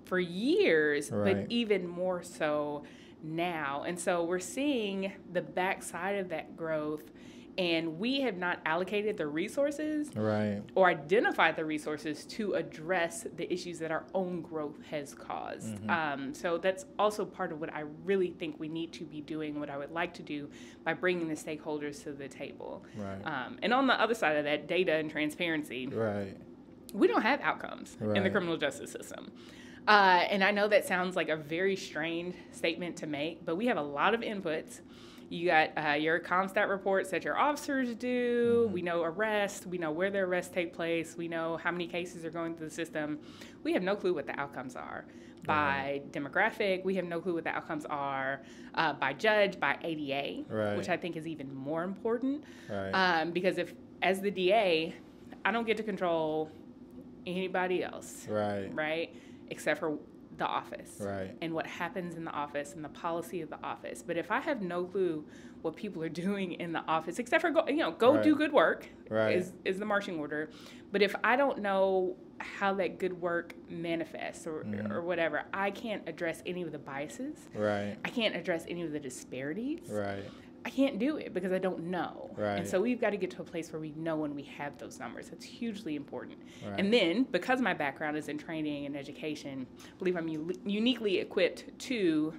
for 0.04 0.18
years, 0.18 1.08
but 1.10 1.46
even 1.50 1.86
more 1.86 2.22
so 2.22 2.82
now. 3.22 3.84
And 3.86 3.98
so 3.98 4.24
we're 4.24 4.38
seeing 4.38 5.12
the 5.32 5.42
backside 5.42 6.16
of 6.16 6.28
that 6.30 6.56
growth, 6.56 7.10
and 7.58 7.98
we 7.98 8.20
have 8.20 8.36
not 8.36 8.60
allocated 8.64 9.16
the 9.16 9.26
resources 9.26 10.10
Right. 10.14 10.62
or 10.74 10.88
identified 10.88 11.56
the 11.56 11.64
resources 11.64 12.24
to 12.26 12.54
address 12.54 13.26
the 13.36 13.52
issues 13.52 13.78
that 13.80 13.90
our 13.90 14.04
own 14.14 14.40
growth 14.40 14.78
has 14.90 15.14
caused. 15.14 15.74
Mm-hmm. 15.74 15.90
Um, 15.90 16.34
so 16.34 16.58
that's 16.58 16.86
also 16.98 17.24
part 17.24 17.52
of 17.52 17.60
what 17.60 17.74
I 17.74 17.80
really 18.04 18.30
think 18.30 18.58
we 18.58 18.68
need 18.68 18.92
to 18.94 19.04
be 19.04 19.20
doing, 19.20 19.58
what 19.60 19.68
I 19.68 19.76
would 19.76 19.90
like 19.90 20.14
to 20.14 20.22
do 20.22 20.48
by 20.84 20.94
bringing 20.94 21.28
the 21.28 21.34
stakeholders 21.34 22.02
to 22.04 22.12
the 22.12 22.28
table. 22.28 22.84
Right. 22.96 23.20
Um, 23.26 23.58
and 23.62 23.74
on 23.74 23.86
the 23.88 24.00
other 24.00 24.14
side 24.14 24.36
of 24.36 24.44
that, 24.44 24.66
data 24.68 24.94
and 24.94 25.10
transparency 25.10 25.86
Right. 25.88 26.36
we 26.94 27.08
don't 27.08 27.22
have 27.22 27.40
outcomes 27.40 27.96
in 28.00 28.22
the 28.22 28.30
criminal 28.30 28.56
justice 28.56 28.92
system. 28.92 29.32
Uh, 29.88 30.24
and 30.30 30.44
I 30.44 30.50
know 30.50 30.68
that 30.68 30.86
sounds 30.86 31.16
like 31.16 31.28
a 31.28 31.36
very 31.36 31.74
strange 31.76 32.34
statement 32.52 32.96
to 32.98 33.06
make, 33.06 33.44
but 33.44 33.56
we 33.56 33.66
have 33.66 33.76
a 33.76 33.82
lot 33.82 34.14
of 34.14 34.20
inputs 34.20 34.80
You 35.30 35.46
got 35.46 35.70
uh, 35.76 35.92
your 35.92 36.18
CompStat 36.18 36.68
reports 36.68 37.10
that 37.10 37.22
your 37.24 37.38
officers 37.38 37.94
do. 37.94 38.64
Mm-hmm. 38.64 38.72
We 38.74 38.82
know 38.82 39.02
arrests. 39.04 39.64
We 39.64 39.78
know 39.78 39.92
where 39.92 40.10
the 40.10 40.18
arrests 40.18 40.52
take 40.52 40.72
place. 40.74 41.16
We 41.16 41.28
know 41.28 41.56
how 41.56 41.70
many 41.70 41.86
cases 41.86 42.24
are 42.24 42.30
going 42.30 42.56
through 42.56 42.68
the 42.68 42.74
system. 42.74 43.20
We 43.62 43.72
have 43.74 43.82
no 43.82 43.94
clue 43.94 44.12
what 44.12 44.26
the 44.26 44.38
outcomes 44.38 44.74
are 44.74 45.04
by 45.46 46.02
demographic. 46.10 46.84
We 46.84 46.96
have 46.96 47.04
no 47.04 47.20
clue 47.20 47.34
what 47.34 47.44
the 47.44 47.50
outcomes 47.50 47.86
are 47.86 48.42
uh, 48.74 48.92
by 48.94 49.12
judge, 49.14 49.58
by 49.60 49.78
ADA, 49.82 50.44
Right. 50.52 50.76
which 50.76 50.88
I 50.88 50.96
think 50.96 51.16
is 51.16 51.26
even 51.28 51.54
more 51.54 51.84
important. 51.84 52.42
Right. 52.68 52.90
Um, 52.90 53.30
because 53.30 53.56
if, 53.56 53.72
as 54.02 54.20
the 54.20 54.30
DA, 54.32 54.94
I 55.44 55.52
don't 55.52 55.66
get 55.66 55.76
to 55.76 55.82
control 55.84 56.50
anybody 57.26 57.84
else, 57.84 58.26
right. 58.28 58.68
right? 58.74 59.14
Except 59.50 59.78
for 59.80 59.98
the 60.38 60.46
office 60.46 60.98
Right. 61.00 61.36
and 61.42 61.52
what 61.52 61.66
happens 61.66 62.14
in 62.16 62.24
the 62.24 62.30
office 62.30 62.72
and 62.72 62.82
the 62.82 62.88
policy 62.88 63.42
of 63.42 63.50
the 63.50 63.58
office. 63.62 64.02
But 64.02 64.16
if 64.16 64.30
I 64.30 64.40
have 64.40 64.62
no 64.62 64.84
clue 64.84 65.26
what 65.60 65.76
people 65.76 66.02
are 66.02 66.08
doing 66.26 66.52
in 66.52 66.72
the 66.72 66.80
office, 66.88 67.18
except 67.18 67.42
for 67.42 67.50
go, 67.50 67.66
you 67.68 67.76
know, 67.76 67.90
go 67.90 68.22
do 68.22 68.34
good 68.36 68.52
work 68.52 68.88
Right. 69.10 69.36
is 69.36 69.52
is 69.64 69.78
the 69.78 69.84
marching 69.84 70.18
order. 70.18 70.48
But 70.92 71.02
if 71.02 71.14
I 71.22 71.36
don't 71.36 71.58
know 71.58 72.16
how 72.38 72.72
that 72.74 72.98
good 72.98 73.20
work 73.20 73.54
manifests 73.68 74.46
or 74.46 74.64
Mm-hmm. 74.64 74.90
or 74.92 75.02
whatever, 75.02 75.42
I 75.52 75.70
can't 75.72 76.08
address 76.08 76.42
any 76.46 76.62
of 76.62 76.72
the 76.72 76.78
biases. 76.78 77.36
Right. 77.54 77.96
I 78.04 78.08
can't 78.08 78.34
address 78.34 78.64
any 78.68 78.82
of 78.82 78.92
the 78.92 79.00
disparities. 79.00 79.88
Right. 79.90 80.24
I 80.64 80.70
can't 80.70 80.98
do 80.98 81.16
it 81.16 81.32
because 81.32 81.52
I 81.52 81.58
don't 81.58 81.84
know. 81.84 82.30
Right. 82.36 82.56
And 82.56 82.68
so 82.68 82.80
we've 82.80 83.00
got 83.00 83.10
to 83.10 83.16
get 83.16 83.30
to 83.32 83.42
a 83.42 83.44
place 83.44 83.72
where 83.72 83.80
we 83.80 83.92
know 83.96 84.16
when 84.16 84.34
we 84.34 84.42
have 84.42 84.76
those 84.78 84.98
numbers. 84.98 85.28
That's 85.28 85.44
hugely 85.44 85.96
important. 85.96 86.38
Right. 86.64 86.78
And 86.78 86.92
then, 86.92 87.24
because 87.24 87.60
my 87.60 87.72
background 87.72 88.16
is 88.16 88.28
in 88.28 88.36
training 88.36 88.86
and 88.86 88.96
education, 88.96 89.66
I 89.82 89.98
believe 89.98 90.16
I'm 90.16 90.28
u- 90.28 90.52
uniquely 90.64 91.18
equipped 91.18 91.78
to 91.86 92.34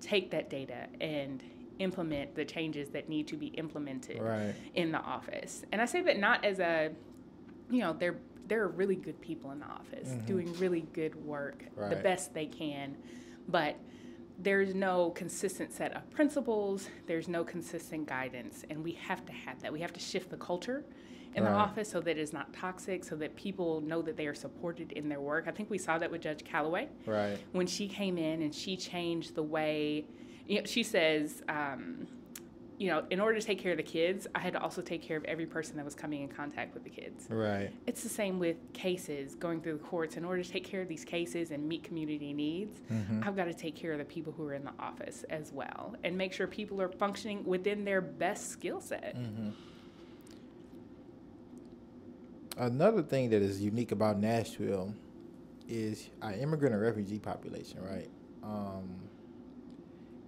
take 0.00 0.30
that 0.32 0.50
data 0.50 0.88
and 1.00 1.42
implement 1.78 2.34
the 2.34 2.44
changes 2.44 2.90
that 2.90 3.08
need 3.08 3.26
to 3.28 3.36
be 3.36 3.48
implemented 3.48 4.20
Right. 4.20 4.54
in 4.74 4.92
the 4.92 5.00
office. 5.00 5.64
And 5.72 5.80
I 5.80 5.86
say 5.86 6.02
that 6.02 6.18
not 6.18 6.44
as 6.44 6.58
a, 6.58 6.90
you 7.70 7.80
know, 7.80 7.92
they're 7.92 8.16
there 8.50 8.64
are 8.64 8.68
really 8.68 8.96
good 8.96 9.18
people 9.20 9.52
in 9.52 9.60
the 9.60 9.66
office 9.66 10.08
mm-hmm. 10.08 10.26
doing 10.26 10.52
really 10.58 10.84
good 10.92 11.14
work, 11.24 11.64
the 11.76 11.94
best 11.94 12.34
they 12.34 12.46
can, 12.46 12.96
but 13.48 13.76
there's 14.42 14.74
no 14.74 15.10
consistent 15.10 15.72
set 15.72 15.94
of 15.94 16.08
principles, 16.10 16.88
there's 17.06 17.28
no 17.28 17.44
consistent 17.44 18.06
guidance, 18.08 18.64
and 18.70 18.82
we 18.82 18.92
have 18.92 19.24
to 19.26 19.32
have 19.32 19.60
that. 19.62 19.72
We 19.72 19.80
have 19.80 19.92
to 19.92 20.00
shift 20.00 20.30
the 20.30 20.36
culture 20.36 20.84
in 21.34 21.44
the 21.44 21.50
Right. 21.50 21.58
office 21.60 21.88
so 21.90 22.00
that 22.00 22.16
it's 22.18 22.32
not 22.32 22.52
toxic, 22.52 23.04
so 23.04 23.14
that 23.16 23.36
people 23.36 23.80
know 23.82 24.02
that 24.02 24.16
they 24.16 24.26
are 24.26 24.34
supported 24.34 24.92
in 24.92 25.08
their 25.08 25.20
work. 25.20 25.44
I 25.46 25.50
think 25.52 25.70
we 25.70 25.78
saw 25.78 25.98
that 25.98 26.10
with 26.10 26.22
Judge 26.22 26.42
Calloway 26.44 26.88
Right. 27.06 27.38
when 27.52 27.66
she 27.66 27.86
came 27.86 28.18
in 28.18 28.42
and 28.42 28.54
she 28.54 28.76
changed 28.76 29.34
the 29.34 29.42
way 29.42 30.06
you 30.46 30.58
know, 30.58 30.64
she 30.66 30.82
says 30.82 31.42
um, 31.48 32.08
you 32.80 32.86
know 32.88 33.04
in 33.10 33.20
order 33.20 33.38
to 33.38 33.44
take 33.46 33.58
care 33.58 33.72
of 33.72 33.76
the 33.76 33.82
kids 33.98 34.26
i 34.34 34.38
had 34.40 34.54
to 34.54 34.60
also 34.60 34.80
take 34.80 35.02
care 35.02 35.18
of 35.18 35.24
every 35.26 35.44
person 35.44 35.76
that 35.76 35.84
was 35.84 35.94
coming 35.94 36.22
in 36.22 36.28
contact 36.28 36.72
with 36.72 36.82
the 36.82 36.88
kids 36.90 37.26
Right. 37.28 37.70
it's 37.86 38.02
the 38.02 38.08
same 38.08 38.38
with 38.38 38.56
cases 38.72 39.34
going 39.34 39.60
through 39.60 39.74
the 39.74 39.84
courts 39.84 40.16
in 40.16 40.24
order 40.24 40.42
to 40.42 40.50
take 40.50 40.64
care 40.64 40.80
of 40.80 40.88
these 40.88 41.04
cases 41.04 41.50
and 41.50 41.68
meet 41.68 41.84
community 41.84 42.32
needs 42.32 42.80
i've 43.22 43.36
got 43.36 43.44
to 43.44 43.54
take 43.54 43.76
care 43.76 43.92
of 43.92 43.98
the 43.98 44.04
people 44.06 44.32
who 44.32 44.44
are 44.48 44.54
in 44.54 44.64
the 44.64 44.72
office 44.80 45.24
as 45.28 45.52
well 45.52 45.94
and 46.04 46.16
make 46.16 46.32
sure 46.32 46.46
people 46.46 46.80
are 46.80 46.88
functioning 46.88 47.44
within 47.44 47.84
their 47.84 48.00
best 48.00 48.48
skill 48.50 48.80
set 48.80 49.14
Another 52.56 53.02
thing 53.02 53.30
that 53.30 53.40
is 53.42 53.62
unique 53.62 53.90
about 53.92 54.18
Nashville 54.18 54.92
is 55.68 56.10
our 56.20 56.32
immigrant 56.32 56.74
and 56.74 56.82
refugee 56.82 57.18
population, 57.18 57.78
right? 57.82 58.10
Um, 58.42 58.90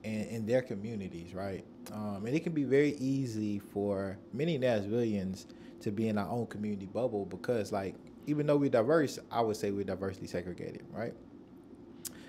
and 0.04 0.26
in 0.28 0.46
their 0.46 0.62
communities, 0.62 1.34
right? 1.34 1.64
Um, 1.90 2.26
and 2.26 2.34
it 2.34 2.40
can 2.40 2.52
be 2.52 2.64
very 2.64 2.94
easy 2.96 3.58
for 3.58 4.18
many 4.32 4.58
Nashvillians 4.58 5.46
to 5.80 5.90
be 5.90 6.08
in 6.08 6.18
our 6.18 6.28
own 6.28 6.46
community 6.46 6.86
bubble 6.86 7.26
because, 7.26 7.72
like, 7.72 7.94
even 8.26 8.46
though 8.46 8.56
we're 8.56 8.70
diverse, 8.70 9.18
I 9.30 9.40
would 9.40 9.56
say 9.56 9.70
we're 9.70 9.84
diversity 9.84 10.26
segregated, 10.26 10.84
right? 10.92 11.14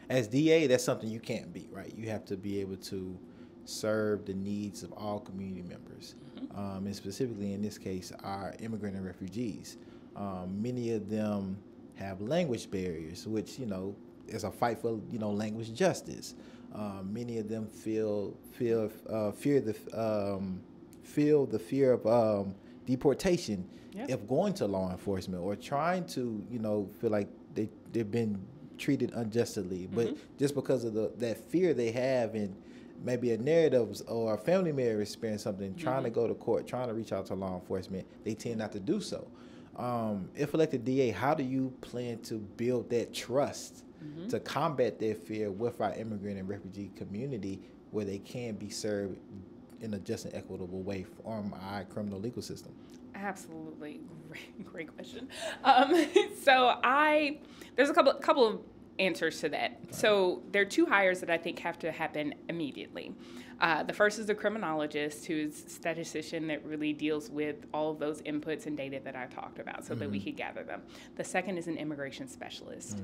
As 0.10 0.28
DA, 0.28 0.68
that's 0.68 0.84
something 0.84 1.10
you 1.10 1.20
can't 1.20 1.54
be, 1.54 1.68
right? 1.72 1.94
You 1.96 2.10
have 2.10 2.26
to 2.26 2.38
be 2.38 2.60
able 2.60 2.78
to 2.78 3.18
serve 3.66 4.26
the 4.26 4.34
needs 4.34 4.84
of 4.84 4.92
all 4.94 5.20
community 5.20 5.62
members, 5.62 6.16
um, 6.56 6.86
and 6.86 6.96
specifically 6.96 7.54
in 7.54 7.62
this 7.62 7.78
case, 7.78 8.12
our 8.24 8.54
immigrant 8.60 8.96
and 8.96 9.06
refugees. 9.06 9.78
Um, 10.16 10.62
many 10.62 10.92
of 10.92 11.10
them 11.10 11.58
have 11.96 12.22
language 12.22 12.70
barriers, 12.70 13.28
which 13.28 13.58
you 13.58 13.66
know 13.66 13.96
is 14.28 14.44
a 14.44 14.52
fight 14.52 14.80
for 14.80 15.00
you 15.12 15.20
know 15.20 15.32
language 15.32 15.74
justice. 15.74 16.36
Um, 16.74 17.10
many 17.14 17.38
of 17.38 17.48
them 17.48 17.68
feel 17.68 18.36
feel 18.54 18.92
uh, 19.10 19.32
fear 19.32 19.62
the 19.62 19.76
um, 20.00 20.62
feel 21.04 21.46
the 21.46 21.60
fear 21.60 21.94
of 21.94 22.06
um, 22.08 22.56
deportation 22.86 23.68
Yep. 23.96 24.10
if 24.10 24.28
going 24.28 24.54
to 24.56 24.66
law 24.66 24.90
enforcement 24.90 25.44
or 25.44 25.56
trying 25.56 26.06
to 26.08 26.44
you 26.50 26.58
know 26.58 26.90
feel 27.00 27.12
like 27.12 27.28
they 27.54 27.70
they've 27.92 28.10
been 28.10 28.44
treated 28.80 29.12
unjustly, 29.14 29.88
but 29.94 30.18
just 30.40 30.56
because 30.56 30.84
of 30.84 30.96
the 30.96 31.12
that 31.18 31.38
fear 31.38 31.76
they 31.76 31.92
have 31.92 32.34
and 32.34 32.56
maybe 33.04 33.32
a 33.34 33.38
narrative 33.38 34.02
or 34.08 34.34
a 34.34 34.38
family 34.38 34.72
member 34.72 35.00
experienced 35.02 35.44
something, 35.44 35.76
trying 35.76 36.04
to 36.04 36.10
go 36.10 36.28
to 36.28 36.34
court, 36.34 36.66
trying 36.66 36.88
to 36.88 36.94
reach 36.96 37.12
out 37.12 37.28
to 37.28 37.36
law 37.36 37.54
enforcement, 37.54 38.08
they 38.24 38.34
tend 38.34 38.58
not 38.58 38.72
to 38.72 38.80
do 38.80 39.00
so. 39.00 39.28
Um, 39.76 40.30
if 40.36 40.54
elected 40.56 40.86
DA, 40.86 41.12
how 41.12 41.36
do 41.36 41.44
you 41.44 41.72
plan 41.82 42.20
to 42.24 42.36
build 42.36 42.90
that 42.90 43.14
trust 43.14 43.84
to 44.30 44.40
combat 44.40 45.00
that 45.00 45.28
fear 45.28 45.52
with 45.52 45.82
our 45.82 45.94
immigrant 45.94 46.40
and 46.40 46.48
refugee 46.48 46.92
community 46.96 47.62
where 47.92 48.06
they 48.06 48.18
can 48.18 48.56
be 48.56 48.70
served 48.70 49.20
in 49.82 49.94
a 49.94 50.00
just 50.00 50.26
and 50.26 50.34
equitable 50.34 50.82
way 50.82 51.04
from 51.04 51.54
our 51.70 51.84
criminal 51.86 52.20
legal 52.20 52.42
system? 52.42 52.74
Absolutely, 53.16 54.02
great, 54.30 54.66
great 54.66 54.96
question. 54.96 55.28
Um, 55.64 56.08
so 56.42 56.80
I 56.84 57.40
there's 57.76 57.90
a 57.90 57.94
couple 57.94 58.14
couple 58.16 58.48
of 58.48 58.60
answers 59.00 59.40
to 59.42 59.50
that. 59.50 59.80
So 59.92 60.44
there 60.52 60.62
are 60.62 60.66
two 60.66 60.86
hires 60.86 61.20
that 61.22 61.30
I 61.30 61.38
think 61.38 61.60
have 61.60 61.80
to 61.80 61.92
happen 61.92 62.36
immediately. 62.50 63.14
Uh, 63.62 63.82
the 63.82 63.94
first 63.94 64.20
is 64.20 64.30
a 64.30 64.36
criminologist, 64.36 65.26
who's 65.26 65.56
statistician 65.56 66.48
that 66.48 66.66
really 66.66 66.92
deals 66.92 67.30
with 67.30 67.66
all 67.74 67.92
of 67.92 68.00
those 68.00 68.22
inputs 68.24 68.66
and 68.66 68.76
data 68.76 69.00
that 69.04 69.16
I 69.16 69.26
talked 69.28 69.60
about, 69.60 69.86
so 69.86 69.96
that 69.96 70.10
we 70.12 70.20
could 70.20 70.36
gather 70.36 70.64
them. 70.64 70.82
The 71.16 71.24
second 71.24 71.58
is 71.58 71.68
an 71.68 71.78
immigration 71.78 72.28
specialist, 72.28 73.02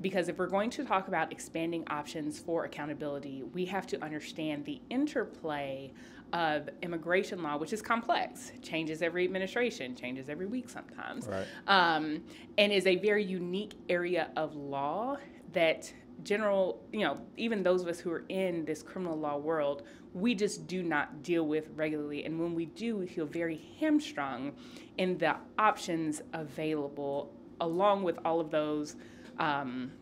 because 0.00 0.28
if 0.28 0.38
we're 0.38 0.46
going 0.46 0.70
to 0.70 0.84
talk 0.84 1.08
about 1.08 1.30
expanding 1.30 1.84
options 1.88 2.38
for 2.38 2.64
accountability, 2.64 3.42
we 3.52 3.66
have 3.66 3.86
to 3.88 4.02
understand 4.02 4.64
the 4.64 4.80
interplay 4.88 5.92
of 6.32 6.68
immigration 6.82 7.42
law, 7.42 7.56
which 7.56 7.72
is 7.72 7.80
complex, 7.82 8.52
changes 8.62 9.02
every 9.02 9.24
administration, 9.24 9.94
changes 9.94 10.28
every 10.28 10.46
week 10.46 10.68
sometimes, 10.68 11.26
Right. 11.26 11.46
um, 11.66 12.22
and 12.58 12.72
is 12.72 12.86
a 12.86 12.96
very 12.96 13.24
unique 13.24 13.74
area 13.88 14.30
of 14.36 14.54
law 14.54 15.16
that 15.52 15.92
general, 16.24 16.82
you 16.92 17.00
know, 17.00 17.20
even 17.36 17.62
those 17.62 17.82
of 17.82 17.88
us 17.88 18.00
who 18.00 18.10
are 18.10 18.24
in 18.28 18.64
this 18.64 18.82
criminal 18.82 19.16
law 19.16 19.36
world, 19.36 19.84
we 20.14 20.34
just 20.34 20.66
do 20.66 20.82
not 20.82 21.22
deal 21.22 21.46
with 21.46 21.68
regularly. 21.76 22.24
And 22.24 22.40
when 22.40 22.54
we 22.54 22.66
do, 22.66 22.96
we 22.96 23.06
feel 23.06 23.26
very 23.26 23.60
hamstrung 23.78 24.52
in 24.96 25.16
the 25.18 25.36
options 25.58 26.22
available, 26.32 27.32
along 27.60 28.02
with 28.02 28.18
all 28.24 28.40
of 28.40 28.50
those. 28.50 28.96
Um, 29.38 29.92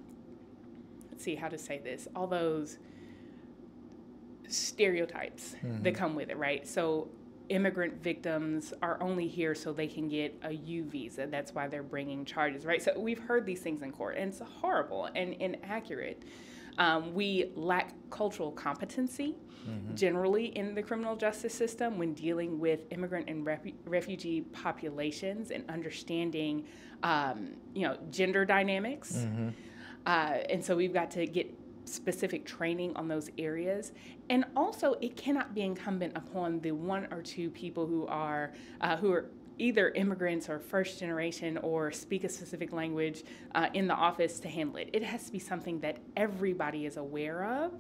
let's 1.11 1.23
see 1.23 1.35
how 1.35 1.49
to 1.49 1.59
say 1.59 1.79
this. 1.79 2.09
All 2.17 2.27
those 2.27 2.79
stereotypes 4.49 5.55
that 5.83 5.95
come 5.95 6.15
with 6.15 6.31
it, 6.31 6.37
right? 6.37 6.67
So 6.67 7.09
immigrant 7.49 8.03
victims 8.03 8.75
are 8.83 9.01
only 9.01 9.29
here 9.29 9.55
so 9.55 9.73
they 9.73 9.87
can 9.87 10.09
get 10.09 10.35
a 10.43 10.53
U 10.53 10.85
visa. 10.85 11.27
That's 11.31 11.55
why 11.55 11.69
they're 11.69 11.83
bringing 11.83 12.25
charges, 12.25 12.65
right? 12.67 12.83
So 12.83 12.99
we've 12.99 13.21
heard 13.21 13.47
these 13.47 13.61
things 13.61 13.83
in 13.83 13.93
court, 13.93 14.17
and 14.17 14.31
it's 14.33 14.41
horrible 14.61 15.09
and 15.15 15.35
inaccurate. 15.35 16.23
Um, 16.79 17.15
we 17.15 17.53
lack 17.55 17.95
cultural 18.11 18.51
competency 18.53 19.37
generally 19.95 20.47
in 20.57 20.75
the 20.77 20.83
criminal 20.83 21.17
justice 21.17 21.53
system 21.55 21.99
when 21.99 22.15
dealing 22.15 22.61
with 22.61 22.85
immigrant 22.91 23.29
and 23.29 23.45
refu- 23.45 23.75
refugee 23.85 24.43
populations 24.53 25.51
and 25.51 25.69
understanding, 25.69 26.65
um, 27.03 27.55
you 27.75 27.83
know, 27.83 27.97
gender 28.11 28.45
dynamics. 28.45 29.27
Uh, 30.07 30.39
and 30.51 30.65
so 30.65 30.77
we've 30.77 30.93
got 30.93 31.11
to 31.13 31.27
get 31.27 31.53
specific 31.87 32.45
training 32.45 32.95
on 32.97 33.09
those 33.09 33.31
areas. 33.39 33.93
And 34.29 34.45
also, 34.57 34.95
it 35.01 35.17
cannot 35.17 35.55
be 35.55 35.63
incumbent 35.63 36.17
upon 36.17 36.61
the 36.61 36.73
one 36.73 37.07
or 37.13 37.23
two 37.23 37.51
people 37.51 37.87
who 37.87 38.07
are 38.07 38.53
uh, 38.81 38.97
who 38.97 39.13
are 39.13 39.31
either 39.59 39.89
immigrants 39.91 40.51
or 40.51 40.59
first 40.59 40.99
generation 41.01 41.57
or 41.63 41.91
speak 41.91 42.25
a 42.25 42.29
specific 42.29 42.75
language 42.75 43.25
uh, 43.55 43.69
in 43.73 43.87
the 43.87 43.95
office 43.95 44.39
to 44.39 44.49
handle 44.49 44.77
it. 44.77 44.91
It 44.93 45.03
has 45.03 45.25
to 45.25 45.33
be 45.33 45.39
something 45.39 45.81
that 45.81 45.97
everybody 46.15 46.85
is 46.85 46.99
aware 46.99 47.43
of 47.45 47.73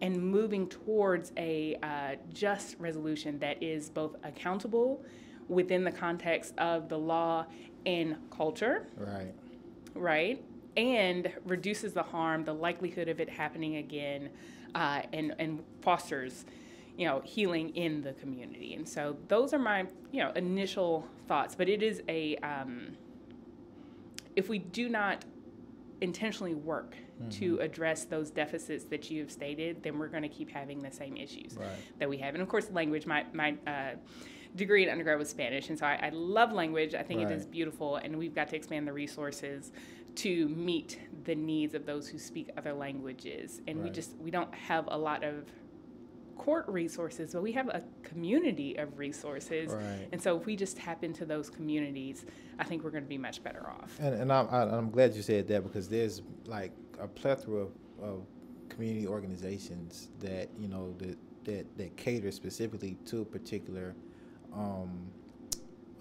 and 0.00 0.16
moving 0.20 0.68
towards 0.68 1.30
a 1.36 1.76
uh, 1.84 2.16
just 2.32 2.74
resolution 2.80 3.38
that 3.38 3.62
is 3.62 3.90
both 3.90 4.16
accountable 4.24 5.04
within 5.48 5.84
the 5.84 5.92
context 5.92 6.52
of 6.58 6.88
the 6.88 6.98
law 6.98 7.46
and 7.86 8.16
culture 8.36 8.88
Right. 8.96 9.32
right? 9.94 10.42
And 10.76 11.32
reduces 11.44 11.92
the 11.92 12.02
harm, 12.02 12.44
the 12.44 12.54
likelihood 12.54 13.08
of 13.08 13.20
it 13.20 13.28
happening 13.28 13.76
again, 13.76 14.30
uh, 14.74 15.02
and 15.12 15.34
and 15.38 15.62
fosters, 15.82 16.44
you 16.96 17.06
know, 17.06 17.20
healing 17.24 17.70
in 17.76 18.02
the 18.02 18.12
community. 18.14 18.74
And 18.74 18.88
so 18.88 19.16
those 19.28 19.52
are 19.52 19.58
my, 19.58 19.86
you 20.12 20.22
know, 20.22 20.32
initial 20.32 21.06
thoughts. 21.28 21.54
But 21.54 21.68
it 21.68 21.82
is 21.82 22.02
a, 22.08 22.36
um, 22.38 22.96
if 24.36 24.48
we 24.48 24.58
do 24.58 24.88
not 24.88 25.24
intentionally 26.00 26.54
work 26.54 26.96
mm-hmm. 27.20 27.28
to 27.30 27.58
address 27.58 28.04
those 28.04 28.30
deficits 28.30 28.84
that 28.86 29.10
you 29.10 29.20
have 29.20 29.30
stated, 29.30 29.82
then 29.82 29.98
we're 29.98 30.08
going 30.08 30.22
to 30.22 30.28
keep 30.28 30.50
having 30.50 30.80
the 30.80 30.90
same 30.90 31.16
issues 31.16 31.56
right. 31.56 31.68
that 31.98 32.08
we 32.08 32.16
have. 32.18 32.34
And 32.34 32.42
of 32.42 32.48
course, 32.48 32.70
language, 32.70 33.06
my, 33.06 33.24
my, 33.32 33.56
uh, 33.66 33.94
degree 34.56 34.84
in 34.84 34.88
undergrad 34.88 35.18
was 35.18 35.28
Spanish, 35.28 35.68
and 35.68 35.76
so 35.76 35.84
I, 35.84 35.98
I 36.00 36.08
love 36.10 36.52
language. 36.52 36.94
I 36.94 37.02
think 37.02 37.20
right. 37.20 37.30
it 37.32 37.34
is 37.34 37.44
beautiful, 37.44 37.96
and 37.96 38.16
we've 38.16 38.34
got 38.34 38.48
to 38.50 38.56
expand 38.56 38.86
the 38.86 38.92
resources 38.92 39.72
to 40.16 40.48
meet 40.48 41.00
the 41.24 41.34
needs 41.34 41.74
of 41.74 41.86
those 41.86 42.08
who 42.08 42.18
speak 42.18 42.50
other 42.56 42.72
languages. 42.72 43.60
And 43.66 43.78
right. 43.78 43.84
we 43.84 43.90
just 43.90 44.16
we 44.18 44.30
don't 44.30 44.54
have 44.54 44.86
a 44.88 44.96
lot 44.96 45.24
of 45.24 45.44
court 46.36 46.66
resources, 46.68 47.32
but 47.32 47.42
we 47.42 47.52
have 47.52 47.68
a 47.68 47.82
community 48.02 48.76
of 48.76 48.98
resources. 48.98 49.72
Right. 49.72 50.08
And 50.12 50.20
so 50.20 50.36
if 50.36 50.46
we 50.46 50.56
just 50.56 50.76
tap 50.76 51.04
into 51.04 51.24
those 51.24 51.48
communities, 51.48 52.26
I 52.58 52.64
think 52.64 52.84
we're 52.84 52.90
going 52.90 53.04
to 53.04 53.08
be 53.08 53.18
much 53.18 53.42
better 53.42 53.68
off. 53.68 53.96
And, 54.00 54.14
and 54.14 54.32
I'm, 54.32 54.48
I'm 54.50 54.90
glad 54.90 55.14
you 55.14 55.22
said 55.22 55.48
that 55.48 55.62
because 55.62 55.88
there's 55.88 56.22
like 56.46 56.72
a 57.00 57.06
plethora 57.06 57.62
of, 57.62 57.72
of 58.02 58.26
community 58.68 59.06
organizations 59.06 60.08
that, 60.20 60.48
you 60.58 60.68
know, 60.68 60.94
that, 60.98 61.16
that, 61.44 61.78
that 61.78 61.96
cater 61.96 62.30
specifically 62.30 62.96
to 63.06 63.20
a 63.20 63.24
particular 63.24 63.94
um, 64.52 65.08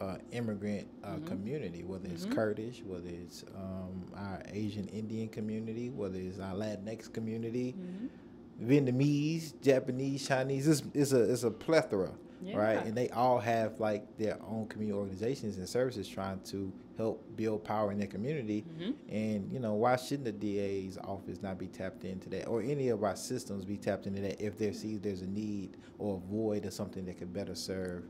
uh, 0.04 0.18
immigrant 0.32 0.88
uh, 1.04 1.10
mm-hmm. 1.10 1.28
community, 1.28 1.84
whether 1.84 2.08
it's 2.08 2.26
mm-hmm. 2.26 2.34
Kurdish, 2.34 2.82
whether 2.86 3.10
it's 3.10 3.44
um, 3.56 4.04
our 4.16 4.42
Asian 4.52 4.88
Indian 4.88 5.30
community, 5.30 5.90
whether 5.90 6.18
it's 6.18 6.40
our 6.40 6.54
Latinx 6.54 7.12
community, 7.12 7.76
mm-hmm. 7.78 8.72
Vietnamese, 8.72 9.54
Japanese, 9.62 10.28
Chinese. 10.28 10.68
It's, 10.68 10.84
it's 10.94 11.14
a 11.14 11.32
it's 11.32 11.44
a 11.44 11.52
plethora, 11.52 12.12
yeah. 12.42 12.58
right? 12.58 12.86
And 12.86 12.96
they 12.96 13.10
all 13.10 13.40
have 13.40 13.80
like 13.80 14.18
their 14.18 14.38
own 14.48 14.68
community 14.68 14.98
organizations 14.98 15.58
and 15.58 15.68
services 15.68 16.08
trying 16.08 16.40
to 16.46 16.72
help 16.98 17.26
build 17.36 17.64
power 17.64 17.92
in 17.92 17.98
their 17.98 18.08
community. 18.08 18.66
Mm-hmm. 18.78 18.92
And 19.10 19.52
you 19.52 19.60
know, 19.60 19.74
why 19.74 19.96
shouldn't 19.96 20.26
the 20.26 20.32
DA's 20.32 20.98
office 20.98 21.42
not 21.42 21.58
be 21.58 21.68
tapped 21.68 22.04
into 22.04 22.30
that, 22.30 22.48
or 22.48 22.62
any 22.62 22.90
of 22.90 23.04
our 23.04 23.16
systems 23.16 23.64
be 23.64 23.78
tapped 23.78 24.06
into 24.06 24.22
that 24.22 24.42
if 24.42 24.58
there 24.58 24.74
sees 24.74 25.00
there's 25.00 25.22
a 25.22 25.28
need 25.28 25.78
or 25.98 26.18
a 26.18 26.32
void 26.32 26.66
or 26.66 26.72
something 26.72 27.06
that 27.06 27.18
could 27.18 27.34
better 27.34 27.56
serve 27.56 28.04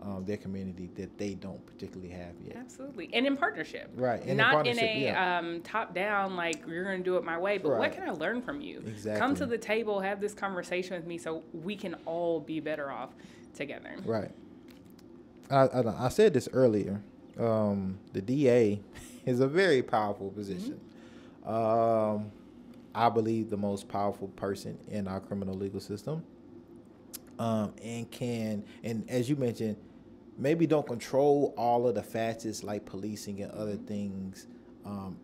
um, 0.00 0.24
their 0.24 0.36
community 0.36 0.90
that 0.96 1.16
they 1.18 1.34
don't 1.34 1.64
particularly 1.66 2.10
have 2.10 2.34
yet. 2.44 2.56
Absolutely, 2.56 3.10
and 3.12 3.26
in 3.26 3.36
partnership, 3.36 3.90
right? 3.96 4.22
And 4.24 4.36
Not 4.36 4.66
in, 4.66 4.78
in 4.78 4.84
a 4.84 5.02
yeah. 5.04 5.38
um, 5.38 5.60
top 5.62 5.94
down 5.94 6.36
like 6.36 6.62
you're 6.66 6.84
going 6.84 6.98
to 6.98 7.04
do 7.04 7.16
it 7.16 7.24
my 7.24 7.38
way, 7.38 7.58
but 7.58 7.70
right. 7.70 7.78
what 7.78 7.92
can 7.92 8.08
I 8.08 8.12
learn 8.12 8.42
from 8.42 8.60
you? 8.60 8.82
Exactly. 8.86 9.20
Come 9.20 9.34
to 9.36 9.46
the 9.46 9.58
table, 9.58 10.00
have 10.00 10.20
this 10.20 10.34
conversation 10.34 10.96
with 10.96 11.06
me, 11.06 11.18
so 11.18 11.42
we 11.52 11.76
can 11.76 11.94
all 12.06 12.40
be 12.40 12.60
better 12.60 12.90
off 12.90 13.10
together. 13.54 13.96
Right. 14.04 14.30
I, 15.50 15.66
I, 15.66 16.06
I 16.06 16.08
said 16.08 16.34
this 16.34 16.48
earlier. 16.52 17.00
Um, 17.38 17.98
the 18.12 18.22
DA 18.22 18.80
is 19.26 19.40
a 19.40 19.46
very 19.46 19.82
powerful 19.82 20.30
position. 20.30 20.80
Mm-hmm. 21.44 21.54
Um, 21.54 22.32
I 22.94 23.08
believe 23.08 23.50
the 23.50 23.56
most 23.56 23.88
powerful 23.88 24.28
person 24.28 24.78
in 24.88 25.08
our 25.08 25.20
criminal 25.20 25.54
legal 25.54 25.80
system. 25.80 26.22
Um, 27.38 27.74
and 27.82 28.08
can 28.10 28.64
and 28.84 29.08
as 29.10 29.28
you 29.28 29.34
mentioned 29.34 29.76
maybe 30.38 30.66
don't 30.66 30.86
control 30.86 31.54
all 31.56 31.86
of 31.86 31.94
the 31.94 32.02
facets 32.02 32.62
like 32.62 32.84
policing 32.84 33.42
and 33.42 33.52
other 33.52 33.76
things 33.76 34.46
um, 34.84 35.16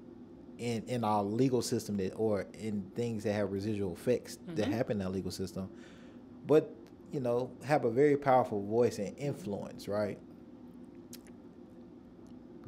in 0.59 0.83
in 0.87 1.05
our 1.05 1.23
legal 1.23 1.63
system 1.63 1.97
that 1.97 2.11
or 2.17 2.47
in 2.55 2.83
things 2.95 3.25
that 3.25 3.33
have 3.33 3.51
residual 3.51 3.93
effects 3.93 4.37
mm-hmm. 4.37 4.57
that 4.57 4.69
happen 4.69 5.01
in 5.01 5.07
our 5.07 5.13
legal 5.13 5.31
system, 5.31 5.69
but 6.47 6.75
you 7.13 7.21
know 7.21 7.51
have 7.65 7.85
a 7.85 7.91
very 7.91 8.17
powerful 8.17 8.63
voice 8.63 8.99
and 8.99 9.17
influence, 9.19 9.89
right? 9.89 10.19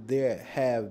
There 0.07 0.39
have 0.39 0.91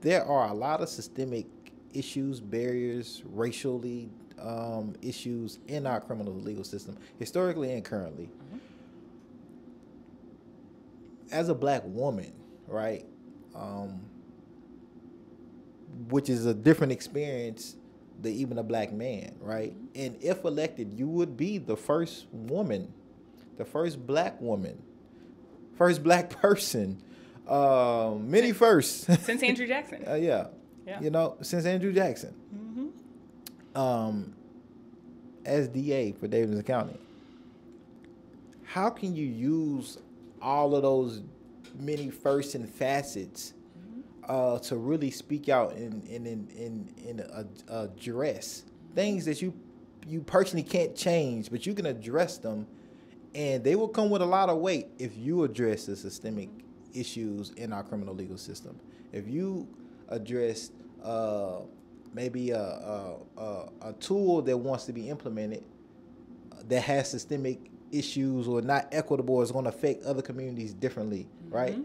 there 0.00 0.24
are 0.24 0.48
a 0.48 0.54
lot 0.54 0.80
of 0.80 0.88
systemic 0.88 1.46
issues, 1.92 2.40
barriers, 2.40 3.22
racially 3.26 4.10
um, 4.42 4.94
issues 5.02 5.58
in 5.68 5.86
our 5.86 6.00
criminal 6.00 6.34
legal 6.34 6.64
system, 6.64 6.96
historically 7.18 7.72
and 7.72 7.84
currently. 7.84 8.24
Mm-hmm 8.24 8.58
as 11.32 11.48
a 11.48 11.54
black 11.54 11.82
woman, 11.84 12.32
right? 12.66 13.04
Um, 13.54 14.00
which 16.08 16.28
is 16.28 16.46
a 16.46 16.54
different 16.54 16.92
experience 16.92 17.76
than 18.20 18.32
even 18.32 18.58
a 18.58 18.62
black 18.62 18.92
man, 18.92 19.34
right? 19.40 19.74
And 19.94 20.16
if 20.22 20.44
elected, 20.44 20.92
you 20.92 21.08
would 21.08 21.36
be 21.36 21.58
the 21.58 21.76
first 21.76 22.26
woman, 22.32 22.92
the 23.56 23.64
first 23.64 24.06
black 24.06 24.40
woman, 24.40 24.80
first 25.76 26.02
black 26.02 26.30
person, 26.40 27.02
uh, 27.48 28.14
many 28.18 28.52
first 28.52 29.04
since 29.24 29.42
Andrew 29.42 29.66
Jackson. 29.66 30.04
uh, 30.08 30.14
yeah. 30.14 30.48
yeah, 30.86 31.00
you 31.00 31.10
know, 31.10 31.36
since 31.42 31.64
Andrew 31.64 31.92
Jackson. 31.92 32.34
Mm-hmm. 32.54 32.69
Um, 33.74 34.34
for 35.44 36.28
Davidson 36.28 36.62
County, 36.62 36.98
how 38.64 38.90
can 38.90 39.14
you 39.14 39.26
use 39.26 39.98
all 40.42 40.74
of 40.74 40.82
those 40.82 41.22
many 41.78 42.10
firsts 42.10 42.54
and 42.54 42.68
facets 42.68 43.54
uh, 44.28 44.58
to 44.60 44.76
really 44.76 45.10
speak 45.10 45.48
out 45.48 45.72
in 45.72 46.02
in 46.02 46.26
in, 46.26 46.88
in 47.04 47.20
a, 47.20 47.82
address 47.82 48.64
things 48.94 49.24
that 49.24 49.42
you 49.42 49.52
you 50.06 50.20
personally 50.20 50.62
can't 50.62 50.96
change, 50.96 51.50
but 51.50 51.66
you 51.66 51.74
can 51.74 51.86
address 51.86 52.38
them, 52.38 52.66
and 53.34 53.62
they 53.62 53.76
will 53.76 53.88
come 53.88 54.10
with 54.10 54.22
a 54.22 54.26
lot 54.26 54.48
of 54.48 54.58
weight 54.58 54.88
if 54.98 55.16
you 55.16 55.44
address 55.44 55.86
the 55.86 55.96
systemic 55.96 56.48
issues 56.94 57.50
in 57.50 57.72
our 57.72 57.82
criminal 57.82 58.14
legal 58.14 58.38
system. 58.38 58.78
If 59.12 59.28
you 59.28 59.68
address 60.08 60.70
uh, 61.04 61.60
maybe 62.12 62.50
a, 62.50 62.60
a, 62.60 63.16
a, 63.36 63.68
a 63.82 63.92
tool 63.94 64.42
that 64.42 64.56
wants 64.56 64.84
to 64.86 64.92
be 64.92 65.08
implemented 65.08 65.64
that 66.68 66.82
has 66.82 67.10
systemic 67.10 67.70
issues 67.92 68.46
or 68.46 68.62
not 68.62 68.88
equitable 68.92 69.36
or 69.36 69.42
is 69.42 69.52
going 69.52 69.64
to 69.64 69.70
affect 69.70 70.04
other 70.04 70.22
communities 70.22 70.72
differently, 70.72 71.28
mm-hmm. 71.44 71.54
right? 71.54 71.78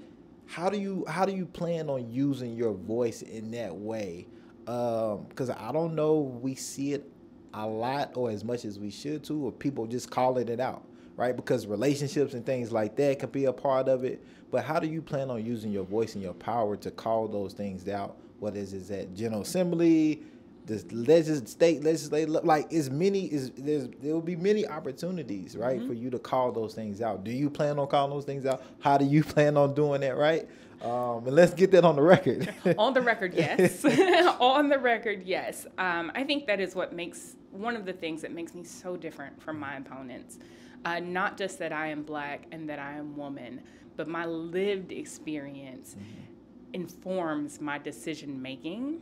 How 0.47 0.69
do 0.69 0.77
you 0.77 1.05
how 1.07 1.25
do 1.25 1.31
you 1.31 1.45
plan 1.45 1.89
on 1.89 2.11
using 2.11 2.55
your 2.55 2.73
voice 2.73 3.23
in 3.23 3.51
that 3.51 3.75
way? 3.75 4.27
Because 4.59 5.49
um, 5.49 5.55
I 5.57 5.71
don't 5.71 5.95
know 5.95 6.19
we 6.19 6.55
see 6.55 6.93
it 6.93 7.09
a 7.53 7.65
lot 7.67 8.11
or 8.15 8.29
as 8.29 8.43
much 8.43 8.65
as 8.65 8.77
we 8.77 8.91
should 8.91 9.23
to, 9.23 9.45
or 9.45 9.51
people 9.51 9.87
just 9.87 10.11
calling 10.11 10.47
it 10.49 10.59
out, 10.59 10.83
right? 11.15 11.35
Because 11.35 11.65
relationships 11.65 12.33
and 12.33 12.45
things 12.45 12.71
like 12.71 12.95
that 12.97 13.19
can 13.19 13.29
be 13.29 13.45
a 13.45 13.53
part 13.53 13.87
of 13.87 14.03
it. 14.03 14.23
But 14.51 14.65
how 14.65 14.79
do 14.79 14.87
you 14.87 15.01
plan 15.01 15.31
on 15.31 15.43
using 15.43 15.71
your 15.71 15.85
voice 15.85 16.13
and 16.13 16.23
your 16.23 16.33
power 16.33 16.75
to 16.77 16.91
call 16.91 17.27
those 17.27 17.53
things 17.53 17.87
out? 17.87 18.17
Whether 18.45 18.59
it's 18.59 18.91
at 18.91 19.15
General 19.15 19.41
Assembly, 19.41 20.21
the 20.67 20.83
legis- 20.91 21.49
state 21.49 21.83
legislature, 21.83 22.29
like 22.29 22.71
as 22.71 22.91
many 22.91 23.25
is 23.25 23.49
there's 23.57 23.87
there 24.01 24.13
will 24.13 24.21
be 24.21 24.35
many 24.35 24.67
opportunities 24.67 25.57
right 25.57 25.79
mm-hmm. 25.79 25.87
for 25.87 25.93
you 25.93 26.11
to 26.11 26.19
call 26.19 26.51
those 26.51 26.75
things 26.75 27.01
out. 27.01 27.23
Do 27.23 27.31
you 27.31 27.49
plan 27.49 27.79
on 27.79 27.87
calling 27.87 28.11
those 28.11 28.25
things 28.25 28.45
out? 28.45 28.61
How 28.79 28.99
do 28.99 29.05
you 29.05 29.23
plan 29.33 29.57
on 29.57 29.73
doing 29.73 30.01
that 30.01 30.15
right? 30.15 30.47
Um, 30.81 31.25
and 31.25 31.35
let's 31.35 31.55
get 31.55 31.71
that 31.71 31.85
on 31.85 31.95
the 31.95 32.03
record. 32.03 32.53
On 32.77 32.93
the 32.93 33.01
record 33.01 33.33
yes. 33.33 33.83
On 34.39 34.69
the 34.69 34.77
record 34.77 35.23
yes. 35.23 35.65
Um, 35.79 36.11
i 36.13 36.23
think 36.23 36.45
that 36.45 36.59
is 36.59 36.75
what 36.75 36.93
makes 36.93 37.37
one 37.51 37.75
of 37.75 37.85
the 37.85 37.93
things 37.93 38.21
that 38.21 38.31
makes 38.31 38.53
me 38.53 38.63
so 38.63 38.95
different 38.95 39.41
from 39.41 39.59
my 39.59 39.77
opponents 39.77 40.37
uh, 40.83 40.99
not 40.99 41.37
just 41.37 41.57
that 41.59 41.71
i 41.71 41.87
am 41.87 42.03
black 42.03 42.45
and 42.51 42.69
that 42.69 42.79
i 42.79 42.91
am 42.91 43.15
woman 43.15 43.61
but 43.95 44.07
my 44.07 44.25
lived 44.25 44.91
experience 44.91 45.95
mm-hmm. 45.97 46.34
Informs 46.73 47.61
my 47.61 47.77
decision 47.77 48.41
making 48.41 49.01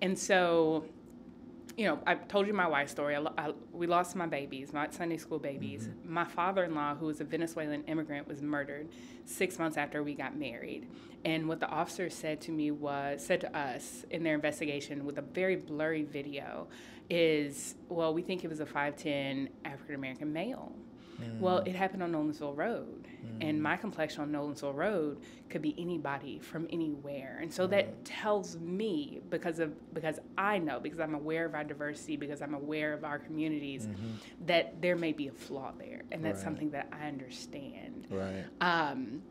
and 0.00 0.18
so 0.18 0.84
you 1.76 1.86
know, 1.86 1.98
I 2.06 2.14
told 2.14 2.46
you 2.46 2.52
my 2.52 2.66
wife's 2.66 2.92
story. 2.92 3.16
I, 3.16 3.22
I, 3.38 3.52
we 3.72 3.86
lost 3.86 4.14
my 4.14 4.26
babies, 4.26 4.72
my 4.72 4.90
Sunday 4.90 5.16
school 5.16 5.38
babies. 5.38 5.88
Mm-hmm. 5.88 6.12
My 6.12 6.24
father 6.24 6.64
in 6.64 6.74
law, 6.74 6.94
who 6.94 7.06
was 7.06 7.22
a 7.22 7.24
Venezuelan 7.24 7.84
immigrant, 7.84 8.28
was 8.28 8.42
murdered 8.42 8.88
six 9.24 9.58
months 9.58 9.78
after 9.78 10.02
we 10.02 10.14
got 10.14 10.36
married. 10.36 10.88
And 11.24 11.48
what 11.48 11.58
the 11.58 11.68
officers 11.68 12.14
said 12.14 12.40
to 12.42 12.50
me 12.50 12.70
was, 12.70 13.24
said 13.24 13.40
to 13.42 13.56
us 13.56 14.04
in 14.10 14.22
their 14.22 14.34
investigation 14.34 15.06
with 15.06 15.16
a 15.16 15.22
very 15.22 15.56
blurry 15.56 16.02
video, 16.02 16.68
is, 17.08 17.76
well, 17.88 18.12
we 18.12 18.20
think 18.20 18.44
it 18.44 18.48
was 18.48 18.60
a 18.60 18.66
5'10 18.66 19.48
African 19.64 19.94
American 19.94 20.32
male. 20.32 20.72
Mm. 21.20 21.40
Well, 21.40 21.58
it 21.58 21.74
happened 21.74 22.02
on 22.02 22.12
Nolensville 22.12 22.56
Road, 22.56 23.08
mm. 23.24 23.48
and 23.48 23.62
my 23.62 23.76
complexion 23.76 24.22
on 24.22 24.32
Nolensville 24.32 24.74
Road 24.74 25.18
could 25.48 25.62
be 25.62 25.74
anybody 25.78 26.38
from 26.38 26.66
anywhere, 26.70 27.38
and 27.40 27.52
so 27.52 27.66
that 27.68 28.04
tells 28.04 28.58
me 28.58 29.20
because 29.30 29.58
of 29.58 29.72
because 29.94 30.18
I 30.36 30.58
know 30.58 30.80
because 30.80 31.00
I'm 31.00 31.14
aware 31.14 31.44
of 31.44 31.54
our 31.54 31.64
diversity 31.64 32.16
because 32.16 32.42
I'm 32.42 32.54
aware 32.54 32.92
of 32.92 33.04
our 33.04 33.18
communities 33.18 33.86
mm-hmm. 33.86 34.46
that 34.46 34.80
there 34.80 34.96
may 34.96 35.12
be 35.12 35.28
a 35.28 35.32
flaw 35.32 35.72
there, 35.78 36.02
and 36.12 36.24
that's 36.24 36.38
right. 36.38 36.44
something 36.44 36.70
that 36.70 36.88
I 36.92 37.06
understand. 37.06 38.06
Right. 38.10 38.44
Um, 38.60 39.22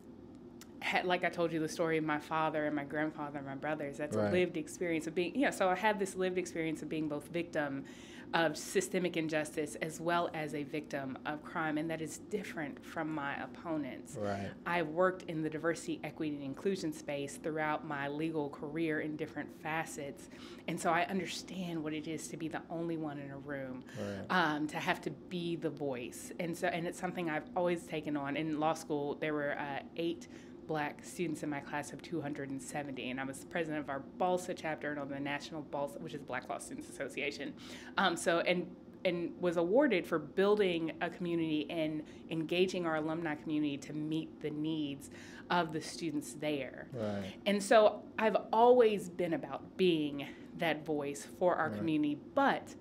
had, 0.80 1.04
like 1.04 1.24
I 1.24 1.28
told 1.28 1.52
you 1.52 1.60
the 1.60 1.68
story 1.68 1.98
of 1.98 2.04
my 2.04 2.18
father 2.18 2.66
and 2.66 2.74
my 2.74 2.84
grandfather 2.84 3.38
and 3.38 3.46
my 3.46 3.54
brothers. 3.54 3.98
That's 3.98 4.16
Right. 4.16 4.28
a 4.28 4.32
lived 4.32 4.56
experience 4.56 5.06
of 5.06 5.14
being, 5.14 5.38
yeah. 5.38 5.50
So 5.50 5.68
I 5.68 5.74
have 5.74 5.98
this 5.98 6.16
lived 6.16 6.38
experience 6.38 6.82
of 6.82 6.88
being 6.88 7.08
both 7.08 7.28
victim 7.28 7.84
of 8.32 8.56
systemic 8.56 9.16
injustice 9.16 9.76
as 9.82 10.00
well 10.00 10.30
as 10.34 10.54
a 10.54 10.62
victim 10.62 11.18
of 11.26 11.42
crime, 11.42 11.78
and 11.78 11.90
that 11.90 12.00
is 12.00 12.18
different 12.18 12.84
from 12.84 13.12
my 13.12 13.34
opponents. 13.42 14.16
Right. 14.18 14.50
I've 14.66 14.88
worked 14.88 15.24
in 15.24 15.42
the 15.42 15.50
diversity, 15.50 16.00
equity, 16.04 16.34
and 16.34 16.42
inclusion 16.44 16.92
space 16.92 17.38
throughout 17.42 17.86
my 17.86 18.08
legal 18.08 18.48
career 18.50 19.00
in 19.00 19.16
different 19.16 19.48
facets. 19.62 20.28
And 20.68 20.80
so 20.80 20.90
I 20.90 21.02
understand 21.06 21.82
what 21.82 21.92
it 21.92 22.06
is 22.06 22.28
to 22.28 22.36
be 22.36 22.46
the 22.48 22.62
only 22.70 22.96
one 22.96 23.18
in 23.18 23.30
a 23.30 23.38
room, 23.38 23.84
Right. 23.98 24.26
um, 24.30 24.66
to 24.68 24.76
have 24.76 25.00
to 25.02 25.10
be 25.10 25.56
the 25.56 25.70
voice. 25.70 26.30
And 26.38 26.56
so, 26.56 26.68
and 26.68 26.86
it's 26.86 27.00
something 27.00 27.28
I've 27.28 27.48
always 27.56 27.82
taken 27.84 28.16
on. 28.16 28.36
In 28.36 28.60
law 28.60 28.74
school, 28.74 29.16
there 29.16 29.34
were 29.34 29.58
uh, 29.58 29.80
eight 29.96 30.28
black 30.70 31.04
students 31.04 31.42
in 31.42 31.50
my 31.50 31.58
class 31.58 31.92
of 31.92 32.00
270, 32.00 33.10
and 33.10 33.20
I 33.20 33.24
was 33.24 33.44
president 33.46 33.82
of 33.82 33.90
our 33.90 34.04
BALSA 34.20 34.54
chapter 34.56 34.92
and 34.92 35.00
on 35.00 35.08
the 35.08 35.18
National 35.18 35.62
BALSA, 35.64 36.00
which 36.00 36.14
is 36.14 36.22
Black 36.22 36.48
Law 36.48 36.58
Students 36.58 36.88
Association. 36.88 37.52
Um, 37.98 38.16
so, 38.16 38.38
and 38.38 38.68
and 39.04 39.32
was 39.40 39.56
awarded 39.56 40.06
for 40.06 40.20
building 40.20 40.92
a 41.00 41.10
community 41.10 41.66
and 41.70 42.04
engaging 42.30 42.86
our 42.86 42.96
alumni 42.96 43.34
community 43.34 43.78
to 43.78 43.92
meet 43.94 44.40
the 44.42 44.50
needs 44.50 45.10
of 45.50 45.72
the 45.72 45.80
students 45.80 46.34
there. 46.34 46.86
Right. 46.92 47.32
And 47.46 47.60
so 47.60 48.02
I've 48.18 48.36
always 48.52 49.08
been 49.08 49.32
about 49.32 49.76
being 49.76 50.26
that 50.58 50.84
voice 50.84 51.26
for 51.38 51.56
our 51.56 51.70
Right. 51.70 51.78
community, 51.78 52.18
but 52.34 52.74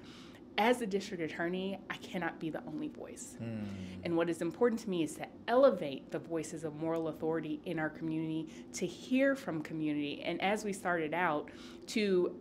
as 0.60 0.78
the 0.78 0.86
district 0.86 1.24
attorney, 1.24 1.80
I 1.90 1.96
cannot 1.96 2.38
be 2.38 2.50
the 2.50 2.62
only 2.68 2.90
voice. 2.90 3.38
Mm. 3.42 3.64
And 4.04 4.18
what 4.18 4.30
is 4.30 4.42
important 4.42 4.82
to 4.82 4.90
me 4.90 5.04
is 5.04 5.16
to 5.16 5.26
elevate 5.48 6.12
the 6.12 6.20
voices 6.20 6.66
of 6.66 6.76
moral 6.76 7.08
authority 7.08 7.62
in 7.66 7.80
our 7.80 7.90
community, 7.90 8.50
to 8.74 8.86
hear 8.86 9.36
from 9.36 9.62
community, 9.62 10.22
and 10.22 10.40
as 10.42 10.66
we 10.66 10.74
started 10.74 11.14
out, 11.14 11.50
to 11.88 12.36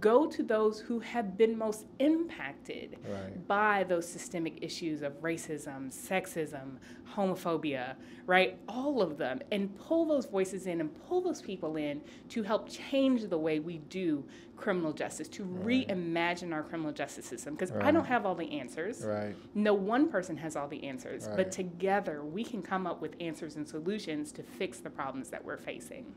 go 0.00 0.26
to 0.26 0.42
those 0.42 0.80
who 0.80 0.98
have 0.98 1.36
been 1.36 1.56
most 1.56 1.86
impacted 2.00 2.96
Right. 3.08 3.46
by 3.46 3.84
those 3.84 4.06
systemic 4.08 4.62
issues 4.62 5.02
of 5.02 5.20
racism, 5.22 5.88
sexism, 5.92 6.78
homophobia, 7.14 7.94
right? 8.26 8.58
All 8.68 9.00
of 9.02 9.18
them, 9.18 9.40
and 9.52 9.74
pull 9.78 10.04
those 10.04 10.26
voices 10.26 10.66
in 10.66 10.80
and 10.80 10.90
pull 11.06 11.20
those 11.20 11.40
people 11.40 11.76
in 11.76 12.00
to 12.30 12.42
help 12.42 12.68
change 12.68 13.28
the 13.28 13.38
way 13.38 13.60
we 13.60 13.78
do 13.78 14.24
criminal 14.56 14.92
justice, 14.92 15.28
to 15.28 15.44
Right. 15.44 15.86
reimagine 15.88 16.52
our 16.52 16.62
criminal 16.62 16.92
justice 16.92 17.26
system. 17.26 17.54
Because 17.54 17.72
I 17.72 17.90
don't 17.90 18.06
have 18.06 18.24
all 18.26 18.34
the 18.34 18.50
answers. 18.58 19.04
Right. 19.04 19.34
No 19.54 19.74
one 19.74 20.08
person 20.08 20.36
has 20.38 20.56
all 20.56 20.68
the 20.68 20.84
answers, 20.84 21.26
Right. 21.28 21.36
but 21.36 21.52
together 21.52 22.24
we 22.24 22.44
can 22.44 22.62
come 22.62 22.86
up 22.86 23.00
with 23.00 23.14
answers 23.20 23.56
and 23.56 23.68
solutions 23.68 24.32
to 24.32 24.42
fix 24.42 24.80
the 24.80 24.90
problems 24.90 25.30
that 25.30 25.44
we're 25.44 25.56
facing. 25.56 26.14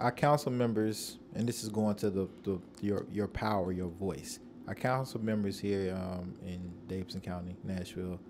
Our 0.00 0.12
council 0.12 0.52
members, 0.52 1.18
and 1.34 1.48
this 1.48 1.64
is 1.64 1.68
going 1.68 1.96
to 1.96 2.10
the, 2.10 2.28
the 2.44 2.60
your 2.80 3.04
your 3.12 3.26
power, 3.26 3.72
your 3.72 3.88
voice. 3.88 4.38
Our 4.68 4.74
council 4.74 5.20
members 5.20 5.58
here 5.58 5.96
um, 5.96 6.34
in 6.46 6.72
Davidson 6.86 7.20
County, 7.20 7.56
Nashville, 7.64 8.20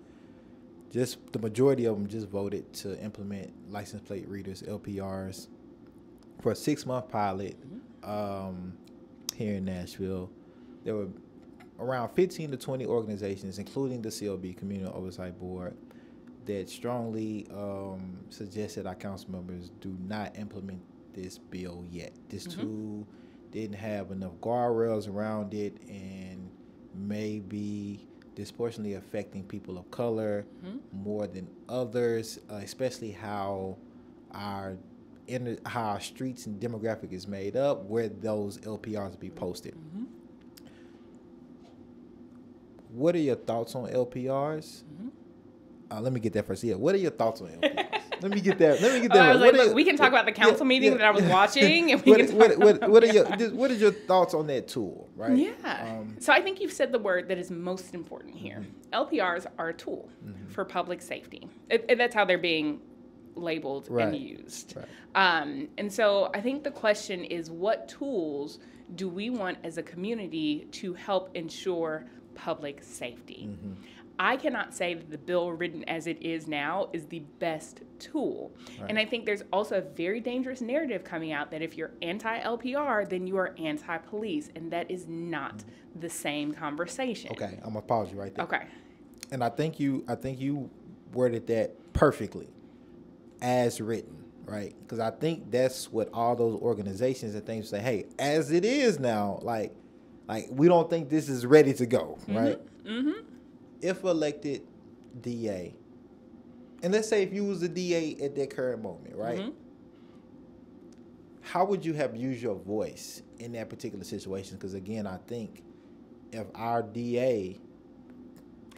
just 0.90 1.18
the 1.32 1.38
majority 1.38 1.84
of 1.84 1.96
them 1.96 2.06
just 2.06 2.28
voted 2.28 2.72
to 2.74 2.98
implement 3.02 3.52
license 3.70 4.00
plate 4.02 4.26
readers 4.28 4.62
(LPRs) 4.62 5.48
for 6.40 6.52
a 6.52 6.56
six 6.56 6.86
month 6.86 7.10
pilot 7.10 7.56
um, 8.02 8.72
here 9.34 9.56
in 9.56 9.66
Nashville. 9.66 10.30
There 10.84 10.94
were 10.94 11.08
around 11.78 12.10
15 12.10 12.50
to 12.52 12.56
20 12.56 12.86
organizations, 12.86 13.58
including 13.58 14.00
the 14.00 14.10
COB 14.10 14.56
Community 14.56 14.90
Oversight 14.90 15.38
Board, 15.38 15.76
that 16.46 16.70
strongly 16.70 17.46
um, 17.52 18.18
suggested 18.30 18.86
our 18.86 18.94
council 18.94 19.30
members 19.30 19.70
do 19.80 19.94
not 20.06 20.36
implement 20.38 20.80
this 21.14 21.38
bill 21.38 21.84
yet. 21.90 22.12
This 22.28 22.46
Mhm. 22.46 22.60
tool 22.60 23.06
didn't 23.50 23.76
have 23.76 24.10
enough 24.10 24.34
guardrails 24.40 25.08
around 25.12 25.54
it 25.54 25.76
and 25.88 26.50
maybe 26.94 28.06
disproportionately 28.34 28.94
affecting 28.94 29.42
people 29.42 29.78
of 29.78 29.90
color 29.90 30.44
Mhm. 30.64 30.80
more 30.92 31.26
than 31.26 31.48
others, 31.68 32.38
uh, 32.50 32.56
especially 32.56 33.10
how 33.10 33.76
our 34.32 34.76
inter- 35.26 35.58
how 35.66 35.84
our 35.90 36.00
streets 36.00 36.46
and 36.46 36.60
demographic 36.60 37.12
is 37.12 37.26
made 37.26 37.56
up, 37.56 37.84
where 37.86 38.08
those 38.08 38.58
LPRs 38.66 39.16
be 39.16 39.28
posted. 39.30 39.74
Mhm. 39.74 40.06
What 42.94 43.14
are 43.14 43.18
your 43.20 43.36
thoughts 43.36 43.74
on 43.74 43.88
LPRs? 43.90 44.84
Mhm. 45.00 45.10
Uh, 45.90 46.00
let 46.00 46.12
me 46.12 46.20
get 46.20 46.32
that 46.34 46.46
first. 46.46 46.64
Yeah, 46.64 46.74
what 46.76 46.94
are 46.94 46.98
your 46.98 47.10
thoughts 47.10 47.40
on 47.40 47.48
LPRs? 47.48 47.88
let 48.22 48.30
me 48.32 48.40
get 48.40 48.58
that. 48.58 48.80
Let 48.80 48.94
me 48.94 49.00
get 49.00 49.10
Oh, 49.12 49.14
that. 49.14 49.28
I 49.30 49.32
was 49.32 49.40
like, 49.40 49.54
are 49.54 49.56
look, 49.56 49.66
your- 49.66 49.74
we 49.74 49.84
can 49.84 49.96
talk 49.96 50.08
about 50.08 50.26
the 50.26 50.32
council 50.32 50.64
meeting 50.66 50.92
that 50.96 51.04
I 51.04 51.10
was 51.10 51.24
watching, 51.24 51.92
and 51.92 52.02
we 52.04 52.12
what, 52.12 52.20
can 52.26 52.36
what, 52.36 52.58
what, 52.58 52.88
what 52.90 53.04
are 53.04 53.06
your 53.12 53.24
LPRs. 53.24 53.38
just- 53.38 53.54
what 53.54 53.70
are 53.70 53.74
your 53.74 53.92
thoughts 53.92 54.34
on 54.34 54.46
that 54.48 54.68
tool? 54.68 55.08
Right. 55.16 55.36
Yeah. 55.36 55.98
Um, 56.00 56.16
so 56.20 56.32
I 56.32 56.40
think 56.42 56.60
you've 56.60 56.72
said 56.72 56.92
the 56.92 56.98
word 56.98 57.28
that 57.28 57.38
is 57.38 57.50
most 57.50 57.94
important 57.94 58.36
here. 58.36 58.64
Mm-hmm. 58.92 59.14
LPRs 59.14 59.46
are 59.58 59.68
a 59.70 59.74
tool 59.74 60.08
for 60.48 60.64
public 60.64 61.02
safety. 61.02 61.48
It, 61.70 61.84
it- 61.88 61.98
that's 61.98 62.14
how 62.14 62.24
they're 62.24 62.38
being 62.38 62.80
labeled 63.34 63.86
Right. 63.88 64.08
and 64.08 64.16
used. 64.16 64.74
Right. 64.76 64.86
Um, 65.14 65.68
and 65.78 65.92
so 65.92 66.30
I 66.34 66.40
think 66.40 66.64
the 66.64 66.70
question 66.70 67.24
is 67.24 67.50
what 67.50 67.88
tools 67.88 68.58
do 68.94 69.08
we 69.08 69.30
want 69.30 69.58
as 69.64 69.78
a 69.78 69.82
community 69.82 70.66
to 70.72 70.94
help 70.94 71.30
ensure 71.36 72.06
public 72.34 72.82
safety? 72.82 73.48
Mm-hmm. 73.50 73.72
I 74.18 74.36
cannot 74.36 74.74
say 74.74 74.94
that 74.94 75.10
the 75.10 75.18
bill 75.18 75.52
written 75.52 75.84
as 75.84 76.06
it 76.06 76.20
is 76.22 76.48
now 76.48 76.88
is 76.92 77.06
the 77.06 77.20
best 77.38 77.82
tool. 78.00 78.52
Right. 78.80 78.90
And 78.90 78.98
I 78.98 79.04
think 79.04 79.26
there's 79.26 79.44
also 79.52 79.76
a 79.78 79.80
very 79.80 80.20
dangerous 80.20 80.60
narrative 80.60 81.04
coming 81.04 81.32
out 81.32 81.50
that 81.52 81.62
if 81.62 81.76
you're 81.76 81.92
anti 82.02 82.40
LPR, 82.40 83.08
then 83.08 83.26
you 83.26 83.36
are 83.36 83.54
anti 83.58 83.96
police. 83.98 84.50
And 84.56 84.72
that 84.72 84.90
is 84.90 85.06
not 85.06 85.64
the 86.00 86.10
same 86.10 86.52
conversation. 86.52 87.30
Mm-hmm. 87.32 87.44
Okay, 87.44 87.58
I'm 87.62 87.74
gonna 87.74 87.82
pause 87.82 88.10
you 88.12 88.18
right 88.18 88.34
there. 88.34 88.44
Okay. 88.44 88.62
and 89.30 89.42
I 89.44 89.50
think 89.50 89.78
you 89.78 90.04
I 90.08 90.14
think 90.16 90.40
you 90.40 90.68
worded 91.12 91.46
that 91.48 91.92
perfectly 91.92 92.48
as 93.40 93.80
written, 93.80 94.16
right? 94.44 94.74
Because 94.80 94.98
I 94.98 95.10
think 95.10 95.50
that's 95.50 95.92
what 95.92 96.08
all 96.12 96.34
those 96.36 96.60
organizations 96.60 97.34
and 97.34 97.46
things 97.46 97.68
say. 97.68 97.80
Hey, 97.80 98.06
as 98.18 98.50
it 98.50 98.64
is 98.64 98.98
now, 98.98 99.38
like 99.42 99.72
like 100.28 100.46
we 100.50 100.66
don't 100.68 100.90
think 100.90 101.08
this 101.08 101.28
is 101.28 101.46
ready 101.46 101.72
to 101.74 101.86
go, 101.86 102.18
right? 102.28 102.60
Mm-hmm. 102.84 103.20
If 103.80 104.04
elected 104.04 104.62
DA, 105.20 105.74
and 106.82 106.92
let's 106.92 107.08
say 107.08 107.22
if 107.22 107.32
you 107.32 107.44
was 107.44 107.60
the 107.60 107.68
DA 107.68 108.16
at 108.22 108.34
that 108.36 108.50
current 108.50 108.82
moment, 108.82 109.16
right? 109.16 109.38
Mhm. 109.40 109.52
How 111.40 111.64
would 111.64 111.84
you 111.84 111.94
have 111.94 112.14
used 112.16 112.42
your 112.42 112.56
voice 112.56 113.22
in 113.38 113.52
that 113.52 113.68
particular 113.70 114.04
situation? 114.04 114.56
Because 114.56 114.74
again, 114.74 115.06
I 115.06 115.16
think 115.26 115.62
if 116.32 116.46
our 116.54 116.82
DA 116.82 117.58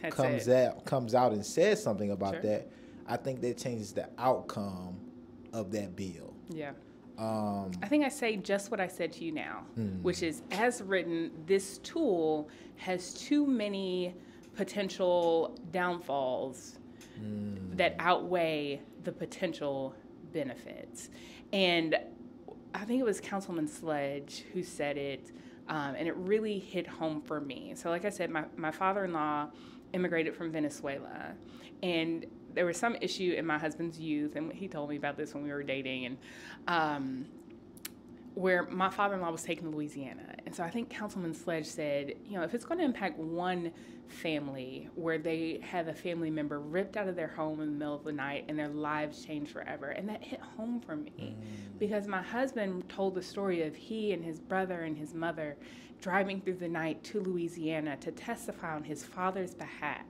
That's 0.01 0.15
comes 0.15 0.47
it. 0.47 0.55
out 0.67 0.85
comes 0.85 1.13
out 1.13 1.33
and 1.33 1.45
says 1.45 1.81
something 1.83 2.11
about 2.11 2.35
Sure. 2.35 2.43
that, 2.43 2.67
I 3.07 3.17
think 3.17 3.41
that 3.41 3.57
changes 3.57 3.91
the 3.93 4.07
outcome 4.17 4.99
of 5.51 5.71
that 5.71 5.95
bill. 5.95 6.33
Yeah. 6.49 6.71
Um, 7.17 7.71
I 7.83 7.87
think 7.87 8.05
I 8.05 8.09
say 8.09 8.37
just 8.37 8.71
what 8.71 8.79
I 8.79 8.87
said 8.87 9.11
to 9.13 9.25
you 9.25 9.31
now, 9.33 9.65
Mm. 9.77 10.01
which 10.01 10.23
is 10.23 10.41
as 10.51 10.81
written, 10.81 11.31
this 11.45 11.77
tool 11.79 12.47
has 12.77 13.13
too 13.13 13.45
many 13.45 14.15
potential 14.55 15.57
downfalls 15.71 16.77
mm, 17.19 17.77
that 17.77 17.95
outweigh 17.99 18.81
the 19.03 19.11
potential 19.11 19.95
benefits. 20.33 21.09
And 21.53 21.97
I 22.73 22.85
think 22.85 22.99
it 22.99 23.05
was 23.05 23.19
Councilman 23.19 23.67
Sledge 23.67 24.45
who 24.53 24.63
said 24.63 24.97
it, 24.97 25.31
um, 25.67 25.95
and 25.95 26.07
it 26.07 26.15
really 26.15 26.59
hit 26.59 26.87
home 26.87 27.21
for 27.21 27.41
me. 27.41 27.73
So, 27.75 27.89
like 27.89 28.05
I 28.05 28.09
said, 28.09 28.29
my, 28.29 28.45
my 28.55 28.71
father 28.71 29.05
in 29.05 29.13
law 29.13 29.47
immigrated 29.93 30.35
from 30.35 30.51
Venezuela, 30.51 31.33
and 31.83 32.25
there 32.53 32.65
was 32.65 32.77
some 32.77 32.95
issue 33.01 33.33
in 33.37 33.45
my 33.45 33.57
husband's 33.57 33.99
youth, 33.99 34.35
and 34.35 34.51
he 34.51 34.67
told 34.67 34.89
me 34.89 34.97
about 34.97 35.17
this 35.17 35.33
when 35.33 35.43
we 35.43 35.51
were 35.51 35.63
dating, 35.63 36.05
and 36.05 36.17
um, 36.67 37.25
where 38.33 38.63
my 38.63 38.89
father-in-law 38.89 39.31
was 39.31 39.43
taken 39.43 39.65
to 39.65 39.75
Louisiana. 39.75 40.35
And 40.45 40.55
so 40.55 40.63
I 40.63 40.69
think 40.69 40.89
Councilman 40.89 41.33
Sledge 41.33 41.65
said, 41.65 42.13
you 42.25 42.37
know, 42.37 42.43
if 42.43 42.53
it's 42.53 42.65
going 42.65 42.79
to 42.79 42.85
impact 42.85 43.17
one 43.17 43.71
family 44.07 44.89
where 44.95 45.17
they 45.17 45.59
have 45.63 45.87
a 45.87 45.93
family 45.93 46.29
member 46.29 46.59
ripped 46.59 46.97
out 46.97 47.07
of 47.07 47.15
their 47.15 47.27
home 47.27 47.61
in 47.61 47.67
the 47.67 47.77
middle 47.77 47.95
of 47.95 48.03
the 48.03 48.11
night 48.11 48.45
and 48.47 48.59
their 48.59 48.67
lives 48.67 49.25
changed 49.25 49.51
forever. 49.51 49.89
And 49.89 50.07
that 50.09 50.23
hit 50.23 50.39
home 50.41 50.81
for 50.81 50.95
me 50.95 51.13
mm. 51.19 51.79
because 51.79 52.07
my 52.07 52.21
husband 52.21 52.87
told 52.89 53.15
the 53.15 53.21
story 53.21 53.63
of 53.63 53.75
he 53.75 54.11
and 54.11 54.23
his 54.23 54.39
brother 54.39 54.81
and 54.81 54.97
his 54.97 55.13
mother 55.13 55.55
driving 56.01 56.41
through 56.41 56.55
the 56.55 56.67
night 56.67 57.03
to 57.05 57.21
Louisiana 57.21 57.95
to 57.97 58.11
testify 58.11 58.75
on 58.75 58.83
his 58.83 59.03
father's 59.03 59.53
behalf 59.53 60.05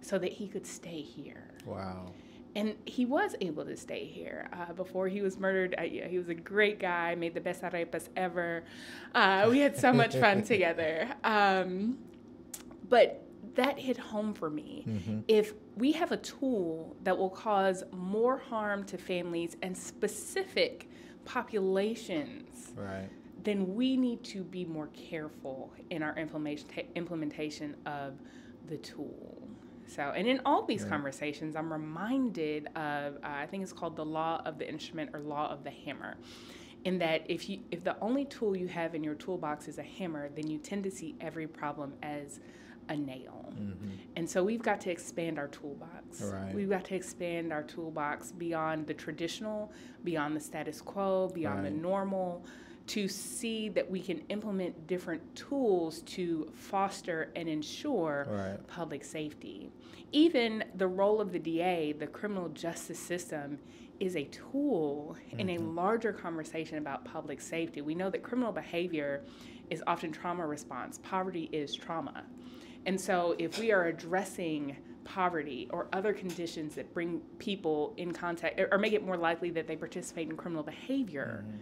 so 0.00 0.18
that 0.18 0.32
he 0.32 0.48
could 0.48 0.66
stay 0.66 1.00
here 1.00 1.54
wow. 1.66 2.06
And 2.56 2.74
he 2.84 3.04
was 3.04 3.34
able 3.40 3.64
to 3.64 3.76
stay 3.76 4.04
here 4.04 4.48
uh, 4.52 4.72
before 4.72 5.08
he 5.08 5.20
was 5.22 5.38
murdered. 5.38 5.74
Uh, 5.78 5.82
yeah, 5.82 6.06
he 6.06 6.18
was 6.18 6.28
a 6.28 6.34
great 6.34 6.78
guy, 6.78 7.14
made 7.14 7.34
the 7.34 7.40
best 7.40 7.62
arepas 7.62 8.08
ever. 8.16 8.64
Uh, 9.14 9.48
we 9.50 9.58
had 9.58 9.76
so 9.76 9.92
much 9.92 10.14
fun 10.16 10.42
together. 10.52 11.08
Um, 11.24 11.98
but 12.88 13.24
that 13.56 13.78
hit 13.78 13.96
home 13.96 14.34
for 14.34 14.50
me. 14.50 14.84
Mm-hmm. 14.88 15.20
If 15.28 15.54
we 15.76 15.92
have 15.92 16.12
a 16.12 16.16
tool 16.18 16.96
that 17.02 17.16
will 17.16 17.30
cause 17.30 17.82
more 17.92 18.38
harm 18.38 18.84
to 18.84 18.98
families 18.98 19.56
and 19.62 19.76
specific 19.76 20.88
populations, 21.24 22.72
Right. 22.76 23.08
then 23.42 23.74
we 23.74 23.96
need 23.96 24.22
to 24.24 24.42
be 24.42 24.64
more 24.64 24.88
careful 24.88 25.72
in 25.90 26.02
our 26.02 26.16
implementation 26.16 26.86
implementation 26.94 27.76
of 27.86 28.14
the 28.68 28.76
tool. 28.78 29.43
So, 29.86 30.12
and 30.16 30.26
in 30.26 30.40
all 30.44 30.64
these 30.64 30.82
Right. 30.82 30.90
conversations, 30.90 31.56
I'm 31.56 31.72
reminded 31.72 32.66
of 32.76 33.16
uh, 33.16 33.18
I 33.22 33.46
think 33.46 33.62
it's 33.62 33.72
called 33.72 33.96
the 33.96 34.04
law 34.04 34.42
of 34.44 34.58
the 34.58 34.68
instrument 34.68 35.10
or 35.14 35.20
law 35.20 35.50
of 35.50 35.64
the 35.64 35.70
hammer. 35.70 36.16
In 36.84 36.98
that, 36.98 37.22
if 37.30 37.48
you 37.48 37.60
if 37.70 37.82
the 37.82 37.98
only 38.00 38.24
tool 38.26 38.56
you 38.56 38.68
have 38.68 38.94
in 38.94 39.02
your 39.02 39.14
toolbox 39.14 39.68
is 39.68 39.78
a 39.78 39.82
hammer, 39.82 40.28
then 40.34 40.48
you 40.50 40.58
tend 40.58 40.84
to 40.84 40.90
see 40.90 41.14
every 41.20 41.46
problem 41.46 41.94
as 42.02 42.40
a 42.90 42.96
nail. 42.96 43.52
Mm-hmm. 43.58 43.88
And 44.16 44.28
so 44.28 44.44
we've 44.44 44.62
got 44.62 44.80
to 44.82 44.90
expand 44.90 45.38
our 45.38 45.48
toolbox. 45.48 46.22
Right. 46.22 46.54
We've 46.54 46.68
got 46.68 46.84
to 46.86 46.94
expand 46.94 47.52
our 47.52 47.62
toolbox 47.62 48.32
beyond 48.32 48.86
the 48.86 48.94
traditional, 48.94 49.72
beyond 50.04 50.36
the 50.36 50.40
status 50.40 50.82
quo, 50.82 51.30
beyond 51.32 51.64
the 51.64 51.70
normal, 51.70 52.44
to 52.86 53.08
see 53.08 53.68
that 53.70 53.90
we 53.90 54.00
can 54.00 54.20
implement 54.28 54.86
different 54.86 55.34
tools 55.34 56.02
to 56.02 56.50
foster 56.54 57.30
and 57.34 57.48
ensure 57.48 58.26
Right. 58.28 58.66
public 58.66 59.04
safety. 59.04 59.70
Even 60.12 60.64
the 60.74 60.86
role 60.86 61.20
of 61.20 61.32
the 61.32 61.38
DA, 61.38 61.92
the 61.92 62.06
criminal 62.06 62.48
justice 62.50 62.98
system, 62.98 63.58
is 64.00 64.16
a 64.16 64.24
tool 64.24 65.16
in 65.38 65.50
a 65.50 65.56
mm-hmm. 65.56 65.76
larger 65.76 66.12
conversation 66.12 66.78
about 66.78 67.04
public 67.04 67.40
safety. 67.40 67.80
We 67.80 67.94
know 67.94 68.10
that 68.10 68.22
criminal 68.22 68.52
behavior 68.52 69.22
is 69.70 69.82
often 69.86 70.12
trauma 70.12 70.46
response, 70.46 70.98
poverty 71.02 71.48
is 71.52 71.74
trauma. 71.74 72.24
And 72.86 73.00
so, 73.00 73.34
if 73.38 73.58
we 73.58 73.72
are 73.72 73.86
addressing 73.86 74.76
poverty 75.04 75.68
or 75.70 75.86
other 75.92 76.12
conditions 76.12 76.74
that 76.74 76.92
bring 76.92 77.20
people 77.38 77.94
in 77.96 78.12
contact 78.12 78.60
or 78.60 78.78
make 78.78 78.92
it 78.92 79.04
more 79.04 79.16
likely 79.16 79.50
that 79.50 79.66
they 79.66 79.76
participate 79.76 80.28
in 80.28 80.36
criminal 80.36 80.62
behavior, 80.62 81.44
mm-hmm. 81.46 81.56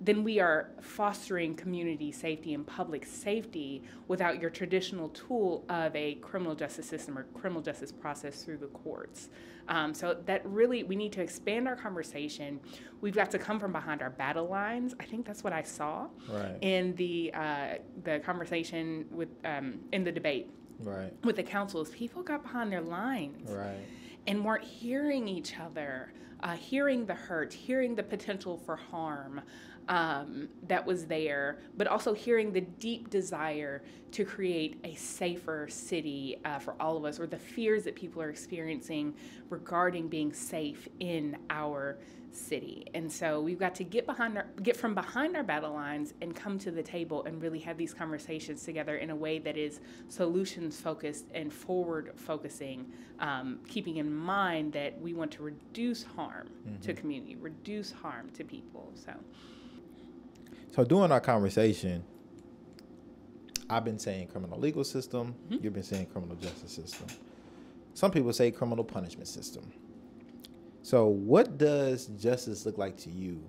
Then 0.00 0.22
we 0.22 0.38
are 0.38 0.70
fostering 0.80 1.54
community 1.54 2.12
safety 2.12 2.54
and 2.54 2.64
public 2.66 3.04
safety 3.04 3.82
without 4.06 4.40
your 4.40 4.48
traditional 4.50 5.08
tool 5.08 5.64
of 5.68 5.94
a 5.96 6.14
criminal 6.16 6.54
justice 6.54 6.86
system 6.86 7.18
or 7.18 7.24
criminal 7.34 7.60
justice 7.62 7.90
process 7.90 8.44
through 8.44 8.58
the 8.58 8.68
courts. 8.68 9.28
Um, 9.66 9.92
so 9.92 10.16
that 10.26 10.46
really, 10.46 10.84
we 10.84 10.94
need 10.96 11.12
to 11.12 11.20
expand 11.20 11.66
our 11.68 11.76
conversation. 11.76 12.60
We've 13.00 13.14
got 13.14 13.30
to 13.32 13.38
come 13.38 13.58
from 13.58 13.72
behind 13.72 14.00
our 14.00 14.10
battle 14.10 14.46
lines. 14.48 14.94
I 15.00 15.04
think 15.04 15.26
that's 15.26 15.42
what 15.44 15.52
I 15.52 15.62
saw 15.62 16.06
Right. 16.30 16.56
in 16.60 16.94
the 16.94 17.32
uh, 17.34 17.74
the 18.04 18.20
conversation 18.20 19.04
with 19.10 19.28
um, 19.44 19.80
in 19.92 20.04
the 20.04 20.12
debate 20.12 20.48
Right. 20.80 21.12
with 21.24 21.36
the 21.36 21.42
councils. 21.42 21.90
People 21.90 22.22
got 22.22 22.42
behind 22.44 22.72
their 22.72 22.80
lines 22.80 23.50
Right. 23.50 23.84
and 24.28 24.44
weren't 24.44 24.64
hearing 24.64 25.26
each 25.28 25.58
other, 25.58 26.12
uh, 26.42 26.54
hearing 26.54 27.04
the 27.04 27.14
hurt, 27.14 27.52
hearing 27.52 27.94
the 27.96 28.02
potential 28.04 28.56
for 28.56 28.76
harm 28.76 29.42
um, 29.88 30.48
that 30.66 30.84
was 30.84 31.06
there, 31.06 31.58
but 31.76 31.86
also 31.86 32.12
hearing 32.12 32.52
the 32.52 32.60
deep 32.60 33.10
desire 33.10 33.82
to 34.12 34.24
create 34.24 34.78
a 34.84 34.94
safer 34.94 35.66
city 35.68 36.38
uh, 36.44 36.58
for 36.58 36.74
all 36.80 36.96
of 36.96 37.04
us, 37.04 37.18
or 37.18 37.26
the 37.26 37.38
fears 37.38 37.84
that 37.84 37.94
people 37.94 38.22
are 38.22 38.30
experiencing 38.30 39.14
regarding 39.50 40.08
being 40.08 40.32
safe 40.32 40.88
in 41.00 41.36
our 41.50 41.98
city. 42.30 42.86
And 42.94 43.10
so 43.10 43.40
we've 43.40 43.58
got 43.58 43.74
to 43.76 43.84
get 43.84 44.06
behind 44.06 44.36
our, 44.36 44.46
get 44.62 44.76
from 44.76 44.94
behind 44.94 45.36
our 45.36 45.42
battle 45.42 45.72
lines 45.72 46.14
and 46.20 46.36
come 46.36 46.58
to 46.60 46.70
the 46.70 46.82
table 46.82 47.24
and 47.24 47.42
really 47.42 47.58
have 47.60 47.76
these 47.76 47.94
conversations 47.94 48.62
together 48.64 48.96
in 48.96 49.10
a 49.10 49.16
way 49.16 49.38
that 49.40 49.56
is 49.56 49.80
solutions 50.08 50.80
focused 50.80 51.26
and 51.34 51.52
forward 51.52 52.12
focusing, 52.16 52.86
um, 53.20 53.58
keeping 53.66 53.96
in 53.96 54.14
mind 54.14 54.72
that 54.74 55.00
we 55.00 55.14
want 55.14 55.30
to 55.32 55.42
reduce 55.42 56.02
harm 56.02 56.48
to 56.82 56.94
community, 56.94 57.36
reduce 57.36 57.90
harm 57.90 58.28
to 58.30 58.44
people. 58.44 58.92
So 58.94 59.12
So 60.70 60.84
during 60.84 61.10
our 61.10 61.20
conversation, 61.20 62.04
I've 63.70 63.84
been 63.84 63.98
saying 63.98 64.28
criminal 64.28 64.58
legal 64.58 64.84
system. 64.84 65.34
Mm-hmm. 65.50 65.64
You've 65.64 65.74
been 65.74 65.82
saying 65.82 66.06
criminal 66.06 66.36
justice 66.36 66.72
system. 66.72 67.06
Some 67.94 68.10
people 68.10 68.32
say 68.32 68.50
criminal 68.50 68.84
punishment 68.84 69.28
system. 69.28 69.72
So 70.82 71.06
what 71.06 71.58
does 71.58 72.06
justice 72.06 72.64
look 72.64 72.78
like 72.78 72.96
to 72.98 73.10
you, 73.10 73.42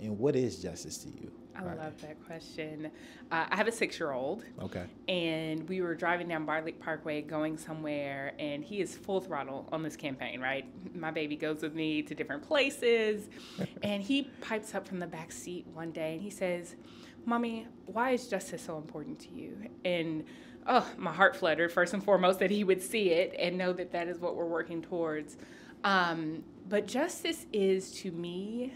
and 0.00 0.18
what 0.18 0.36
is 0.36 0.60
justice 0.60 0.98
to 0.98 1.08
you? 1.08 1.32
I 1.58 1.64
Right. 1.64 1.76
love 1.78 2.00
that 2.02 2.24
question. 2.24 2.86
Uh, 3.32 3.46
I 3.50 3.56
have 3.56 3.66
a 3.66 3.72
six 3.72 3.98
year 3.98 4.12
old. 4.12 4.44
Okay. 4.62 4.84
and 5.08 5.68
we 5.68 5.80
were 5.80 5.94
driving 5.94 6.28
down 6.28 6.44
Briley 6.44 6.72
Parkway 6.72 7.22
going 7.22 7.56
somewhere, 7.58 8.32
and 8.38 8.62
he 8.62 8.80
is 8.80 8.96
full 8.96 9.20
throttle 9.20 9.68
on 9.72 9.82
this 9.82 9.96
campaign, 9.96 10.40
right? 10.40 10.64
My 10.94 11.10
baby 11.10 11.34
goes 11.36 11.62
with 11.62 11.74
me 11.74 12.02
to 12.02 12.14
different 12.14 12.42
places, 12.42 13.28
and 13.82 14.02
he 14.02 14.24
pipes 14.40 14.74
up 14.74 14.86
from 14.86 14.98
the 15.00 15.06
back 15.06 15.32
seat 15.32 15.66
one 15.74 15.90
day 15.90 16.12
and 16.14 16.22
he 16.22 16.30
says, 16.30 16.76
Mommy, 17.24 17.66
why 17.86 18.10
is 18.12 18.28
justice 18.28 18.62
so 18.62 18.76
important 18.78 19.18
to 19.20 19.28
you? 19.30 19.56
And 19.84 20.24
oh, 20.66 20.86
my 20.96 21.12
heart 21.12 21.36
fluttered 21.36 21.72
first 21.72 21.92
and 21.92 22.02
foremost 22.04 22.38
that 22.38 22.50
he 22.50 22.62
would 22.64 22.80
see 22.82 23.10
it 23.10 23.34
and 23.38 23.58
know 23.58 23.72
that 23.72 23.90
that 23.92 24.06
is 24.08 24.18
what 24.18 24.36
we're 24.36 24.46
working 24.46 24.80
towards. 24.80 25.36
Um, 25.84 26.44
but 26.68 26.86
justice 26.86 27.46
is 27.52 27.90
to 28.00 28.10
me 28.12 28.74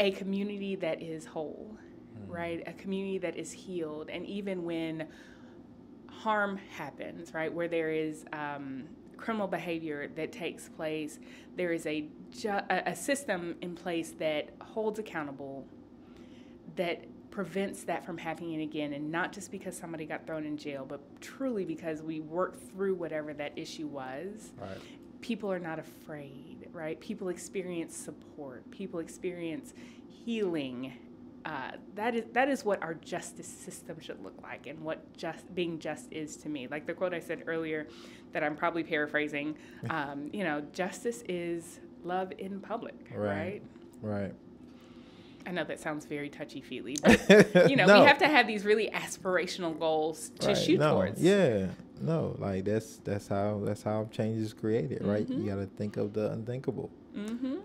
a 0.00 0.10
community 0.10 0.74
that 0.76 1.00
is 1.02 1.24
whole, 1.26 1.76
right? 2.28 2.62
A 2.66 2.72
community 2.72 3.18
that 3.18 3.36
is 3.36 3.52
healed. 3.52 4.08
And 4.10 4.24
even 4.26 4.64
when 4.64 5.06
harm 6.08 6.58
happens, 6.76 7.34
right, 7.34 7.52
where 7.52 7.68
there 7.68 7.90
is 7.90 8.24
um, 8.32 8.84
criminal 9.16 9.46
behavior 9.46 10.08
that 10.16 10.32
takes 10.32 10.68
place, 10.68 11.18
there 11.56 11.72
is 11.72 11.86
a, 11.86 12.06
ju- 12.30 12.48
a 12.70 12.82
a 12.86 12.96
system 12.96 13.54
in 13.60 13.74
place 13.74 14.12
that 14.18 14.50
holds 14.60 14.98
accountable, 14.98 15.64
that 16.76 17.04
prevents 17.30 17.82
that 17.84 18.04
from 18.06 18.16
happening 18.16 18.60
again. 18.62 18.92
And 18.92 19.10
not 19.10 19.32
just 19.32 19.50
because 19.50 19.76
somebody 19.76 20.04
got 20.06 20.26
thrown 20.26 20.44
in 20.46 20.56
jail, 20.56 20.84
but 20.88 21.00
truly 21.20 21.64
because 21.64 22.00
we 22.02 22.20
worked 22.20 22.70
through 22.70 22.94
whatever 22.94 23.34
that 23.34 23.52
issue 23.56 23.86
was 23.88 24.52
Right. 24.60 24.78
people 25.20 25.50
are 25.50 25.58
not 25.58 25.78
afraid, 25.80 26.68
right? 26.72 26.98
People 27.00 27.28
experience 27.28 27.96
support. 27.96 28.70
People 28.70 29.00
experience 29.00 29.74
healing. 30.24 30.92
Uh, 31.44 31.72
that 31.94 32.14
is 32.14 32.24
that 32.32 32.48
is 32.48 32.64
what 32.64 32.82
our 32.82 32.94
justice 32.94 33.46
system 33.46 34.00
should 34.00 34.22
look 34.22 34.40
like, 34.42 34.66
and 34.66 34.80
what 34.80 35.14
just 35.16 35.54
being 35.54 35.78
just 35.78 36.10
is 36.12 36.36
to 36.38 36.48
me. 36.48 36.66
Like 36.68 36.86
the 36.86 36.94
quote 36.94 37.12
I 37.12 37.20
said 37.20 37.44
earlier, 37.46 37.86
that 38.32 38.42
I'm 38.42 38.56
probably 38.56 38.82
paraphrasing. 38.82 39.56
Um, 39.90 40.30
you 40.32 40.42
know, 40.44 40.62
justice 40.72 41.22
is 41.28 41.80
love 42.02 42.32
in 42.38 42.60
public, 42.60 42.94
Right. 43.14 43.62
right? 44.02 44.22
Right. 44.24 44.34
I 45.46 45.50
know 45.50 45.64
that 45.64 45.78
sounds 45.78 46.06
very 46.06 46.30
touchy 46.30 46.62
feely, 46.62 46.96
but 47.02 47.68
you 47.68 47.76
know, 47.76 47.84
No. 47.84 48.00
we 48.00 48.06
have 48.06 48.16
to 48.18 48.28
have 48.28 48.46
these 48.46 48.64
really 48.64 48.88
aspirational 48.94 49.78
goals 49.78 50.30
to 50.40 50.48
Right. 50.48 50.56
shoot 50.56 50.80
no. 50.80 50.94
towards. 50.94 51.22
Yeah. 51.22 51.66
No. 52.00 52.34
Like 52.38 52.64
that's 52.64 52.96
that's 53.04 53.28
how 53.28 53.60
that's 53.64 53.82
how 53.82 54.08
change 54.10 54.38
is 54.40 54.54
created, 54.54 55.04
right? 55.04 55.26
Mm-hmm. 55.28 55.42
You 55.42 55.50
got 55.50 55.56
to 55.56 55.66
think 55.66 55.98
of 55.98 56.14
the 56.14 56.30
unthinkable. 56.32 56.90
hmm 57.14 57.56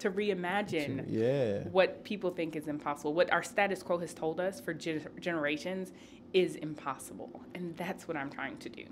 To 0.00 0.10
reimagine 0.10 1.06
Yeah. 1.08 1.68
what 1.68 2.04
people 2.04 2.30
think 2.30 2.56
is 2.56 2.68
impossible, 2.68 3.14
what 3.14 3.32
our 3.32 3.42
status 3.42 3.82
quo 3.82 3.98
has 3.98 4.12
told 4.12 4.40
us 4.40 4.60
for 4.60 4.74
gen- 4.74 5.06
generations 5.20 5.92
is 6.32 6.56
impossible. 6.56 7.42
And 7.54 7.76
that's 7.76 8.06
what 8.08 8.16
I'm 8.16 8.28
trying 8.28 8.58
to 8.58 8.68
do. 8.68 8.84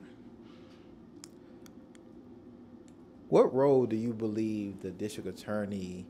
What 3.29 3.53
role 3.55 3.87
do 3.87 3.97
you 3.97 4.13
believe 4.13 4.81
the 4.81 4.91
district 4.91 5.29
attorney 5.29 6.07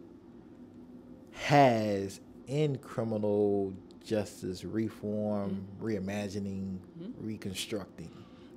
has 1.33 2.21
in 2.47 2.79
criminal 2.79 3.73
justice 4.05 4.65
reform, 4.65 5.67
mm-hmm. 5.81 5.87
reimagining, 5.87 6.79
mm-hmm. 7.01 7.27
reconstructing? 7.27 8.11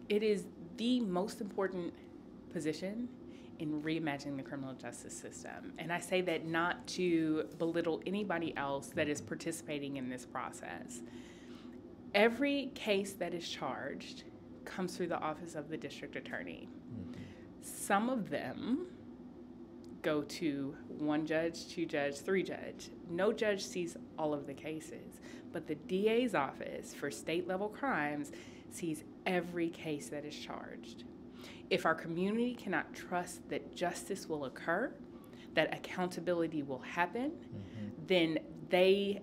It 0.10 0.24
is 0.24 0.46
the 0.78 1.00
most 1.00 1.42
important 1.42 1.94
position 2.52 3.08
in 3.60 3.82
reimagining 3.82 4.38
the 4.38 4.44
criminal 4.44 4.74
justice 4.74 5.18
system. 5.18 5.74
And 5.78 5.92
I 5.92 6.00
say 6.00 6.22
that 6.22 6.46
not 6.46 6.86
to 6.88 7.48
belittle 7.58 8.02
anybody 8.06 8.56
else 8.58 8.88
that 8.96 9.08
is 9.08 9.22
participating 9.22 9.98
in 9.98 10.10
this 10.10 10.26
process. 10.26 11.02
Every 12.14 12.72
case 12.76 13.14
that 13.14 13.34
is 13.34 13.48
charged 13.48 14.24
comes 14.66 14.96
through 14.96 15.08
the 15.08 15.20
office 15.20 15.56
of 15.56 15.70
the 15.70 15.78
district 15.78 16.16
attorney. 16.16 16.70
Some 17.62 18.10
of 18.10 18.30
them 18.30 18.88
go 20.02 20.22
to 20.22 20.76
one 20.88 21.26
judge, 21.26 21.68
two 21.68 21.86
judge, 21.86 22.18
three 22.18 22.44
judge. 22.44 22.90
No 23.10 23.34
judge 23.34 23.66
sees 23.66 23.98
all 24.20 24.34
of 24.34 24.46
the 24.46 24.54
cases, 24.54 25.20
but 25.52 25.68
the 25.68 25.76
DA's 25.76 26.36
office 26.36 26.94
for 26.94 27.10
state 27.10 27.48
level 27.48 27.70
crimes 27.70 28.32
sees 28.70 29.04
every 29.26 29.70
case 29.70 30.10
that 30.10 30.26
is 30.26 30.38
charged. 30.38 31.06
If 31.70 31.86
our 31.86 31.96
community 31.96 32.54
cannot 32.56 32.94
trust 32.94 33.48
that 33.50 33.76
justice 33.76 34.28
will 34.28 34.46
occur, 34.46 34.94
that 35.56 35.74
accountability 35.74 36.64
will 36.64 36.80
happen, 36.80 37.32
mm-hmm. 37.32 37.88
then 38.08 38.40
they 38.70 39.22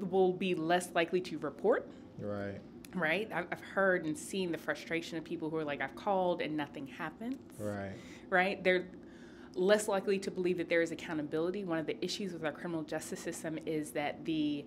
will 0.00 0.32
be 0.32 0.54
less 0.54 0.88
likely 0.94 1.20
to 1.20 1.38
report 1.38 1.88
Right. 2.18 2.60
right? 2.94 3.30
I've 3.32 3.46
I've 3.52 3.60
heard 3.60 4.04
and 4.04 4.18
seen 4.18 4.52
the 4.52 4.58
frustration 4.58 5.16
of 5.16 5.24
people 5.24 5.48
who 5.50 5.56
are 5.56 5.64
like, 5.64 5.80
I've 5.80 5.94
called 5.94 6.42
and 6.42 6.56
nothing 6.56 6.86
happens, 6.86 7.40
Right. 7.58 7.92
right? 8.28 8.62
They're 8.62 8.86
less 9.54 9.86
likely 9.88 10.18
to 10.18 10.30
believe 10.30 10.58
that 10.58 10.68
there 10.68 10.82
is 10.82 10.90
accountability. 10.92 11.64
One 11.64 11.78
of 11.78 11.86
the 11.86 12.02
issues 12.04 12.32
with 12.32 12.44
our 12.44 12.52
criminal 12.52 12.82
justice 12.82 13.20
system 13.20 13.58
is 13.66 13.90
that 13.92 14.24
the 14.24 14.64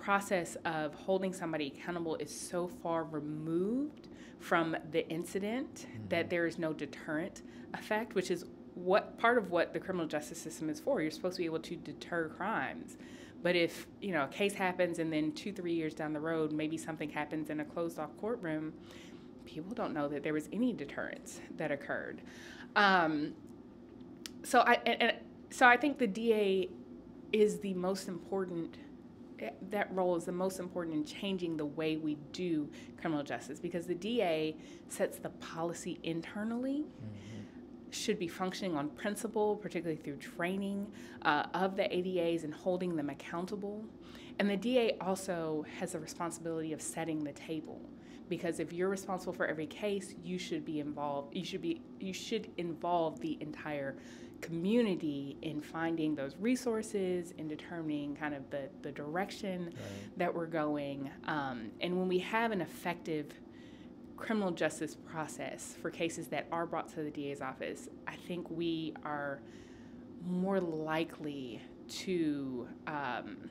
process 0.00 0.56
of 0.64 0.94
holding 0.94 1.32
somebody 1.32 1.66
accountable 1.68 2.16
is 2.16 2.38
so 2.38 2.68
far 2.68 3.04
removed 3.04 4.08
from 4.38 4.76
the 4.92 5.08
incident 5.08 5.86
that 6.08 6.30
there 6.30 6.46
is 6.46 6.58
no 6.58 6.72
deterrent 6.72 7.42
effect, 7.74 8.14
which 8.14 8.30
is 8.30 8.44
what 8.74 9.18
part 9.18 9.38
of 9.38 9.50
what 9.50 9.72
the 9.72 9.80
criminal 9.80 10.06
justice 10.06 10.40
system 10.40 10.68
is 10.68 10.78
for. 10.78 11.00
You're 11.00 11.10
supposed 11.10 11.36
to 11.36 11.42
be 11.42 11.46
able 11.46 11.60
to 11.60 11.76
deter 11.76 12.28
crimes. 12.28 12.96
But 13.42 13.56
if, 13.56 13.86
you 14.00 14.12
know, 14.12 14.24
a 14.24 14.28
case 14.28 14.54
happens 14.54 14.98
and 14.98 15.12
then 15.12 15.32
2 15.32 15.52
3 15.52 15.72
years 15.72 15.94
down 15.94 16.12
the 16.12 16.20
road 16.20 16.52
maybe 16.52 16.76
something 16.76 17.10
happens 17.10 17.50
in 17.50 17.60
a 17.60 17.64
closed 17.64 17.98
off 17.98 18.10
courtroom, 18.20 18.72
people 19.44 19.72
don't 19.74 19.94
know 19.94 20.08
that 20.08 20.22
there 20.22 20.32
was 20.32 20.48
any 20.52 20.72
deterrence 20.72 21.40
that 21.56 21.70
occurred. 21.70 22.20
Um, 22.74 23.34
so 24.42 24.60
I 24.60 24.78
and, 24.84 25.02
and 25.02 25.12
so 25.50 25.66
I 25.66 25.76
think 25.76 25.98
the 25.98 26.06
DA 26.06 26.68
is 27.32 27.60
the 27.60 27.74
most 27.74 28.08
important. 28.08 28.76
Eh, 29.40 29.50
That 29.70 29.94
role 29.94 30.16
is 30.16 30.24
the 30.24 30.32
most 30.32 30.58
important 30.58 30.96
in 30.96 31.04
changing 31.04 31.56
the 31.56 31.66
way 31.66 31.96
we 31.96 32.16
do 32.32 32.68
criminal 33.00 33.24
justice 33.24 33.60
because 33.60 33.86
the 33.86 33.94
DA 33.94 34.56
sets 34.88 35.18
the 35.18 35.30
policy 35.30 35.98
internally. 36.02 36.84
Should 37.90 38.18
be 38.18 38.28
functioning 38.28 38.76
on 38.76 38.90
principle, 38.90 39.56
particularly 39.56 40.00
through 40.02 40.16
training 40.16 40.86
uh, 41.22 41.46
of 41.54 41.76
the 41.76 41.84
ADAs 41.84 42.44
and 42.44 42.52
holding 42.52 42.96
them 42.96 43.08
accountable. 43.10 43.84
And 44.38 44.50
the 44.50 44.56
DA 44.56 44.96
also 45.00 45.64
has 45.78 45.92
the 45.92 46.00
responsibility 46.00 46.72
of 46.72 46.82
setting 46.82 47.24
the 47.24 47.32
table 47.32 47.80
because 48.28 48.58
if 48.60 48.72
you're 48.72 48.88
responsible 48.88 49.32
for 49.32 49.46
every 49.46 49.66
case, 49.66 50.14
you 50.22 50.38
should 50.38 50.64
be 50.64 50.80
involved. 50.80 51.34
You 51.34 51.44
should 51.44 51.62
be 51.62 51.80
you 52.00 52.12
should 52.12 52.50
involve 52.56 53.20
the 53.20 53.38
entire 53.40 53.96
community 54.40 55.36
in 55.42 55.60
finding 55.60 56.14
those 56.14 56.36
resources 56.38 57.32
and 57.38 57.48
determining 57.48 58.14
kind 58.16 58.34
of 58.34 58.48
the, 58.50 58.68
the 58.82 58.92
direction 58.92 59.72
that 60.16 60.34
we're 60.34 60.46
going. 60.46 61.10
Um, 61.26 61.70
and 61.80 61.98
when 61.98 62.08
we 62.08 62.18
have 62.18 62.52
an 62.52 62.60
effective 62.60 63.32
criminal 64.16 64.50
justice 64.50 64.94
process 64.94 65.74
for 65.80 65.90
cases 65.90 66.28
that 66.28 66.46
are 66.50 66.66
brought 66.66 66.88
to 66.90 67.02
the 67.02 67.10
DA's 67.10 67.40
office, 67.40 67.88
I 68.06 68.16
think 68.16 68.50
we 68.50 68.94
are 69.04 69.40
more 70.26 70.60
likely 70.60 71.60
to 71.88 72.66
um, 72.86 73.50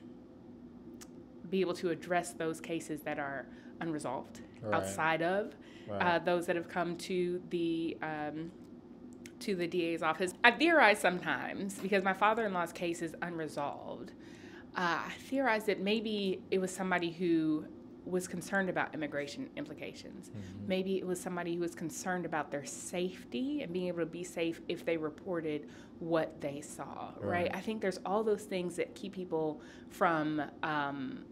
be 1.50 1.60
able 1.60 1.74
to 1.74 1.90
address 1.90 2.32
those 2.32 2.60
cases 2.60 3.02
that 3.02 3.18
are 3.18 3.46
unresolved 3.80 4.40
Right. 4.62 4.74
outside 4.74 5.22
of 5.22 5.54
uh, 6.00 6.18
those 6.20 6.46
that 6.46 6.56
have 6.56 6.66
come 6.68 6.96
to 6.96 7.40
the 7.50 7.96
um, 8.02 8.50
to 9.40 9.54
the 9.54 9.66
DA's 9.66 10.02
office. 10.02 10.32
I 10.44 10.50
theorize 10.50 10.98
sometimes 10.98 11.78
because 11.78 12.02
my 12.02 12.14
father-in-law's 12.14 12.72
case 12.72 13.02
is 13.02 13.14
unresolved. 13.22 14.12
Uh, 14.76 15.00
I 15.06 15.12
theorize 15.28 15.64
that 15.64 15.80
maybe 15.80 16.42
it 16.50 16.58
was 16.58 16.70
somebody 16.70 17.10
who 17.10 17.64
was 18.04 18.28
concerned 18.28 18.70
about 18.70 18.94
immigration 18.94 19.50
implications. 19.56 20.28
Mm-hmm. 20.28 20.68
Maybe 20.68 20.98
it 20.98 21.06
was 21.06 21.20
somebody 21.20 21.54
who 21.54 21.60
was 21.60 21.74
concerned 21.74 22.24
about 22.24 22.50
their 22.50 22.64
safety 22.64 23.62
and 23.62 23.72
being 23.72 23.88
able 23.88 23.98
to 24.00 24.06
be 24.06 24.22
safe 24.22 24.60
if 24.68 24.84
they 24.84 24.96
reported 24.96 25.68
what 25.98 26.40
they 26.40 26.60
saw. 26.60 27.10
Right? 27.18 27.42
Right. 27.44 27.50
I 27.52 27.60
think 27.60 27.80
there's 27.80 27.98
all 28.06 28.22
those 28.22 28.44
things 28.44 28.76
that 28.76 28.94
keep 28.94 29.12
people 29.12 29.60
from 29.90 30.42
um, 30.62 31.24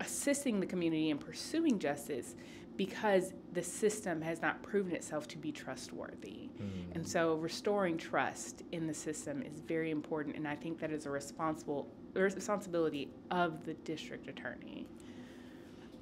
assisting 0.00 0.60
the 0.60 0.66
community 0.66 1.10
in 1.10 1.16
pursuing 1.16 1.78
justice 1.78 2.34
because 2.76 3.32
the 3.54 3.62
system 3.62 4.20
has 4.20 4.42
not 4.42 4.62
proven 4.62 4.92
itself 4.92 5.28
to 5.28 5.38
be 5.38 5.52
trustworthy. 5.52 6.50
Hmm. 6.58 6.92
And 6.92 7.08
so 7.08 7.34
restoring 7.36 7.96
trust 7.96 8.62
in 8.72 8.86
the 8.86 8.94
system 8.94 9.42
is 9.42 9.60
very 9.60 9.90
important 9.90 10.36
and 10.36 10.46
I 10.46 10.56
think 10.56 10.78
that 10.80 10.90
is 10.90 11.06
a 11.06 11.10
responsible 11.10 11.88
responsibility 12.14 13.10
of 13.30 13.64
the 13.64 13.74
district 13.74 14.28
attorney. 14.28 14.86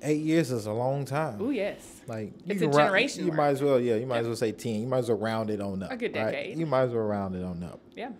Eight 0.05 0.22
years 0.22 0.50
is 0.50 0.66
a 0.66 0.72
long 0.72 1.05
time. 1.05 1.38
Oh 1.40 1.50
yes. 1.50 2.00
Like 2.07 2.32
It's 2.46 2.62
a 2.62 2.66
generation 2.66 3.26
You 3.26 3.32
might 3.32 3.50
as 3.50 3.62
well, 3.62 3.78
yeah. 3.78 3.94
You 3.96 4.07
might 4.07 4.18
as 4.18 4.26
well 4.26 4.36
say 4.36 4.53
ten. 4.53 4.80
You 4.80 4.86
might 4.86 4.98
as 4.98 5.09
well 5.09 5.18
round 5.18 5.50
it 5.50 5.61
on 5.61 5.82
up. 5.82 5.92
A 5.92 5.96
good 5.96 6.16
right? 6.16 6.32
decade. 6.32 6.59
You 6.59 6.66
might 6.66 6.82
as 6.82 6.90
well 6.90 7.05
round 7.05 7.36
it 7.36 7.44
on 7.44 7.62
up. 7.62 7.80
Yeah. 7.94 8.11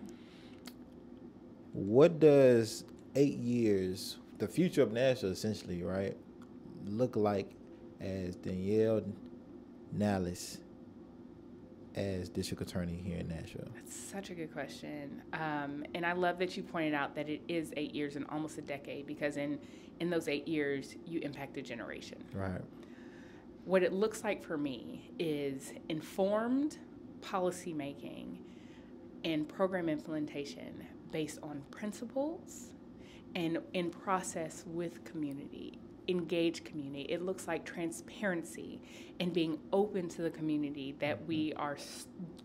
What 1.73 2.19
does 2.19 2.85
eight 3.15 3.37
years, 3.37 4.17
the 4.37 4.47
future 4.47 4.81
of 4.81 4.91
Nashville, 4.91 5.31
essentially, 5.31 5.83
right, 5.83 6.15
look 6.85 7.15
like 7.15 7.51
as 8.03 8.35
Danielle 8.35 9.01
Nellis 9.93 10.59
as 11.95 12.29
district 12.29 12.61
attorney 12.61 13.01
here 13.05 13.17
in 13.17 13.27
Nashville? 13.27 13.67
That's 13.75 13.95
such 13.95 14.29
a 14.29 14.33
good 14.33 14.51
question. 14.51 15.21
Um, 15.33 15.83
and 15.93 16.05
I 16.05 16.13
love 16.13 16.39
that 16.39 16.57
you 16.57 16.63
pointed 16.63 16.93
out 16.93 17.15
that 17.15 17.29
it 17.29 17.41
is 17.47 17.71
eight 17.77 17.93
years 17.93 18.15
and 18.15 18.25
almost 18.29 18.57
a 18.57 18.61
decade 18.61 19.05
because 19.05 19.37
in, 19.37 19.59
in 19.99 20.09
those 20.09 20.27
eight 20.27 20.47
years, 20.47 20.95
you 21.05 21.19
impact 21.21 21.57
a 21.57 21.61
generation. 21.61 22.23
Right. 22.33 22.61
What 23.65 23.83
it 23.83 23.93
looks 23.93 24.23
like 24.23 24.43
for 24.43 24.57
me 24.57 25.11
is 25.19 25.73
informed 25.89 26.77
policymaking 27.21 28.37
and 29.23 29.47
program 29.47 29.87
implementation 29.87 30.85
based 31.11 31.39
on 31.41 31.61
principles 31.71 32.71
and 33.35 33.59
in 33.73 33.89
process 33.89 34.63
with 34.67 35.03
community 35.05 35.79
engage 36.07 36.63
community 36.63 37.01
it 37.09 37.21
looks 37.21 37.47
like 37.47 37.63
transparency 37.65 38.81
and 39.19 39.31
being 39.33 39.57
open 39.71 40.09
to 40.09 40.21
the 40.21 40.29
community 40.29 40.95
that 40.99 41.25
we 41.27 41.51
mm-hmm. 41.51 41.61
are 41.61 41.77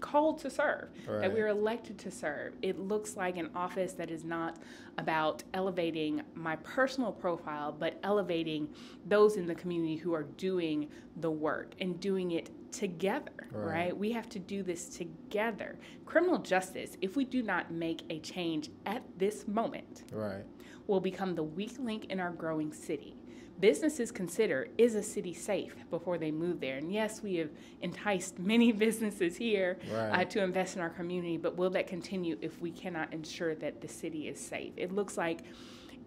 called 0.00 0.38
to 0.38 0.50
serve 0.50 0.88
that 1.06 1.32
we 1.32 1.40
are 1.40 1.48
elected 1.48 1.98
to 1.98 2.10
serve 2.10 2.54
it 2.62 2.78
looks 2.78 3.16
like 3.16 3.36
an 3.36 3.50
office 3.54 3.92
that 3.92 4.10
is 4.10 4.24
not 4.24 4.58
about 4.98 5.42
elevating 5.54 6.22
my 6.34 6.56
personal 6.56 7.12
profile 7.12 7.72
but 7.72 7.98
elevating 8.02 8.68
those 9.06 9.36
in 9.36 9.46
the 9.46 9.54
community 9.54 9.96
who 9.96 10.12
are 10.14 10.24
doing 10.24 10.88
the 11.16 11.30
work 11.30 11.74
and 11.80 11.98
doing 12.00 12.32
it 12.32 12.50
together 12.72 13.30
Right. 13.50 13.72
right 13.72 13.96
we 13.96 14.12
have 14.12 14.28
to 14.30 14.38
do 14.38 14.62
this 14.62 14.88
together 14.88 15.78
criminal 16.04 16.38
justice 16.38 16.96
if 17.00 17.16
we 17.16 17.24
do 17.24 17.42
not 17.42 17.70
make 17.72 18.02
a 18.10 18.18
change 18.20 18.70
at 18.86 19.02
this 19.16 19.48
moment 19.48 20.04
Right. 20.12 20.44
will 20.86 21.00
become 21.00 21.34
the 21.34 21.42
weak 21.42 21.78
link 21.78 22.06
in 22.06 22.20
our 22.20 22.30
growing 22.30 22.72
city. 22.72 23.14
Businesses 23.60 24.12
consider 24.12 24.68
is 24.78 24.94
a 24.94 25.02
city 25.02 25.34
safe 25.34 25.74
before 25.90 26.16
they 26.16 26.30
move 26.30 26.60
there? 26.60 26.76
And 26.76 26.92
yes, 26.92 27.22
we 27.22 27.36
have 27.36 27.50
enticed 27.80 28.38
many 28.52 28.72
businesses 28.72 29.36
here 29.36 29.78
uh, 29.92 30.24
to 30.24 30.42
invest 30.42 30.76
in 30.76 30.82
our 30.82 30.90
community, 30.90 31.36
but 31.36 31.56
will 31.56 31.70
that 31.70 31.86
continue 31.86 32.38
if 32.40 32.60
we 32.60 32.70
cannot 32.70 33.12
ensure 33.12 33.54
that 33.56 33.80
the 33.80 33.88
city 33.88 34.28
is 34.28 34.38
safe? 34.38 34.72
It 34.76 34.92
looks 34.92 35.16
like 35.16 35.40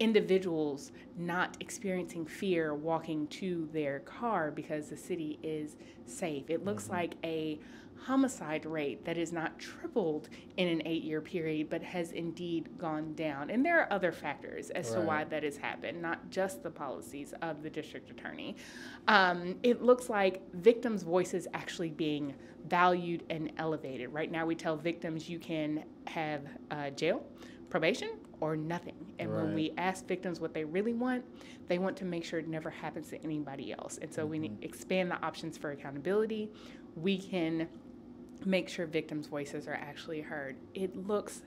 individuals 0.00 0.92
not 1.16 1.56
experiencing 1.60 2.26
fear 2.26 2.74
walking 2.74 3.26
to 3.28 3.68
their 3.72 4.00
car 4.00 4.50
because 4.50 4.88
the 4.88 4.96
city 4.96 5.38
is 5.42 5.76
safe. 6.06 6.48
It 6.48 6.64
looks 6.64 6.88
like 6.88 7.14
a 7.24 7.58
homicide 8.04 8.66
rate 8.66 9.04
that 9.04 9.16
is 9.16 9.32
not 9.32 9.58
tripled 9.58 10.28
in 10.56 10.68
an 10.68 10.82
eight 10.84 11.04
year 11.04 11.20
period, 11.20 11.70
but 11.70 11.82
has 11.82 12.12
indeed 12.12 12.68
gone 12.78 13.14
down. 13.14 13.50
And 13.50 13.64
there 13.64 13.80
are 13.80 13.92
other 13.92 14.12
factors 14.12 14.70
as 14.70 14.92
to 14.92 15.00
why 15.00 15.24
that 15.24 15.42
has 15.42 15.56
happened, 15.56 16.02
not 16.02 16.30
just 16.30 16.62
the 16.62 16.70
policies 16.70 17.32
of 17.42 17.62
the 17.62 17.70
district 17.70 18.10
attorney. 18.10 18.56
Um, 19.08 19.56
it 19.62 19.82
looks 19.82 20.08
like 20.08 20.42
victims' 20.54 21.02
voices 21.02 21.46
actually 21.54 21.90
being 21.90 22.34
valued 22.68 23.24
and 23.30 23.52
elevated. 23.58 24.12
Right 24.12 24.30
now, 24.30 24.46
we 24.46 24.54
tell 24.54 24.76
victims 24.76 25.28
you 25.28 25.38
can 25.38 25.84
have 26.06 26.42
uh, 26.70 26.90
jail, 26.90 27.24
probation, 27.70 28.10
or 28.40 28.56
nothing. 28.56 29.14
And 29.20 29.32
when 29.32 29.54
we 29.54 29.72
ask 29.78 30.06
victims 30.06 30.40
what 30.40 30.52
they 30.52 30.64
really 30.64 30.94
want, 30.94 31.24
they 31.68 31.78
want 31.78 31.96
to 31.98 32.04
make 32.04 32.24
sure 32.24 32.40
it 32.40 32.48
never 32.48 32.70
happens 32.70 33.08
to 33.10 33.22
anybody 33.22 33.72
else. 33.72 33.98
And 34.02 34.12
so 34.12 34.26
we 34.26 34.40
need 34.40 34.58
expand 34.62 35.12
the 35.12 35.24
options 35.24 35.56
for 35.56 35.70
accountability. 35.70 36.50
We 36.96 37.18
can 37.18 37.68
make 38.44 38.68
sure 38.68 38.86
victims' 38.86 39.26
voices 39.26 39.68
are 39.68 39.74
actually 39.74 40.20
heard. 40.20 40.56
It 40.74 40.96
looks 41.06 41.42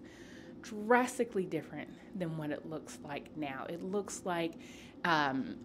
drastically 0.62 1.46
different 1.46 1.90
than 2.18 2.38
what 2.38 2.50
it 2.50 2.68
looks 2.68 2.98
like 3.04 3.36
now. 3.38 3.66
It 3.70 3.84
looks 3.84 4.22
like 4.26 4.54
um, 5.04 5.58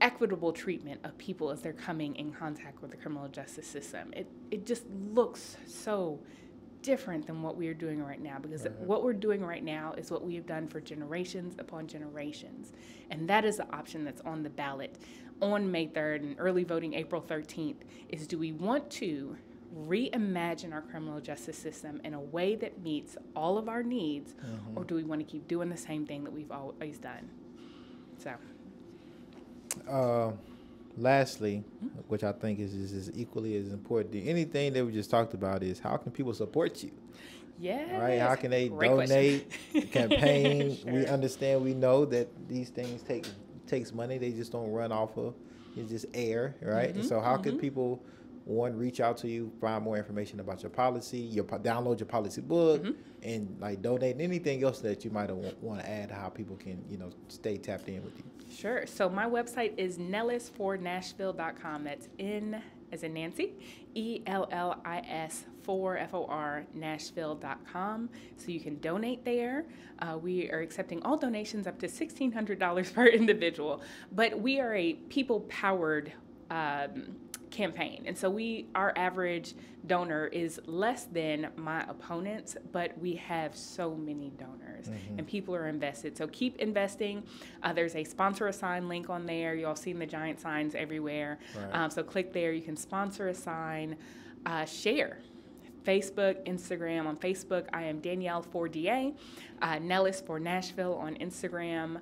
equitable 0.00 0.52
treatment 0.52 1.00
of 1.04 1.16
people 1.18 1.50
as 1.50 1.62
they're 1.62 1.72
coming 1.72 2.14
in 2.16 2.32
contact 2.32 2.82
with 2.82 2.90
the 2.90 2.96
criminal 2.96 3.28
justice 3.28 3.66
system. 3.66 4.12
It, 4.14 4.30
it 4.50 4.66
just 4.66 4.84
looks 4.90 5.56
so 5.66 6.20
different 6.82 7.26
than 7.26 7.42
what 7.42 7.56
we 7.56 7.66
are 7.66 7.74
doing 7.74 8.02
right 8.02 8.22
now 8.22 8.38
because 8.38 8.62
Right. 8.62 8.78
what 8.80 9.02
we're 9.02 9.12
doing 9.12 9.44
right 9.44 9.64
now 9.64 9.94
is 9.96 10.10
what 10.10 10.24
we 10.24 10.36
have 10.36 10.46
done 10.46 10.68
for 10.68 10.80
generations 10.80 11.56
upon 11.58 11.88
generations. 11.88 12.72
And 13.10 13.28
that 13.28 13.44
is 13.44 13.56
the 13.56 13.68
option 13.74 14.04
that's 14.04 14.20
on 14.20 14.42
the 14.42 14.50
ballot 14.50 14.98
on 15.40 15.70
May 15.70 15.88
3rd 15.88 16.22
and 16.22 16.36
early 16.38 16.64
voting 16.64 16.94
April 16.94 17.20
13th 17.20 17.78
is 18.08 18.26
do 18.26 18.38
we 18.38 18.52
want 18.52 18.88
to 18.92 19.36
reimagine 19.74 20.72
our 20.72 20.82
criminal 20.82 21.20
justice 21.20 21.56
system 21.58 22.00
in 22.04 22.14
a 22.14 22.20
way 22.20 22.54
that 22.56 22.82
meets 22.82 23.16
all 23.34 23.58
of 23.58 23.68
our 23.68 23.82
needs 23.82 24.34
or 24.74 24.84
do 24.84 24.94
we 24.94 25.04
want 25.04 25.20
to 25.20 25.26
keep 25.26 25.48
doing 25.48 25.68
the 25.70 25.76
same 25.76 26.06
thing 26.06 26.24
that 26.24 26.32
we've 26.32 26.50
always 26.52 26.98
done? 26.98 27.28
So, 28.18 28.34
Uh, 29.88 30.32
lastly, 30.96 31.64
which 32.08 32.24
I 32.24 32.32
think 32.32 32.58
is, 32.58 32.74
is, 32.74 32.92
is 32.92 33.10
equally 33.14 33.56
as 33.56 33.72
important, 33.72 34.14
anything 34.26 34.72
that 34.72 34.84
we 34.84 34.92
just 34.92 35.10
talked 35.10 35.34
about 35.34 35.62
is 35.62 35.78
how 35.78 35.96
can 35.96 36.12
people 36.12 36.34
support 36.34 36.82
you? 36.82 36.90
Yeah. 37.58 37.98
Right? 37.98 38.20
How 38.20 38.34
can 38.34 38.50
they 38.50 38.68
Great 38.68 38.90
donate, 38.90 39.50
campaign? 39.92 40.78
We 40.84 41.06
understand, 41.06 41.62
we 41.62 41.74
know 41.74 42.04
that 42.06 42.28
these 42.48 42.70
things 42.70 43.02
take 43.02 43.24
takes 43.66 43.92
money. 43.92 44.18
They 44.18 44.32
just 44.32 44.52
don't 44.52 44.70
run 44.70 44.92
off 44.92 45.16
of 45.16 45.34
it's 45.76 45.90
just 45.90 46.06
air, 46.14 46.56
right? 46.62 46.94
And 46.94 47.04
Mhm, 47.04 47.08
so 47.08 47.20
how 47.20 47.36
can 47.36 47.54
mhm. 47.54 47.60
people 47.60 48.02
one 48.46 48.76
reach 48.76 49.00
out 49.00 49.16
to 49.18 49.28
you, 49.28 49.50
find 49.60 49.82
more 49.84 49.96
information 49.98 50.40
about 50.40 50.62
your 50.62 50.70
policy, 50.70 51.18
your 51.18 51.44
download 51.44 51.98
your 51.98 52.06
policy 52.06 52.40
book, 52.40 52.82
Mhm. 52.82 52.94
and 53.22 53.56
like 53.60 53.82
donate 53.82 54.20
anything 54.20 54.62
else 54.62 54.80
that 54.80 55.04
you 55.04 55.10
might 55.10 55.30
want 55.62 55.80
to 55.80 55.88
add, 55.88 56.10
how 56.10 56.28
people 56.28 56.56
can 56.56 56.82
you 56.88 56.96
know 56.96 57.10
stay 57.28 57.56
tapped 57.58 57.88
in 57.88 58.02
with 58.04 58.16
you. 58.18 58.24
Sure. 58.48 58.86
So 58.86 59.08
my 59.08 59.26
website 59.26 59.72
is 59.76 59.98
nellisfornashville.com. 59.98 61.84
That's 61.84 62.08
N 62.18 62.62
as 62.92 63.02
in 63.02 63.14
Nancy, 63.14 63.54
E 63.94 64.22
L 64.26 64.46
L 64.52 64.80
I 64.84 64.98
S 65.00 65.46
for 65.62 65.98
F 65.98 66.14
O 66.14 66.24
R 66.26 66.64
Nashville.com. 66.72 68.08
So 68.36 68.52
you 68.52 68.60
can 68.60 68.78
donate 68.78 69.24
there. 69.24 69.64
Uh, 69.98 70.18
we 70.22 70.48
are 70.52 70.60
accepting 70.60 71.02
all 71.02 71.16
donations 71.16 71.66
up 71.66 71.78
to 71.80 71.88
$1,600 71.88 72.92
per 72.94 73.06
individual, 73.06 73.80
but 74.12 74.38
we 74.40 74.60
are 74.60 74.74
a 74.76 74.92
people 75.08 75.40
powered 75.48 76.12
um, 76.48 77.16
campaign. 77.56 78.04
And 78.06 78.16
so 78.16 78.28
we 78.28 78.66
our 78.74 78.92
average 78.96 79.54
donor 79.86 80.26
is 80.26 80.60
less 80.66 81.04
than 81.04 81.48
my 81.56 81.82
opponents, 81.88 82.56
but 82.72 82.96
we 82.98 83.14
have 83.14 83.56
so 83.56 83.94
many 83.94 84.30
donors 84.38 84.88
and 85.16 85.26
people 85.26 85.54
are 85.54 85.68
invested. 85.68 86.16
So 86.16 86.26
keep 86.28 86.58
investing. 86.58 87.22
Uh, 87.62 87.72
there's 87.72 87.96
a 87.96 88.04
sponsor 88.04 88.48
a 88.48 88.52
sign 88.52 88.88
link 88.88 89.08
on 89.08 89.26
there. 89.26 89.54
You 89.54 89.66
all 89.66 89.76
seen 89.76 89.98
the 89.98 90.06
giant 90.06 90.40
signs 90.40 90.74
everywhere. 90.74 91.38
Right. 91.56 91.70
Um, 91.74 91.90
so 91.90 92.02
click 92.02 92.32
there. 92.32 92.52
You 92.52 92.62
can 92.62 92.76
sponsor 92.76 93.28
a 93.28 93.34
sign, 93.34 93.96
uh, 94.44 94.64
share. 94.64 95.18
Facebook, 95.84 96.44
Instagram. 96.46 97.06
On 97.06 97.16
Facebook, 97.16 97.66
I 97.72 97.84
am 97.84 98.00
Danielle 98.00 98.42
for 98.42 98.68
DA, 98.68 99.14
uh, 99.62 99.78
Nellis 99.78 100.20
for 100.20 100.40
Nashville 100.40 100.94
on 100.94 101.14
Instagram. 101.16 102.00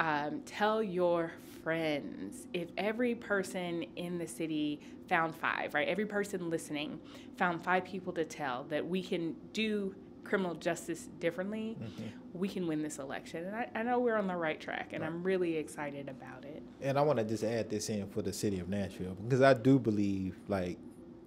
Um, 0.00 0.40
tell 0.46 0.82
your 0.82 1.32
friends. 1.66 2.46
If 2.52 2.68
every 2.78 3.16
person 3.16 3.84
in 3.96 4.18
the 4.18 4.26
city 4.28 4.78
found 5.08 5.34
five, 5.34 5.74
right? 5.74 5.88
Every 5.88 6.06
person 6.06 6.48
listening 6.48 7.00
found 7.36 7.64
five 7.64 7.84
people 7.84 8.12
to 8.12 8.24
tell 8.24 8.62
that 8.70 8.86
we 8.86 9.02
can 9.02 9.34
do 9.52 9.92
criminal 10.22 10.54
justice 10.54 11.08
differently, 11.18 11.76
mm-hmm. 11.82 12.04
we 12.34 12.48
can 12.48 12.68
win 12.68 12.84
this 12.84 13.00
election. 13.00 13.46
And 13.46 13.56
I, 13.56 13.68
I 13.74 13.82
know 13.82 13.98
we're 13.98 14.14
on 14.14 14.28
the 14.28 14.36
right 14.36 14.60
track, 14.60 14.90
and 14.92 15.04
I'm 15.04 15.24
really 15.24 15.56
excited 15.56 16.08
about 16.08 16.44
it. 16.44 16.62
And 16.82 16.96
I 16.96 17.02
want 17.02 17.18
to 17.18 17.24
just 17.24 17.42
add 17.42 17.68
this 17.68 17.88
in 17.88 18.06
for 18.10 18.22
the 18.22 18.32
city 18.32 18.60
of 18.60 18.68
Nashville 18.68 19.16
because 19.24 19.42
I 19.42 19.52
do 19.52 19.80
believe, 19.80 20.36
like, 20.46 20.78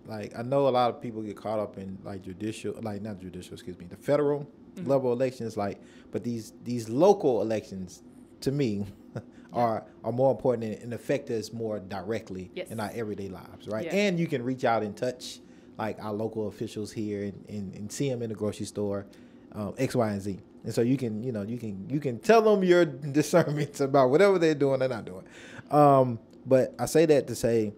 like 0.06 0.32
I 0.40 0.42
know 0.42 0.70
a 0.70 0.72
lot 0.72 0.90
of 0.90 1.02
people 1.02 1.22
get 1.22 1.36
caught 1.36 1.60
up 1.60 1.78
in 1.78 1.98
like 2.06 2.22
judicial, 2.22 2.76
like 2.82 3.02
not 3.02 3.20
judicial, 3.20 3.56
excuse 3.56 3.78
me, 3.78 3.88
the 3.88 3.98
federal 3.98 4.48
mm-hmm. 4.76 4.90
level 4.90 5.12
elections, 5.12 5.58
like, 5.58 5.82
but 6.12 6.24
these 6.24 6.54
these 6.64 6.88
local 6.88 7.42
elections, 7.42 8.04
to 8.40 8.54
me, 8.54 8.86
are 9.54 9.84
are 10.04 10.12
more 10.12 10.32
important 10.32 10.82
and, 10.82 10.94
affect 10.94 11.30
us 11.32 11.52
more 11.52 11.80
directly 11.80 12.52
Yes. 12.56 12.70
in 12.70 12.80
our 12.80 12.92
everyday 12.94 13.30
lives, 13.30 13.68
right? 13.68 13.86
Yeah. 13.86 13.96
And 13.96 14.20
you 14.20 14.28
can 14.28 14.44
reach 14.44 14.64
out 14.64 14.84
and 14.84 14.96
touch 14.96 15.40
like 15.78 15.98
our 16.04 16.14
local 16.14 16.48
officials 16.48 16.92
here 16.92 17.24
and, 17.24 17.46
and, 17.50 17.74
and 17.76 17.92
see 17.92 18.10
them 18.10 18.22
in 18.22 18.30
the 18.30 18.36
grocery 18.36 18.66
store, 18.66 19.06
um, 19.54 19.74
X, 19.78 19.96
Y, 19.96 20.10
and 20.12 20.22
Z. 20.22 20.40
And 20.66 20.74
so 20.74 20.82
you 20.82 20.98
can, 20.98 21.24
you 21.24 21.32
know, 21.32 21.42
you 21.44 21.58
can 21.58 21.90
you 21.90 22.00
can 22.00 22.20
tell 22.20 22.42
them 22.42 22.64
your 22.64 22.86
discernments 23.20 23.80
about 23.80 24.10
whatever 24.10 24.38
they're 24.38 24.54
doing, 24.56 24.80
they're 24.80 24.90
not 24.90 25.06
doing. 25.06 25.24
Um, 25.72 26.20
but 26.46 26.74
I 26.78 26.86
say 26.86 27.06
that 27.08 27.28
to 27.28 27.36
say, 27.36 27.74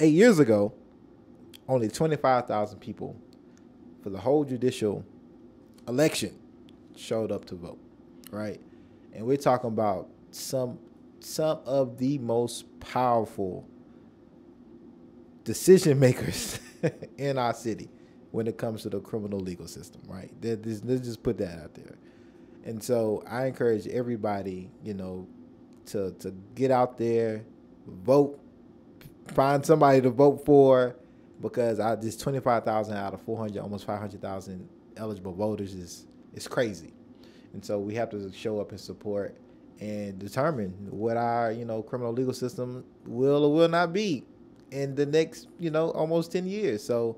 eight 0.00 0.12
years 0.14 0.38
ago, 0.38 0.72
only 1.68 1.88
twenty 1.88 2.16
five 2.16 2.46
thousand 2.46 2.78
people 2.80 3.16
for 4.02 4.10
the 4.10 4.18
whole 4.18 4.44
judicial 4.44 5.04
election 5.88 6.36
showed 6.96 7.32
up 7.32 7.44
to 7.46 7.54
vote, 7.54 7.78
right? 8.30 8.60
And 9.14 9.26
we're 9.26 9.36
talking 9.36 9.68
about 9.68 10.08
some 10.30 10.78
some 11.20 11.60
of 11.66 11.98
the 11.98 12.18
most 12.18 12.64
powerful 12.80 13.68
decision 15.44 15.98
makers 15.98 16.60
in 17.18 17.38
our 17.38 17.54
city 17.54 17.90
when 18.30 18.46
it 18.46 18.58
comes 18.58 18.82
to 18.82 18.90
the 18.90 19.00
criminal 19.00 19.40
legal 19.40 19.68
system, 19.68 20.02
right? 20.08 20.30
This- 20.40 20.82
Let's 20.84 21.02
just 21.06 21.22
put 21.22 21.38
that 21.38 21.58
out 21.62 21.74
there. 21.74 21.96
And 22.64 22.82
so 22.82 23.22
I 23.28 23.46
encourage 23.46 23.86
everybody, 23.88 24.70
you 24.84 24.94
know, 24.94 25.26
to 25.86 26.12
to 26.20 26.32
get 26.54 26.70
out 26.70 26.98
there, 26.98 27.44
vote, 27.86 28.40
find 29.34 29.64
somebody 29.66 30.00
to 30.02 30.10
vote 30.10 30.44
for, 30.46 30.96
because 31.40 31.80
I 31.80 31.96
just 31.96 32.20
twenty 32.20 32.40
five 32.40 32.64
thousand 32.64 32.96
out 32.96 33.14
of 33.14 33.22
four 33.22 33.38
hundred, 33.38 33.62
almost 33.62 33.84
five 33.86 34.00
hundred 34.00 34.22
thousand 34.22 34.68
eligible 34.96 35.32
voters 35.34 35.74
is 35.74 36.06
is 36.34 36.48
crazy, 36.48 36.92
and 37.52 37.64
so 37.64 37.78
we 37.78 37.94
have 37.94 38.10
to 38.10 38.32
show 38.32 38.60
up 38.60 38.70
and 38.70 38.80
support 38.80 39.36
and 39.80 40.18
determine 40.18 40.70
what 40.90 41.16
our 41.16 41.52
you 41.52 41.64
know 41.64 41.82
criminal 41.82 42.12
legal 42.12 42.34
system 42.34 42.84
will 43.06 43.44
or 43.44 43.52
will 43.52 43.68
not 43.68 43.92
be 43.92 44.24
in 44.70 44.94
the 44.94 45.06
next 45.06 45.48
you 45.58 45.70
know 45.70 45.90
almost 45.90 46.32
ten 46.32 46.46
years. 46.46 46.82
So. 46.82 47.16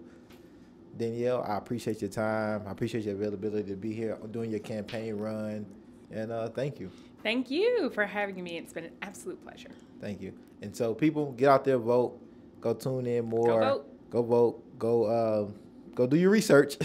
Danielle, 0.96 1.44
I 1.48 1.56
appreciate 1.56 2.00
your 2.00 2.08
time. 2.08 2.62
I 2.68 2.70
appreciate 2.70 3.04
your 3.04 3.14
availability 3.14 3.68
to 3.70 3.76
be 3.76 3.92
here 3.92 4.16
doing 4.30 4.48
your 4.48 4.60
campaign 4.60 5.16
run. 5.16 5.66
And 6.12 6.30
uh, 6.30 6.48
thank 6.50 6.78
you. 6.78 6.90
Thank 7.24 7.50
you 7.50 7.90
for 7.94 8.04
having 8.06 8.42
me. 8.42 8.58
It's 8.58 8.72
been 8.72 8.84
an 8.84 8.92
absolute 9.02 9.42
pleasure. 9.42 9.70
Thank 10.00 10.20
you. 10.20 10.32
And 10.62 10.74
so 10.74 10.94
people 10.94 11.32
get 11.32 11.48
out 11.48 11.64
there, 11.64 11.78
vote, 11.78 12.20
go 12.60 12.74
tune 12.74 13.06
in 13.06 13.24
more. 13.24 13.46
go 13.46 13.60
vote. 13.60 14.10
Go 14.10 14.22
vote. 14.22 14.78
Go 14.78 15.04
uh, 15.04 15.46
go 15.94 16.06
do 16.06 16.16
your 16.16 16.30
research. 16.30 16.76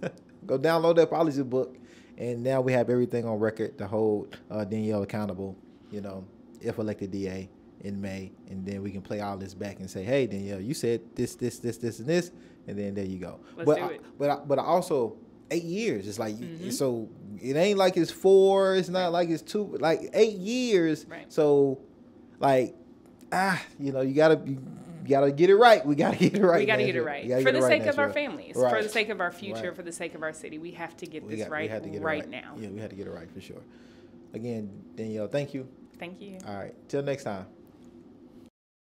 go 0.46 0.58
download 0.58 0.96
that 0.96 1.10
policy 1.10 1.42
book. 1.42 1.76
And 2.18 2.42
now 2.42 2.60
we 2.60 2.72
have 2.72 2.90
everything 2.90 3.24
on 3.24 3.38
record 3.38 3.78
to 3.78 3.86
hold 3.86 4.36
uh, 4.50 4.64
Danielle 4.64 5.02
accountable, 5.02 5.56
you 5.90 6.00
know, 6.00 6.24
if 6.60 6.78
elected 6.78 7.12
DA 7.12 7.48
in 7.82 8.00
May. 8.00 8.32
And 8.50 8.66
then 8.66 8.82
we 8.82 8.90
can 8.90 9.00
play 9.02 9.20
all 9.20 9.36
this 9.38 9.54
back 9.54 9.78
and 9.78 9.88
say, 9.88 10.02
hey, 10.02 10.26
Danielle, 10.26 10.60
you 10.60 10.74
said 10.74 11.00
this, 11.14 11.36
this, 11.36 11.58
this, 11.60 11.76
this, 11.76 12.00
and 12.00 12.08
this. 12.08 12.32
And 12.66 12.76
then 12.76 12.94
there 12.94 13.04
you 13.04 13.18
go. 13.18 13.38
Let's 13.56 13.66
but 13.66 13.76
do 13.76 13.82
I, 13.82 13.86
it. 13.92 14.00
but 14.18 14.30
I, 14.30 14.36
but 14.44 14.58
I 14.58 14.62
also 14.64 15.16
eight 15.50 15.62
years. 15.62 16.06
It's 16.08 16.18
like 16.18 16.34
Mhm. 16.34 16.72
so 16.72 17.08
it 17.40 17.56
ain't 17.56 17.78
like 17.78 17.96
it's 17.96 18.10
four. 18.10 18.74
It's 18.74 18.88
not 18.90 19.12
like 19.12 19.28
it's 19.30 19.40
two. 19.42 19.76
Like 19.80 20.10
eight 20.12 20.36
years. 20.36 21.06
Right. 21.08 21.32
So 21.32 21.78
like 22.40 22.74
ah, 23.32 23.62
you 23.78 23.92
know, 23.92 24.00
you 24.02 24.12
gotta 24.12 24.40
you, 24.44 24.58
gotta 25.08 25.32
get 25.32 25.50
it 25.50 25.56
right. 25.56 25.84
We 25.84 25.94
gotta 25.94 26.16
get 26.16 26.34
it 26.36 26.42
right. 26.44 26.58
we 26.60 26.66
got 26.66 26.76
to 26.76 26.84
get 26.84 26.96
it 26.96 27.02
right 27.02 27.24
for 27.42 27.50
the 27.52 27.58
it 27.58 27.62
sake 27.62 27.86
of 27.86 27.98
our 27.98 28.12
families, 28.12 28.54
for 28.54 28.82
the 28.82 28.88
sake 28.88 29.08
of 29.08 29.20
our 29.20 29.32
future, 29.32 29.68
Right. 29.68 29.76
for 29.76 29.82
the 29.82 29.92
sake 29.92 30.14
of 30.14 30.22
our 30.22 30.32
city. 30.32 30.58
We 30.58 30.72
have 30.72 30.96
to 30.98 31.06
get 31.06 31.24
We 31.24 31.34
this 31.36 31.44
got- 31.44 31.50
right, 31.50 31.70
to 31.70 31.88
get 31.88 32.00
it 32.00 32.04
right, 32.04 32.28
now. 32.28 32.54
Yeah, 32.58 32.68
we 32.68 32.78
had 32.80 32.90
to 32.90 32.96
get 32.96 33.06
it 33.06 33.10
right 33.10 33.30
for 33.30 33.40
sure. 33.40 33.62
Again, 34.34 34.70
Danielle, 34.94 35.28
thank 35.28 35.54
you. 35.54 35.66
Thank 35.98 36.20
you. 36.20 36.38
All 36.46 36.54
right, 36.56 36.74
till 36.88 37.02
next 37.02 37.24
time. 37.24 37.46